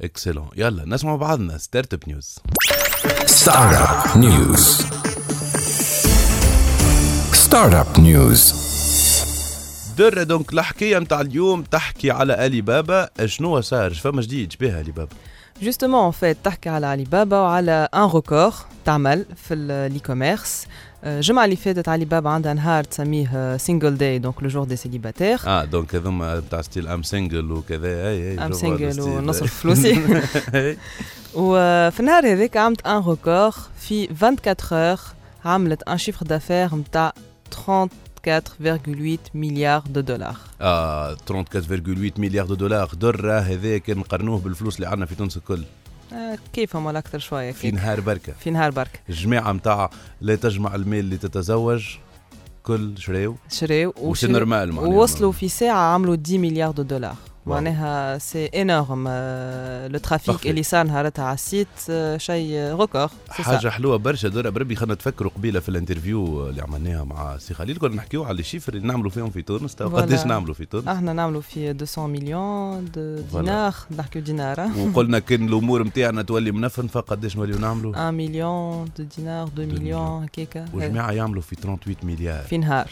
excellent 0.00 0.48
يلا 0.56 0.84
نسمع 0.86 1.16
بعضنا. 1.16 1.58
Startup 1.58 2.00
News 2.08 2.38
Startup 3.44 4.16
News. 4.16 4.64
Startup 7.44 7.98
News. 7.98 8.65
درة 9.98 10.22
donc 10.22 10.52
الحكاية 10.52 10.98
متاع 10.98 11.20
اليوم 11.20 11.62
تحكي 11.62 12.10
على 12.10 12.46
علي 12.46 12.60
بابا 12.60 13.08
شنو 13.24 13.60
صار 13.60 13.94
فما 13.94 14.22
جديد 14.22 14.52
شبيها 14.52 14.80
علي 14.80 14.92
بابا 14.92 15.10
justement 15.62 16.04
en 16.06 16.10
fait 16.10 16.36
تحكي 16.44 16.68
على 16.68 16.86
علي 16.86 17.04
بابا 17.04 17.40
وعلى 17.40 17.88
un 17.94 18.10
record 18.14 18.54
تعمل 18.84 19.26
في 19.36 19.54
ال 19.54 19.98
e-commerce 19.98 20.66
الجمعة 21.04 21.44
اللي 21.44 21.56
فاتت 21.56 21.88
علي 21.88 22.04
بابا 22.04 22.30
عندها 22.30 22.54
نهار 22.54 22.84
تسميه 22.84 23.56
Single 23.56 23.96
Day 23.96 24.18
donc 24.18 24.42
le 24.42 24.48
jour 24.48 24.64
des 24.64 24.76
célibataires 24.76 25.38
آه 25.46 25.64
donc 25.64 25.94
هذوما 25.94 26.42
تاع 26.50 26.62
still 26.62 26.88
I'm 26.88 27.02
single 27.02 27.52
وكذا. 27.52 27.88
I 27.88 28.32
I'm 28.32 28.52
single. 28.52 29.00
ونصرف 29.00 29.54
فلوسي. 29.60 29.92
وفي 31.34 32.00
النهار 32.00 32.32
هذاك 32.32 32.56
عملت 32.56 32.86
un 32.86 33.02
record 33.02 33.50
في 33.78 34.08
24 34.22 34.80
heures 34.80 34.98
عملت 35.44 35.82
un 35.82 35.98
chiffre 35.98 36.26
d'affaires 36.26 36.74
نتاع 36.74 37.12
34,8 38.26 39.18
milliards 39.34 39.80
de 39.80 40.00
dollars 40.00 40.36
آه 40.60 41.14
34.8 41.14 41.18
مليار 42.18 42.46
دولار 42.46 42.86
درة 42.86 43.38
هذا 43.38 43.78
كان 43.78 43.98
نقارنوه 43.98 44.38
بالفلوس 44.38 44.76
اللي 44.76 44.86
عندنا 44.86 45.06
في 45.06 45.14
تونس 45.14 45.36
الكل. 45.36 45.64
آه، 46.12 46.38
كيفهم 46.52 46.86
ولا 46.86 46.98
أكثر 46.98 47.18
شوية؟ 47.18 47.52
في. 47.52 47.70
نهار 47.70 48.00
بركة. 48.00 48.32
في 48.32 48.50
نهار 48.50 48.70
برك 48.70 49.00
الجماعة 49.08 49.52
متاع 49.52 49.90
لا 50.20 50.34
تجمع 50.34 50.74
المال 50.74 51.10
لتتزوج 51.10 51.84
كل 52.62 52.98
شراو 52.98 53.34
شراو 53.50 53.94
و 53.96 54.01
c'est 54.01 54.26
normal. 54.26 54.78
ووصلوا 54.78 55.32
في 55.32 55.48
ساعة 55.48 55.94
عملوا 55.94 56.16
10 56.26 56.38
milliards 56.38 56.70
de 56.70 56.82
dollars. 56.82 57.16
معناها 57.46 58.18
c'est 58.18 58.46
énorme 58.46 59.08
le 59.92 59.98
trafic. 59.98 60.46
اللي 60.46 60.62
صار 60.62 60.86
نهارتها 60.86 61.24
على 61.24 61.34
ال 61.34 61.41
site 61.41 61.68
آه، 61.90 62.16
شيء 62.16 62.74
record 62.80 63.08
حاجة 63.28 63.68
حلوة 63.68 63.96
برشا. 63.96 64.28
درة 64.28 64.50
بربي 64.50 64.76
خلينا 64.76 64.94
نتفكروا 64.94 65.30
قبيلة 65.36 65.60
في 65.60 65.68
ال 65.68 65.76
interview 65.76 66.48
اللي 66.48 66.62
عملناها 66.62 67.04
مع 67.04 67.38
سي 67.38 67.54
خليل. 67.54 67.78
كنا 67.78 67.94
نحكيو 67.96 68.24
على 68.24 68.40
ال 68.40 68.44
chiffres 68.44 68.74
اللي 68.74 68.86
نعملوا 68.88 69.10
فيهم 69.10 69.30
في 69.30 69.42
تونس. 69.42 69.74
تو. 69.74 69.88
قداش 69.88 70.26
نعملوا 70.26 70.54
في 70.54 70.64
تونس؟ 70.64 70.88
إحنا 70.88 71.12
نعملوا 71.12 71.40
في 71.40 71.72
200 71.72 72.06
مليون. 72.06 72.88
دينار 73.32 73.74
نحكيو 73.98 74.22
دينار. 74.22 74.60
وقلنا 74.86 75.18
كان 75.18 75.48
الأمور 75.48 75.82
نتاعنا 75.82 76.22
تولي 76.22 76.52
منفن 76.52 76.86
فقداش 76.86 77.36
نوليو 77.36 77.58
نعملوا؟ 77.58 77.92
1 77.96 78.14
مليون 78.14 78.88
دينار 79.16 79.46
2 79.46 79.68
مليون. 79.68 80.22
هكاكا 80.24 80.64
وجماعة 80.74 81.10
يعملوا 81.12 81.42
في 81.42 81.56
38 81.56 81.96
مليار. 82.02 82.42
في 82.42 82.58
نهار. 82.58 82.88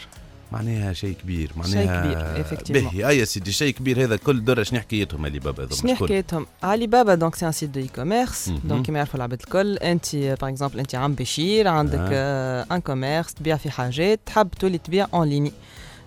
معناها 0.55 0.93
شيء 0.93 1.15
كبير 1.23 1.51
شيء 1.65 1.75
معناها 1.75 2.01
كبير، 2.03 2.45
effectivement. 2.45 2.71
باهي. 2.71 3.07
اي 3.07 3.19
يا 3.19 3.25
سيدي 3.25 3.51
شيء 3.51 3.73
كبير 3.73 4.03
هذا 4.03 4.15
كل 4.15 4.45
درة 4.45 4.63
شنو 4.63 4.79
حكايتهم 4.79 5.25
علي 5.25 5.39
بابا؟ 5.39 5.63
هذوما 5.63 5.75
شنو؟ 5.75 5.95
حكايتهم 5.95 6.45
علي 6.63 6.87
بابا 6.87 7.15
donc 7.15 7.35
c'est 7.35 7.47
un 7.47 7.51
site 7.51 7.69
de 7.69 7.79
e-commerce. 7.79 8.49
donc 8.63 8.85
كيما 8.85 8.97
يعرفوا 8.97 9.15
العباد 9.15 9.39
الكل 9.39 9.77
انت 9.77 10.15
par 10.15 10.49
exemple 10.49 10.79
انت 10.79 10.95
عم 10.95 11.13
بشير 11.13 11.67
عندك 11.67 12.09
آه. 12.11 12.65
un 12.71 12.81
commerce 12.81 13.33
تبيع 13.33 13.57
في 13.57 13.71
حاجات 13.71 14.19
تحب 14.25 14.49
تولي 14.59 14.77
تبيع 14.77 15.07
en 15.13 15.27
ligne 15.29 15.51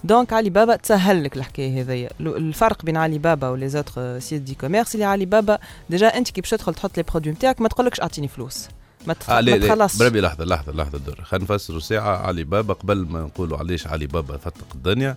donc 0.04 0.32
علي 0.32 0.50
بابا 0.50 0.76
تسهل 0.76 1.24
لك 1.24 1.36
الحكاية 1.36 1.80
هذيا 1.80 2.10
الفرق 2.20 2.84
بين 2.84 2.96
علي 2.96 3.18
بابا 3.18 3.48
و 3.48 3.68
les 3.68 4.18
autres 4.18 4.42
sites 4.42 4.54
d'e-commerce 4.54 4.94
اللي 4.94 5.04
علي 5.04 5.24
بابا 5.24 5.58
déjà 5.90 6.06
انت 6.06 6.30
كي 6.30 6.40
باش 6.40 6.50
تدخل 6.50 6.74
تحط 6.74 6.96
les 6.96 7.02
produits 7.02 7.32
نتاعك 7.32 7.60
ما 7.60 7.68
تقولكش 7.68 8.00
اعطيني 8.00 8.28
فلوس 8.28 8.68
ما 9.08 9.14
تخ- 9.14 9.30
آه 9.30 9.40
ما 9.40 9.56
تخلصش. 9.58 9.98
بربي 9.98 10.20
لحظة 10.20 10.44
لحظة 10.44 10.72
لحظة 10.72 10.98
درة 10.98 11.22
خلينا 11.22 11.44
نفسروا 11.44 11.80
ساعة 11.80 12.16
علي 12.16 12.44
بابا 12.44 12.74
قبل 12.74 12.96
ما 13.06 13.20
نقولوا 13.20 13.58
علاش 13.58 13.86
علي 13.86 14.06
بابا 14.06 14.36
فتق 14.36 14.66
الدنيا. 14.74 15.14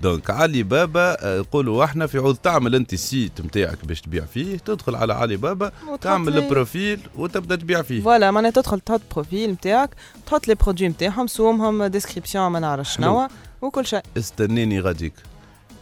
Donc 0.00 0.30
علي 0.30 0.62
بابا 0.62 1.24
آه، 1.26 1.36
يقولوا 1.36 1.84
إحنا 1.84 2.06
في 2.06 2.18
عوض 2.18 2.36
تعمل 2.36 2.74
انت 2.74 2.92
ال 2.92 3.02
site 3.02 3.40
نتاعك 3.40 3.84
باش 3.84 4.00
تبيع 4.00 4.24
فيه. 4.24 4.56
تدخل 4.56 4.94
على 4.94 5.12
علي 5.14 5.36
بابا 5.36 5.72
تعمل 6.00 6.38
ال 6.38 6.47
profil 6.47 7.00
وتبدأ 7.16 7.56
تبيع 7.56 7.82
فيه. 7.82 8.02
voilà 8.02 8.30
معناها 8.30 8.50
تدخل 8.50 8.80
تحط 8.80 9.00
profil 9.14 9.50
نتاعك 9.50 9.90
تحط 10.26 10.48
les 10.48 10.54
produits 10.54 10.88
نتاعهم 10.88 11.26
سومهم 11.26 11.84
description 11.84 12.46
ما 12.48 12.60
نعرفش 12.60 12.96
حلو. 12.96 13.04
شنو 13.04 13.28
وكل 13.62 13.86
شيء. 13.86 14.02
استناني 14.18 14.80
غاديك. 14.80 15.14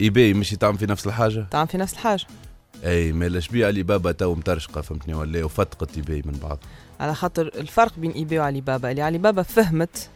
eBay 0.01 0.33
مش 0.33 0.49
تعمل 0.49 0.77
في 0.77 0.85
نفس 0.85 1.07
الحاجة؟ 1.07 1.47
تعمل 1.51 1.67
في 1.67 1.77
نفس 1.77 1.93
الحاجة. 1.93 2.25
أي 2.85 3.11
ما 3.11 3.25
لاش 3.29 3.47
بيع 3.47 3.67
علي 3.67 3.83
بابا 3.83 4.11
تو 4.11 4.35
مترشقة 4.35 4.81
فهمتني 4.81 5.13
ولا 5.13 5.43
وفتقت 5.43 5.95
eBay 5.95 6.21
من 6.25 6.39
بعض. 6.43 6.59
على 7.01 7.15
خاطر 7.15 7.47
الفرق 7.47 7.91
بين 7.97 8.11
eBay 8.11 8.39
وعلي 8.39 8.61
بابا 8.61 8.91
اللي 8.91 9.01
علي 9.01 9.17
بابا 9.17 9.41
فهمت 9.43 10.09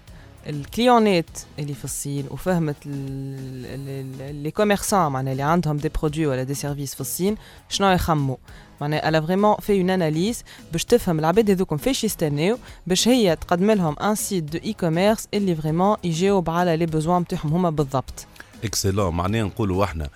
الكليونات 0.48 1.40
اللي 1.60 1.74
في 1.74 1.86
الصين 1.86 2.26
وفهمت 2.32 2.76
les 2.86 4.52
commerçants 4.52 5.08
معناها 5.08 5.32
اللي 5.32 5.44
عندهم 5.44 5.78
des 5.78 5.90
produits 5.90 6.26
ولا 6.26 6.44
des 6.44 6.54
services 6.54 6.96
في 6.96 7.02
الصين 7.02 7.36
شنو 7.70 7.92
يخموا؟ 7.92 8.36
معناها 8.82 9.10
il 9.10 9.22
a 9.22 9.26
vraiment 9.26 9.56
fait 9.56 9.82
une 9.82 9.90
analyse 9.90 10.44
باش 10.72 10.86
تفهم 10.86 11.20
العباد 11.20 11.50
هذوكم 11.52 11.78
فاش 11.78 12.04
يستناو 12.04 12.58
باش 12.88 13.08
هي 13.08 13.36
تقدم 13.36 13.72
لهم 13.72 13.96
un 14.00 14.16
site 14.16 14.44
de 14.44 14.60
e-commerce 14.66 15.28
اللي 15.34 15.56
vraiment 15.56 15.98
يجاوب 16.04 16.50
على 16.50 16.78
les 16.78 16.86
besoins 16.86 17.22
نتاعهم 17.22 17.54
هما 17.54 17.70
بالضبط. 17.70 18.26
excellent 18.64 19.14
معناها 19.16 19.44
نقولوا 19.44 19.84
إحنا 19.84 20.10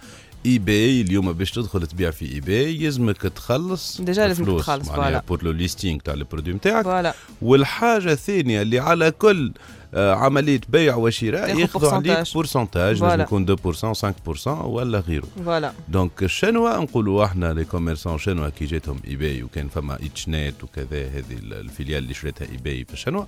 eBay 0.46 1.02
اليوم 1.02 1.34
باش 1.34 1.52
تدخل 1.52 1.88
تبيع 1.88 2.12
في 2.12 2.32
eBay 2.34 2.84
يلزمك 2.84 3.18
تخلص 3.22 4.02
déjà 4.02 4.34
فلوس 4.34 4.62
تخلص، 4.66 4.90
voilà. 4.90 5.24
pour 5.28 5.44
le 5.44 5.52
listing 5.52 6.00
تاع 6.00 6.14
ال 6.14 6.19
produit 6.19 6.54
نتاعك 6.54 6.84
voilà. 6.86 7.14
والحاجة 7.42 8.12
الثانية 8.12 8.62
اللي 8.62 8.80
على 8.80 9.12
كل 9.12 9.52
آه، 9.94 10.14
عملية 10.16 10.62
بيع 10.70 10.96
وشراء 10.96 11.60
ياخذوا 11.60 11.92
عليك 11.92 12.34
pourcentage. 12.34 13.04
لازم 13.04 13.22
يكون 13.22 13.46
2% 13.46 13.94
5% 13.94 14.48
ولا 14.66 15.00
غيره. 15.00 15.28
voilà. 15.46 15.72
donc 15.88 16.24
الشنوة 16.24 16.78
نقولوا 16.80 17.26
إحنا 17.26 17.54
les 17.54 17.66
commerçants 17.66 18.18
شنوة 18.18 18.50
كي 18.50 18.66
جاتهم 18.66 19.00
eBay 19.08 19.44
وكان 19.44 19.68
فما 19.68 19.96
EachNet 20.06 20.64
وكذا 20.64 21.08
هذه 21.08 21.24
ال- 21.44 21.54
ال 21.54 21.60
filiale 21.60 22.04
اللي 22.04 22.14
شريتها 22.14 22.48
eBay 22.52 22.86
في 22.86 22.94
الشنوة 22.94 23.28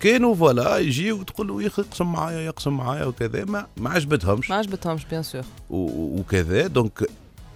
كانوا 0.00 0.34
voilà 0.34 0.78
يجيو 0.78 1.22
تقول 1.22 1.48
له 1.48 1.62
يقسم 1.62 2.12
معايا 2.12 2.40
يقسم 2.40 2.76
معايا 2.76 3.04
وكذا 3.04 3.44
ما 3.44 3.66
ما 3.76 3.90
عجبتهمش. 3.90 4.50
ما 4.50 4.56
عجبتهمش 4.56 5.04
bien 5.04 5.22
sûr 5.22 5.42
وكذا 5.70 6.66
donc 6.66 7.06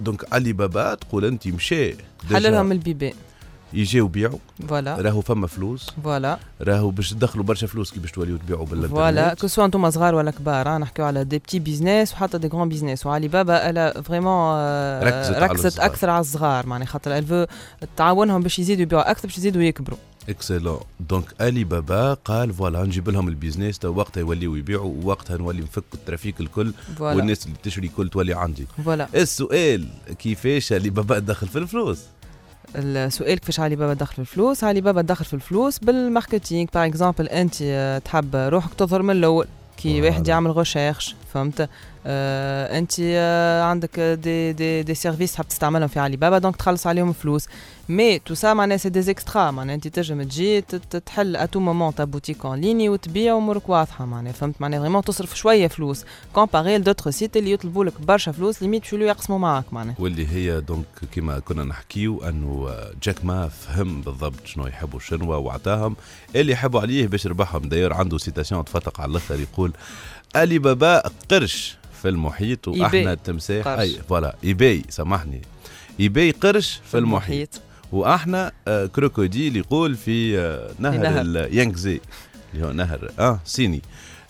donc 0.01 0.32
علي 0.32 0.52
بابا 0.52 0.94
تقول 0.94 1.24
انت 1.24 1.48
مشى 1.48 1.94
حللهم 2.32 2.72
البيبان. 2.72 3.14
يجيو 3.72 4.08
بيعوا 4.08 4.38
voilà. 4.68 4.97
راهو 4.96 5.20
فما 5.20 5.46
فلوس. 5.46 5.90
voilà. 6.05 6.38
راهو 6.60 6.90
باش 6.90 7.10
تدخلوا 7.10 7.44
برشا 7.44 7.66
فلوس 7.66 7.92
كي 7.92 8.00
باش 8.00 8.10
توليو 8.10 8.36
تبيعوا 8.36 8.66
بالانترنت 8.66 8.94
voilà. 8.95 9.34
que 9.34 9.47
ce 9.47 9.53
soit 9.53 9.64
أنتم 9.64 9.90
صغار 9.90 10.14
ولا 10.14 10.30
كبار 10.30 10.78
نحكيو 10.78 11.04
على 11.04 11.24
des 11.24 11.38
petits 11.38 11.59
business 11.59 12.12
وحتى 12.12 12.38
des 12.38 12.49
grands 12.49 12.68
business 12.68 13.07
وعلي 13.06 13.28
بابا 13.28 13.70
il 13.70 14.03
a 14.03 14.08
vraiment 14.08 14.55
ركزت 15.02 15.34
على 15.34 15.46
ركزت 15.46 15.66
الصغار. 15.66 15.86
أكثر 15.86 16.10
على 16.10 16.20
الصغار 16.20 16.66
معناها 16.66 16.86
خاطر 16.86 17.18
il 17.18 17.28
faut 17.28 17.47
تعاونهم 17.96 18.42
باش 18.42 18.58
يزيدوا 18.58 18.82
يبيعوا 18.82 19.10
أكثر 19.10 19.28
باش 19.28 19.38
يزيدوا 19.38 19.62
يكبروا. 19.62 19.98
excellent 20.28 20.80
donc 21.01 21.34
علي 21.40 21.64
بابا 21.64 22.14
قال 22.14 22.55
voilà 22.55 22.84
نجيب 22.85 23.09
لهم 23.09 23.29
ال 23.28 23.34
business 23.34 23.78
تو 23.79 23.89
وقتها 23.89 24.20
يوليو 24.20 24.57
يبيعوا 24.57 24.95
ووقتها 25.05 25.37
نولي 25.37 25.61
نفك 25.62 25.85
ال 25.95 26.01
trafic 26.01 26.40
الكل 26.41 26.73
voilà. 26.99 27.16
والناس 27.16 27.47
اللي 27.47 27.57
تشري 27.62 27.87
الكل 27.87 28.09
تولي 28.09 28.35
عندي. 28.35 28.66
voilà 28.84 29.09
السؤال 29.14 29.89
كيفاش 30.18 30.73
علي 30.72 30.90
بابا 30.91 31.18
دخل 31.18 31.49
في 31.49 31.59
الفلوس؟ 31.59 31.99
السؤال 32.77 33.39
كيفاش 33.39 33.61
علي 33.61 33.77
بابا 33.77 33.95
دخل 33.95 34.12
في 34.12 34.18
الفلوس؟ 34.18 34.64
علي 34.64 34.81
بابا 34.81 35.01
دخل 35.01 35.25
في 35.25 35.35
الفلوس 35.35 35.79
بال 35.78 35.93
marketing. 35.93 36.68
par 36.74 36.86
exemple 36.86 37.28
أنت 37.29 38.03
تحب 38.05 38.37
روحك 38.37 38.75
تظهر 38.75 39.03
من 39.03 39.11
الأول 39.11 39.47
كي. 39.77 40.03
واحد 40.03 40.29
يعمل 40.29 40.57
recherche 40.57 41.14
فهمت؟ 41.35 41.68
آه 42.07 42.78
انت 42.78 42.92
آه 43.00 43.62
عندك 43.62 44.00
des 44.01 44.53
des 44.53 44.82
des 44.82 44.95
services 44.95 45.32
تحب 45.32 45.48
تستعملهم 45.48 45.88
في 45.88 46.00
علي 46.00 46.16
بابا 46.16 46.38
donc 46.38 46.57
تخلص 46.57 46.86
عليهم 46.86 47.12
فلوس. 47.12 47.48
mais 47.88 48.18
tout 48.18 48.34
ça 48.34 48.55
معناها 48.55 48.76
c'est 48.76 48.88
des 48.88 49.11
extras 49.11 49.51
معناها 49.50 49.74
انت 49.74 49.88
تنجم 49.88 50.22
تجي 50.22 50.61
تحل 51.07 51.36
à 51.36 51.41
tout 51.41 51.61
moment 51.61 51.95
ta 51.95 52.05
boutique 52.05 52.45
en 52.45 52.61
ligne 52.61 52.88
وتبيع 52.88 53.36
امورك 53.36 53.68
واضحة 53.68 54.05
معناها. 54.05 54.32
فهمت؟ 54.32 54.55
معناها 54.61 54.80
vraiment 54.80 55.03
تصرف 55.03 55.36
شوية 55.36 55.68
فلوس. 55.68 56.05
comparé 56.32 56.78
à 56.78 56.82
d'autres 56.82 57.11
sites 57.11 57.36
اللي 57.36 57.53
يطلبوا 57.53 57.84
لك 57.84 58.00
برشا 58.00 58.32
فلوس 58.32 58.62
limite 58.62 58.93
يوليو 58.92 59.09
يقسموا 59.09 59.38
معاك 59.38 59.72
معناها. 59.72 59.96
واللي 59.98 60.26
هي 60.26 60.61
donc 60.61 60.86
كما 61.12 61.38
كنا 61.38 61.64
نحكيو 61.64 62.22
انه 62.28 62.70
جاك 63.03 63.24
ما 63.24 63.48
فهم 63.48 64.00
بالضبط 64.00 64.46
شنو 64.46 64.66
يحبوا 64.66 64.98
الشنوة 64.98 65.38
وعطاهم 65.38 65.96
اللي 66.36 66.53
يحبوا 66.53 66.80
عليه 66.80 67.07
باش 67.07 67.24
يربحهم. 67.24 67.68
d'ailleurs 67.68 67.93
عنده 67.92 68.18
citation 68.18 68.64
تفتق 68.64 69.00
على 69.00 69.11
الآخر 69.11 69.40
يقول 69.40 69.72
علي 70.36 70.59
بابا 70.59 71.03
قرش. 71.30 71.76
في 72.03 72.09
المحيط 72.09 72.68
وإحنا. 72.68 73.12
التمساح 73.12 73.68
قرش. 73.68 73.80
أي 73.80 73.90
voilà. 74.09 74.36
eBay 74.45 74.82
سامحني. 74.88 75.42
eBay 76.01 76.30
قرش 76.30 76.80
في 76.90 76.98
المحيط. 76.98 77.61
وأحنا 77.92 78.53
آه، 78.68 78.86
crocodile 78.86 79.57
يقول 79.57 79.94
في 79.94 80.38
آه، 80.38 80.70
نهر 80.78 80.98
نهر. 81.03 81.20
اليانغزي 81.20 82.00
اللي 82.55 82.66
هو 82.66 82.72
نهر 82.72 83.11
آه 83.18 83.40
صيني. 83.44 83.82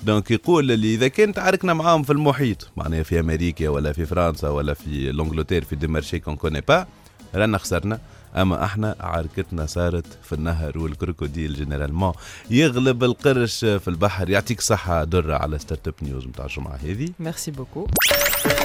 donc 0.03 0.31
يقول 0.31 0.71
اللي 0.71 0.95
إذا 0.95 1.09
كنت 1.09 1.39
عاركنا 1.39 1.75
معاهم 1.75 2.03
في 2.03 2.13
المحيط 2.13 2.71
معناها 2.77 3.03
في 3.03 3.21
أمريكا 3.21 3.69
ولا 3.69 3.93
في 3.93 4.07
فرنسا 4.07 4.49
ولا 4.49 4.75
في 4.75 5.13
l'Angleterre 5.13 5.65
في 5.65 5.77
des 5.77 5.87
marchés 5.87 6.19
qu'on 6.19 6.37
connaît 6.37 6.61
pas 6.61 6.87
رانا 7.35 7.59
خسرنا. 7.59 8.01
أما 8.37 8.65
إحنا 8.65 8.97
عركتنا 9.01 9.67
صارت 9.67 10.07
في 10.23 10.33
النهر 10.33 10.79
وال 10.79 10.93
crocodile 10.93 11.55
généralement. 11.55 12.13
يغلب 12.51 13.05
القرش 13.05 13.59
في 13.59 13.89
البحر. 13.89 14.31
يعطيك 14.31 14.61
صحة 14.61 15.05
درة 15.05 15.37
على 15.37 15.59
Startup 15.59 15.95
News 16.03 16.27
نتاع 16.27 16.45
الجمعة 16.45 16.79
هذه. 16.85 17.09
merci 17.21 17.51
beaucoup 17.51 17.87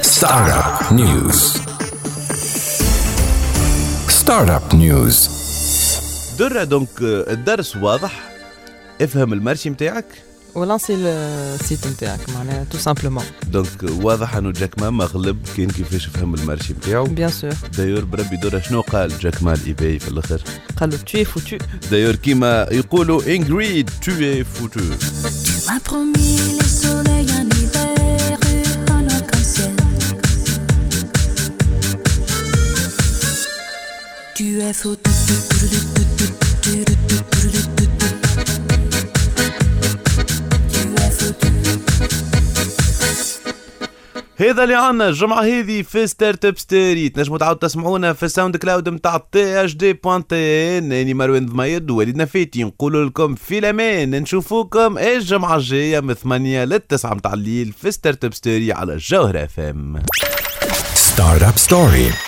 Startup 0.01 0.91
News. 0.91 1.39
Startup 4.09 4.73
News. 4.73 5.29
درة 6.39 6.63
donc 6.63 6.89
الدرس 7.01 7.75
واضح. 7.75 8.29
افهم 9.01 9.33
ال 9.33 9.38
marché 9.38 9.69
نتاعك 9.69 10.05
و 10.55 10.61
lancer 10.61 10.95
ال 10.95 11.13
site 11.13 11.87
نتاعك 11.87 12.29
معناها 12.29 12.65
tout 12.71 12.77
simplement 12.77 13.23
donc 13.51 13.83
واضح 13.83 14.35
إنه 14.35 14.51
جاك 14.51 14.79
ما 14.79 14.89
مغلب 14.89 15.37
كان 15.57 15.67
كيفاش 15.67 16.05
فهم 16.05 16.35
ال 16.35 16.40
marché 16.40 16.73
نتاعو. 16.73 17.03
bien 17.03 17.29
sûr 17.29 17.53
d'ailleurs 17.77 18.05
بربي 18.05 18.35
درة 18.35 18.59
شنو 18.59 18.81
قال 18.81 19.19
جاك 19.19 19.43
ما 19.43 19.53
ل 19.53 19.62
eBay 19.62 19.99
في 19.99 20.07
الآخر 20.07 20.41
قال 20.79 20.89
له 20.89 20.97
tu 20.97 21.17
es 21.17 21.27
foutu. 21.27 21.63
d'ailleurs 21.91 22.15
كيما 22.15 22.67
يقولوا 22.71 23.21
In-Grid 23.35 23.89
tu 24.05 24.11
es 24.11 24.43
foutu 24.43 24.79
Tu 24.79 25.63
m'as 25.67 25.79
promis 25.79 26.37
هذا 44.39 44.63
اللي 44.63 44.75
عنا 44.75 45.07
الجمعة 45.07 45.41
هذه 45.41 45.81
في 45.81 46.07
Startup 46.07 46.57
Story 46.57 47.09
تنجموا 47.09 47.37
تعاودوا 47.37 47.67
تسمعونا 47.67 48.13
في 48.13 48.23
ال 48.23 48.57
SoundCloud 48.57 48.89
نتاع 48.89 49.17
THD 49.31 49.65
point 49.65 50.77
TN 50.77 50.91
اني 50.91 51.13
مروان 51.13 51.45
ضميد 51.45 51.91
ووليد 51.91 52.17
نفيتي 52.17 52.63
نقول 52.63 53.07
لكم 53.07 53.35
في 53.35 53.57
الأمان. 53.59 54.21
نشوفوكم 54.21 54.97
الجمعة 54.97 55.55
الجاية 55.55 55.99
من 55.99 56.13
8 56.13 56.65
لل 56.65 56.79
9 56.79 57.13
متاع 57.13 57.33
الليل 57.33 57.73
في 57.81 57.91
Startup 57.91 58.33
Story 58.33 58.73
على 58.73 58.93
الجوهرة 58.93 59.43
FM 59.43 60.03
Startup 60.95 61.57
Story. 61.69 62.26